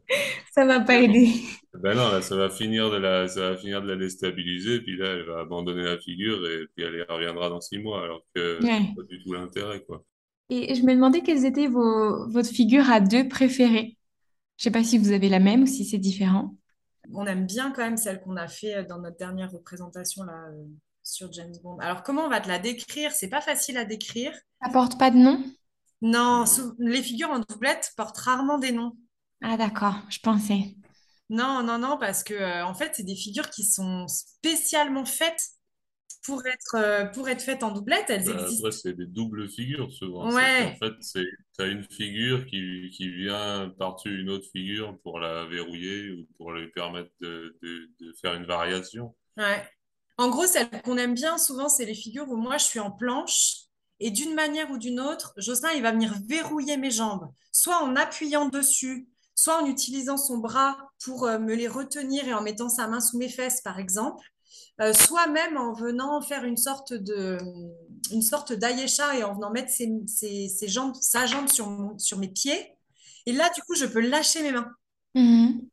ça 0.55 0.65
va 0.65 0.81
pas 0.81 0.97
aider. 1.01 1.33
ben 1.75 1.95
non 1.95 2.09
là 2.13 2.21
ça 2.23 2.37
va 2.37 2.51
finir 2.51 2.91
de 2.91 2.97
la 2.99 3.29
ça 3.29 3.51
va 3.51 3.57
finir 3.57 3.83
de 3.83 3.89
la 3.89 3.97
déstabiliser 3.97 4.81
puis 4.81 4.97
là 4.97 5.07
elle 5.15 5.23
va 5.25 5.41
abandonner 5.41 5.83
la 5.85 5.99
figure 5.99 6.47
et 6.49 6.67
puis 6.75 6.85
elle 6.85 6.95
y 6.97 7.03
reviendra 7.03 7.49
dans 7.49 7.61
six 7.61 7.79
mois 7.79 8.03
alors 8.05 8.25
que 8.35 8.63
c'est 8.63 8.69
Ouais. 8.69 8.97
pas 8.97 9.03
du 9.09 9.23
tout 9.23 9.33
l'intérêt 9.33 9.83
quoi. 9.85 10.05
Et 10.51 10.75
je 10.77 10.83
me 10.83 10.95
demandais 10.95 11.23
quelles 11.23 11.45
étaient 11.47 11.67
vos, 11.67 12.29
votre 12.29 12.49
figure 12.51 12.89
à 12.91 13.01
deux 13.01 13.29
préférées. 13.29 13.97
Je 14.59 14.65
sais 14.65 14.71
pas 14.73 14.85
si 14.85 14.99
vous 14.99 15.13
avez 15.13 15.29
la 15.31 15.41
même 15.41 15.63
ou 15.65 15.67
si 15.67 15.85
c'est 15.87 15.99
différent. 15.99 16.57
On 17.13 17.27
aime 17.27 17.47
bien 17.47 17.73
quand 17.73 17.83
même 17.83 17.97
celle 17.97 18.21
qu'on 18.21 18.37
a 18.37 18.49
fait 18.49 18.85
dans 18.85 18.99
notre 18.99 19.17
dernière 19.17 19.51
représentation 19.51 20.25
là, 20.25 20.49
euh, 20.51 20.65
sur 21.03 21.33
James 21.33 21.55
Bond. 21.63 21.79
Alors, 21.79 22.03
comment 22.03 22.25
on 22.25 22.29
va 22.29 22.41
te 22.41 22.49
la 22.49 22.59
décrire? 22.59 23.13
C'est 23.13 23.29
pas 23.29 23.41
facile 23.41 23.77
à 23.77 23.85
décrire. 23.85 24.33
Ça 24.63 24.71
porte 24.71 24.99
pas 24.99 25.11
de 25.11 25.19
nom? 25.19 25.43
Non, 26.01 26.45
les 26.79 27.03
figures 27.03 27.31
en 27.31 27.41
doublette 27.41 27.93
portent 27.97 28.19
rarement 28.19 28.59
des 28.59 28.73
noms. 28.73 28.97
Ah 29.43 29.57
d'accord, 29.57 29.97
je 30.09 30.19
pensais. 30.19 30.77
Non, 31.31 31.63
non, 31.63 31.79
non, 31.79 31.97
parce 31.99 32.23
que 32.23 32.35
euh, 32.35 32.67
en 32.67 32.75
fait, 32.75 32.93
c'est 32.95 33.05
des 33.05 33.17
figures 33.17 33.51
qui 33.51 33.65
sont 33.65 34.07
spécialement 34.09 35.05
faites 35.05 35.49
pour 36.25 36.47
être, 36.47 36.77
euh, 36.77 37.05
pour 37.07 37.29
être 37.29 37.43
faites 37.43 37.63
en 37.63 37.73
doublette. 37.73 38.05
Elles 38.09 38.29
après, 38.29 38.43
existent. 38.43 38.71
c'est 38.71 38.93
des 38.93 39.07
doubles 39.07 39.49
figures 39.49 39.93
souvent. 39.93 40.33
Ouais, 40.33 40.77
fait, 40.81 40.93
c'est, 41.01 41.27
t'as 41.57 41.69
une 41.69 41.85
figure 41.85 42.47
qui, 42.47 42.91
qui 42.97 43.09
vient 43.11 43.73
par-dessus 43.79 44.21
une 44.21 44.31
autre 44.31 44.47
figure 44.53 44.99
pour 45.03 45.19
la 45.19 45.47
verrouiller 45.47 46.13
ou 46.13 46.27
pour 46.37 46.53
lui 46.53 46.69
permettre 46.69 47.11
de, 47.21 47.57
de, 47.63 47.91
de 48.01 48.13
faire 48.21 48.35
une 48.35 48.47
variation. 48.47 49.15
ouais. 49.37 49.63
En 50.19 50.29
gros, 50.29 50.47
celles 50.47 50.69
qu'on 50.83 50.99
aime 50.99 51.15
bien 51.15 51.39
souvent, 51.39 51.69
c'est 51.71 51.87
les 51.87 51.95
figures 51.95 52.29
où 52.29 52.37
moi, 52.37 52.59
je 52.59 52.65
suis 52.65 52.79
en 52.79 52.91
planche 52.91 53.63
et 53.99 54.11
d'une 54.11 54.35
manière 54.35 54.71
ou 54.71 54.79
d'une 54.79 55.01
autre, 55.01 55.33
Jocelyn, 55.39 55.73
il 55.73 55.83
va 55.83 55.91
venir 55.93 56.15
verrouiller 56.29 56.77
mes 56.77 56.91
jambes, 56.91 57.33
soit 57.51 57.83
en 57.83 57.97
appuyant 57.97 58.49
dessus, 58.49 59.09
soit 59.35 59.63
en 59.63 59.67
utilisant 59.67 60.19
son 60.19 60.37
bras 60.39 60.77
pour 61.03 61.25
euh, 61.27 61.39
me 61.39 61.55
les 61.55 61.67
retenir 61.67 62.29
et 62.29 62.35
en 62.35 62.43
mettant 62.43 62.69
sa 62.69 62.87
main 62.89 63.01
sous 63.01 63.17
mes 63.17 63.31
fesses, 63.31 63.63
par 63.63 63.79
exemple. 63.79 64.23
Euh, 64.81 64.93
soit 64.95 65.27
même 65.29 65.57
en 65.57 65.73
venant 65.75 66.21
faire 66.23 66.45
une 66.45 66.57
sorte 66.57 66.93
de, 66.95 67.39
une 68.11 68.23
sorte 68.23 68.53
d'ayesha 68.53 69.17
et 69.17 69.25
en 69.25 69.35
venant 69.35 69.51
mettre 69.51 69.71
ses, 69.71 69.91
ses- 70.07 70.49
ses 70.49 70.69
jambes, 70.69 70.95
sa 71.01 71.27
jambe 71.27 71.49
sur, 71.49 71.69
mon- 71.69 71.99
sur 71.99 72.19
mes 72.19 72.29
pieds. 72.29 72.75
Et 73.27 73.33
là, 73.33 73.51
du 73.55 73.63
coup, 73.63 73.75
je 73.75 73.87
peux 73.87 74.01
lâcher 74.01 74.43
mes 74.43 74.53
mains. 74.53 74.71
Mhm. 75.15 75.69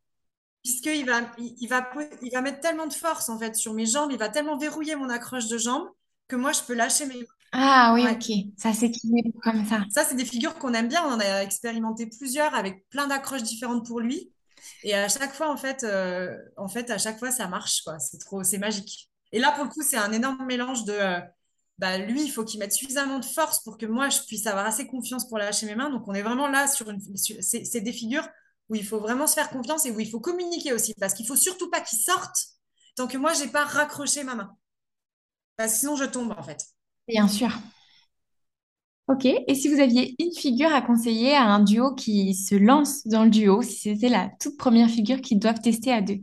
Puisqu'il 0.63 1.05
va, 1.05 1.21
il, 1.37 1.55
il 1.59 1.67
va, 1.69 1.89
il 2.21 2.31
va 2.31 2.41
mettre 2.41 2.59
tellement 2.59 2.87
de 2.87 2.93
force 2.93 3.29
en 3.29 3.39
fait 3.39 3.55
sur 3.55 3.73
mes 3.73 3.85
jambes, 3.85 4.11
il 4.11 4.17
va 4.17 4.29
tellement 4.29 4.57
verrouiller 4.57 4.95
mon 4.95 5.09
accroche 5.09 5.47
de 5.47 5.57
jambes 5.57 5.87
que 6.27 6.35
moi, 6.35 6.51
je 6.51 6.61
peux 6.61 6.73
lâcher 6.73 7.05
mes 7.05 7.15
mains. 7.17 7.25
Ah 7.51 7.93
oui, 7.95 8.03
Ouais. 8.03 8.11
ok. 8.11 8.31
Ça 8.57 8.73
s'équilibre 8.73 9.31
comme 9.41 9.65
ça. 9.65 9.85
Ça, 9.89 10.03
c'est 10.05 10.15
des 10.15 10.25
figures 10.25 10.55
qu'on 10.59 10.73
aime 10.73 10.87
bien. 10.87 11.03
On 11.07 11.13
en 11.13 11.19
a 11.19 11.41
expérimenté 11.43 12.05
plusieurs 12.07 12.53
avec 12.53 12.87
plein 12.89 13.07
d'accroches 13.07 13.43
différentes 13.43 13.85
pour 13.87 13.99
lui. 14.01 14.31
Et 14.83 14.95
à 14.95 15.09
chaque 15.09 15.33
fois, 15.33 15.51
en 15.51 15.57
fait, 15.57 15.83
euh, 15.83 16.37
en 16.57 16.67
fait, 16.67 16.89
à 16.89 16.97
chaque 16.97 17.19
fois, 17.19 17.31
ça 17.31 17.47
marche, 17.47 17.81
quoi. 17.81 17.99
C'est 17.99 18.17
trop, 18.17 18.43
c'est 18.43 18.57
magique. 18.57 19.09
Et 19.31 19.39
là, 19.39 19.51
pour 19.51 19.65
le 19.65 19.69
coup, 19.69 19.81
c'est 19.81 19.97
un 19.97 20.11
énorme 20.11 20.45
mélange 20.45 20.85
de, 20.85 20.93
euh, 20.93 21.19
bah, 21.77 21.97
lui, 21.97 22.23
il 22.23 22.29
faut 22.29 22.43
qu'il 22.43 22.59
mette 22.59 22.73
suffisamment 22.73 23.19
de 23.19 23.25
force 23.25 23.63
pour 23.63 23.77
que 23.77 23.85
moi, 23.85 24.09
je 24.09 24.19
puisse 24.21 24.47
avoir 24.47 24.65
assez 24.65 24.87
confiance 24.87 25.27
pour 25.27 25.37
lâcher 25.37 25.65
mes 25.65 25.75
mains. 25.75 25.89
Donc, 25.89 26.07
on 26.07 26.13
est 26.13 26.21
vraiment 26.21 26.47
là 26.47 26.67
sur 26.67 26.89
une, 26.89 26.99
c'est, 27.15 27.81
des 27.81 27.93
figures 27.93 28.27
où 28.69 28.75
il 28.75 28.85
faut 28.85 28.99
vraiment 28.99 29.27
se 29.27 29.33
faire 29.33 29.49
confiance 29.49 29.85
et 29.85 29.91
où 29.91 29.99
il 29.99 30.09
faut 30.09 30.19
communiquer 30.19 30.73
aussi, 30.73 30.93
parce 30.99 31.13
qu'il 31.13 31.25
faut 31.25 31.35
surtout 31.35 31.69
pas 31.69 31.81
qu'il 31.81 31.99
sorte 31.99 32.37
tant 32.95 33.07
que 33.07 33.17
moi, 33.17 33.33
j'ai 33.33 33.47
pas 33.47 33.65
raccroché 33.65 34.23
ma 34.23 34.35
main. 34.35 34.55
Sinon, 35.67 35.95
je 35.95 36.05
tombe, 36.05 36.33
en 36.37 36.43
fait. 36.43 36.65
Bien 37.07 37.27
sûr. 37.27 37.49
Ok. 39.09 39.25
Et 39.25 39.55
si 39.55 39.67
vous 39.67 39.79
aviez 39.79 40.15
une 40.19 40.31
figure 40.33 40.71
à 40.71 40.81
conseiller 40.81 41.33
à 41.35 41.43
un 41.43 41.61
duo 41.61 41.95
qui 41.95 42.35
se 42.35 42.55
lance 42.55 43.05
dans 43.07 43.23
le 43.23 43.31
duo, 43.31 43.61
si 43.63 43.91
c'était 43.91 44.07
la 44.07 44.29
toute 44.39 44.55
première 44.55 44.89
figure 44.89 45.19
qu'ils 45.19 45.39
doivent 45.39 45.61
tester 45.61 45.91
à 45.91 46.01
deux? 46.01 46.19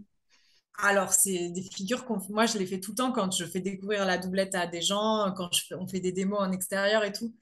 Alors, 0.79 1.13
c'est 1.13 1.49
des 1.51 1.63
figures 1.63 2.05
qu'on, 2.05 2.21
moi, 2.29 2.47
je 2.47 2.59
les 2.59 2.67
fais 2.67 2.81
tout 2.81 2.93
le 2.93 2.97
temps 2.97 3.13
quand 3.13 3.35
je 3.35 3.45
fais 3.47 3.61
découvrir 3.61 4.05
la 4.05 4.19
doublette 4.19 4.55
à 4.55 4.67
des 4.67 4.83
gens, 4.83 5.33
quand 5.37 5.49
je 5.53 5.63
fais- 5.67 5.75
on 5.75 5.87
fait 5.89 6.01
des 6.01 6.13
démos 6.13 6.39
en 6.41 6.53
extérieur 6.53 7.03
et 7.03 7.13
tout. 7.13 7.35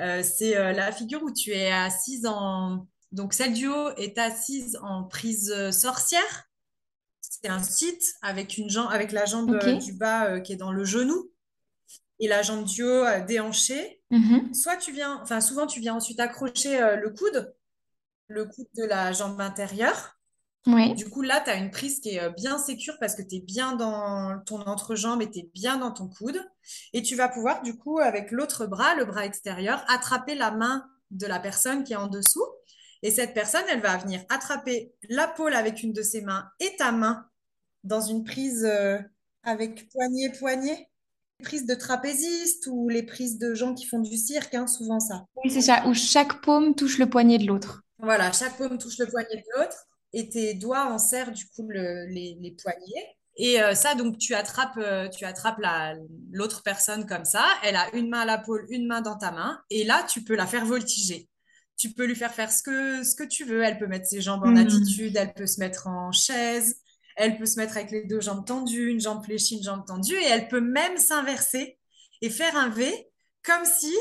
Euh, 0.00 0.22
c'est 0.22 0.56
euh, 0.56 0.72
la 0.72 0.92
figure 0.92 1.22
où 1.22 1.32
tu 1.32 1.50
es 1.52 1.70
assise 1.70 2.26
en... 2.26 2.86
Donc, 3.12 3.34
celle 3.34 3.54
du 3.54 3.68
haut 3.68 3.90
est 3.96 4.18
assise 4.18 4.78
en 4.82 5.04
prise 5.04 5.52
euh, 5.54 5.72
sorcière. 5.72 6.48
C'est 7.20 7.48
un 7.48 7.62
site 7.62 8.14
avec, 8.22 8.58
une 8.58 8.70
jambe, 8.70 8.88
avec 8.90 9.12
la 9.12 9.26
jambe 9.26 9.56
du 9.78 9.92
bas 9.92 10.26
euh, 10.26 10.40
qui 10.40 10.52
est 10.54 10.56
dans 10.56 10.72
le 10.72 10.84
genou 10.84 11.30
et 12.20 12.28
la 12.28 12.42
jambe 12.42 12.64
du 12.64 12.84
haut 12.84 13.04
euh, 13.04 13.24
déhanchée. 13.24 14.00
Mhm. 14.10 14.54
Soit 14.54 14.76
tu 14.76 14.92
viens, 14.92 15.18
enfin, 15.22 15.40
souvent, 15.40 15.66
tu 15.66 15.80
viens 15.80 15.94
ensuite 15.94 16.20
accrocher 16.20 16.80
euh, 16.80 16.96
le 16.96 17.10
coude, 17.10 17.54
le 18.28 18.44
coude 18.44 18.68
de 18.76 18.84
la 18.84 19.12
jambe 19.12 19.40
intérieure. 19.40 20.16
Oui. 20.66 20.94
Du 20.94 21.08
coup, 21.08 21.22
là, 21.22 21.40
tu 21.40 21.48
as 21.48 21.56
une 21.56 21.70
prise 21.70 22.00
qui 22.00 22.10
est 22.10 22.22
euh, 22.22 22.28
bien 22.28 22.58
sécure 22.58 22.98
parce 23.00 23.16
que 23.16 23.22
tu 23.22 23.36
es 23.36 23.40
bien 23.40 23.74
dans 23.74 24.38
ton 24.44 24.60
entrejambe 24.60 25.22
et 25.22 25.30
tu 25.30 25.38
es 25.38 25.50
bien 25.54 25.78
dans 25.78 25.90
ton 25.90 26.08
coude. 26.08 26.38
Et 26.92 27.02
tu 27.02 27.16
vas 27.16 27.30
pouvoir, 27.30 27.62
du 27.62 27.76
coup, 27.76 27.98
avec 27.98 28.30
l'autre 28.30 28.66
bras, 28.66 28.94
le 28.94 29.06
bras 29.06 29.24
extérieur, 29.24 29.82
attraper 29.88 30.34
la 30.34 30.50
main 30.50 30.84
de 31.10 31.26
la 31.26 31.40
personne 31.40 31.82
qui 31.82 31.94
est 31.94 31.96
en 31.96 32.08
dessous. 32.08 32.44
Et 33.02 33.10
cette 33.10 33.32
personne, 33.32 33.64
elle 33.70 33.80
va 33.80 33.96
venir 33.96 34.22
attraper 34.28 34.92
la 35.08 35.26
pôle 35.26 35.54
avec 35.54 35.82
une 35.82 35.94
de 35.94 36.02
ses 36.02 36.20
mains 36.20 36.46
et 36.60 36.76
ta 36.76 36.92
main 36.92 37.26
dans 37.82 38.02
une 38.02 38.24
prise 38.24 38.70
avec 39.42 39.88
poignet-poignet. 39.88 40.89
Prise 41.42 41.66
de 41.66 41.74
trapéziste 41.74 42.68
ou 42.70 42.88
les 42.88 43.02
prises 43.02 43.38
de 43.38 43.54
gens 43.54 43.74
qui 43.74 43.86
font 43.86 43.98
du 44.00 44.16
cirque, 44.16 44.54
hein, 44.54 44.66
souvent 44.66 45.00
ça. 45.00 45.24
Oui, 45.44 45.50
c'est 45.50 45.62
ça, 45.62 45.86
où 45.86 45.94
chaque 45.94 46.40
paume 46.42 46.74
touche 46.74 46.98
le 46.98 47.08
poignet 47.08 47.38
de 47.38 47.46
l'autre. 47.46 47.82
Voilà, 47.98 48.32
chaque 48.32 48.56
paume 48.56 48.78
touche 48.78 48.98
le 48.98 49.06
poignet 49.06 49.36
de 49.36 49.58
l'autre 49.58 49.76
et 50.12 50.28
tes 50.28 50.54
doigts 50.54 50.86
enserrent 50.92 51.32
du 51.32 51.46
coup 51.46 51.66
le- 51.68 52.06
les, 52.06 52.36
les 52.40 52.50
poignets. 52.62 53.16
Et 53.36 53.62
euh, 53.62 53.74
ça, 53.74 53.94
donc 53.94 54.18
tu 54.18 54.34
attrapes, 54.34 54.76
euh, 54.78 55.08
tu 55.08 55.24
attrapes 55.24 55.58
la, 55.60 55.94
l'autre 56.32 56.62
personne 56.62 57.06
comme 57.06 57.24
ça. 57.24 57.44
Elle 57.62 57.76
a 57.76 57.94
une 57.94 58.08
main 58.10 58.20
à 58.20 58.24
la 58.26 58.38
pôle, 58.38 58.66
une 58.70 58.86
main 58.86 59.00
dans 59.00 59.16
ta 59.16 59.30
main. 59.30 59.58
Et 59.70 59.84
là, 59.84 60.04
tu 60.08 60.22
peux 60.24 60.34
la 60.34 60.46
faire 60.46 60.66
voltiger. 60.66 61.28
Tu 61.78 61.90
peux 61.92 62.04
lui 62.04 62.14
faire 62.16 62.34
faire 62.34 62.52
ce 62.52 62.62
que, 62.62 63.02
ce 63.02 63.14
que 63.14 63.24
tu 63.24 63.44
veux. 63.44 63.62
Elle 63.62 63.78
peut 63.78 63.86
mettre 63.86 64.06
ses 64.06 64.20
jambes 64.20 64.42
en 64.44 64.50
Hmm. 64.52 64.56
attitude, 64.56 65.16
elle 65.16 65.32
peut 65.32 65.46
se 65.46 65.60
mettre 65.60 65.86
en 65.86 66.12
chaise, 66.12 66.76
elle 67.16 67.38
peut 67.38 67.46
se 67.46 67.58
mettre 67.58 67.76
avec 67.76 67.90
les 67.90 68.04
deux 68.04 68.20
jambes 68.20 68.44
tendues, 68.46 68.90
une 68.90 69.00
jambe 69.00 69.24
fléchie, 69.24 69.56
une 69.58 69.64
jambe 69.64 69.84
tendue. 69.86 70.14
Et 70.16 70.26
elle 70.26 70.48
peut 70.48 70.60
même 70.60 70.96
s'inverser 70.98 71.78
et 72.22 72.30
faire 72.30 72.56
un 72.56 72.68
V 72.70 73.10
comme 73.44 73.64
si 73.64 73.94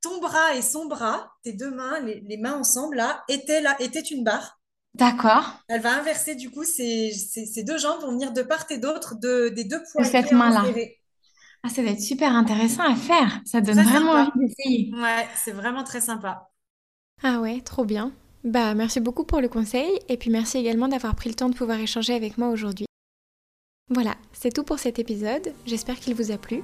ton 0.00 0.20
bras 0.20 0.54
et 0.56 0.62
son 0.62 0.86
bras, 0.86 1.32
tes 1.42 1.52
deux 1.52 1.70
mains, 1.70 2.00
les, 2.00 2.20
les 2.20 2.36
mains 2.36 2.58
ensemble, 2.58 2.96
là, 2.96 3.24
étaient, 3.28 3.60
là, 3.62 3.76
étaient 3.80 4.00
une 4.00 4.24
barre. 4.24 4.60
D'accord. 4.94 5.44
Elle 5.68 5.80
va 5.82 5.98
inverser, 5.98 6.34
du 6.36 6.50
coup, 6.50 6.64
ses, 6.64 7.12
ses- 7.12 7.46
ses 7.46 7.64
deux 7.64 7.78
jambes 7.78 8.00
vont 8.02 8.12
venir 8.12 8.32
de 8.32 8.42
part 8.42 8.64
et 8.70 8.78
d'autre 8.78 9.14
de, 9.16 9.48
des 9.50 9.64
deux 9.64 9.82
De 9.98 10.04
cette 10.04 10.32
main-là. 10.32 10.64
Ah, 11.64 11.68
ça 11.68 11.82
va 11.82 11.90
être 11.90 12.00
super 12.00 12.34
intéressant 12.34 12.84
à 12.84 12.96
faire. 12.96 13.40
Ça 13.46 13.60
donne 13.60 13.82
vraiment 13.82 14.12
envie 14.12 14.30
d'essayer. 14.36 14.92
Ouais, 14.92 15.28
c'est 15.36 15.52
vraiment 15.52 15.84
très 15.84 16.00
sympa. 16.00 16.50
Ah 17.24 17.40
ouais, 17.40 17.60
trop 17.60 17.84
bien. 17.84 18.12
Bah, 18.44 18.74
merci 18.74 19.00
beaucoup 19.00 19.24
pour 19.24 19.40
le 19.40 19.48
conseil 19.48 19.98
et 20.10 20.18
puis 20.18 20.28
merci 20.28 20.58
également 20.58 20.86
d'avoir 20.86 21.14
pris 21.14 21.30
le 21.30 21.34
temps 21.34 21.48
de 21.48 21.54
pouvoir 21.54 21.78
échanger 21.78 22.12
avec 22.12 22.36
moi 22.36 22.48
aujourd'hui. 22.48 22.84
Voilà, 23.88 24.16
c'est 24.32 24.52
tout 24.52 24.64
pour 24.64 24.78
cet 24.78 24.98
épisode, 24.98 25.52
j'espère 25.64 25.98
qu'il 25.98 26.14
vous 26.14 26.30
a 26.30 26.36
plu. 26.36 26.62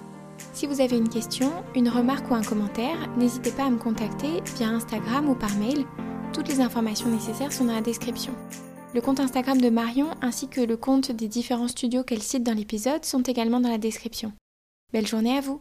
Si 0.52 0.66
vous 0.66 0.82
avez 0.82 0.96
une 0.96 1.08
question, 1.08 1.50
une 1.74 1.88
remarque 1.88 2.30
ou 2.30 2.34
un 2.34 2.42
commentaire, 2.42 3.08
n'hésitez 3.16 3.50
pas 3.50 3.64
à 3.64 3.70
me 3.70 3.78
contacter 3.78 4.42
via 4.56 4.68
Instagram 4.68 5.28
ou 5.28 5.34
par 5.34 5.54
mail. 5.56 5.84
Toutes 6.34 6.48
les 6.48 6.60
informations 6.60 7.08
nécessaires 7.08 7.52
sont 7.52 7.64
dans 7.64 7.74
la 7.74 7.80
description. 7.80 8.34
Le 8.94 9.00
compte 9.00 9.20
Instagram 9.20 9.60
de 9.60 9.70
Marion 9.70 10.08
ainsi 10.20 10.48
que 10.48 10.60
le 10.60 10.76
compte 10.76 11.12
des 11.12 11.28
différents 11.28 11.68
studios 11.68 12.04
qu'elle 12.04 12.22
cite 12.22 12.42
dans 12.42 12.54
l'épisode 12.54 13.04
sont 13.04 13.22
également 13.22 13.60
dans 13.60 13.70
la 13.70 13.78
description. 13.78 14.32
Belle 14.92 15.06
journée 15.06 15.38
à 15.38 15.40
vous 15.40 15.60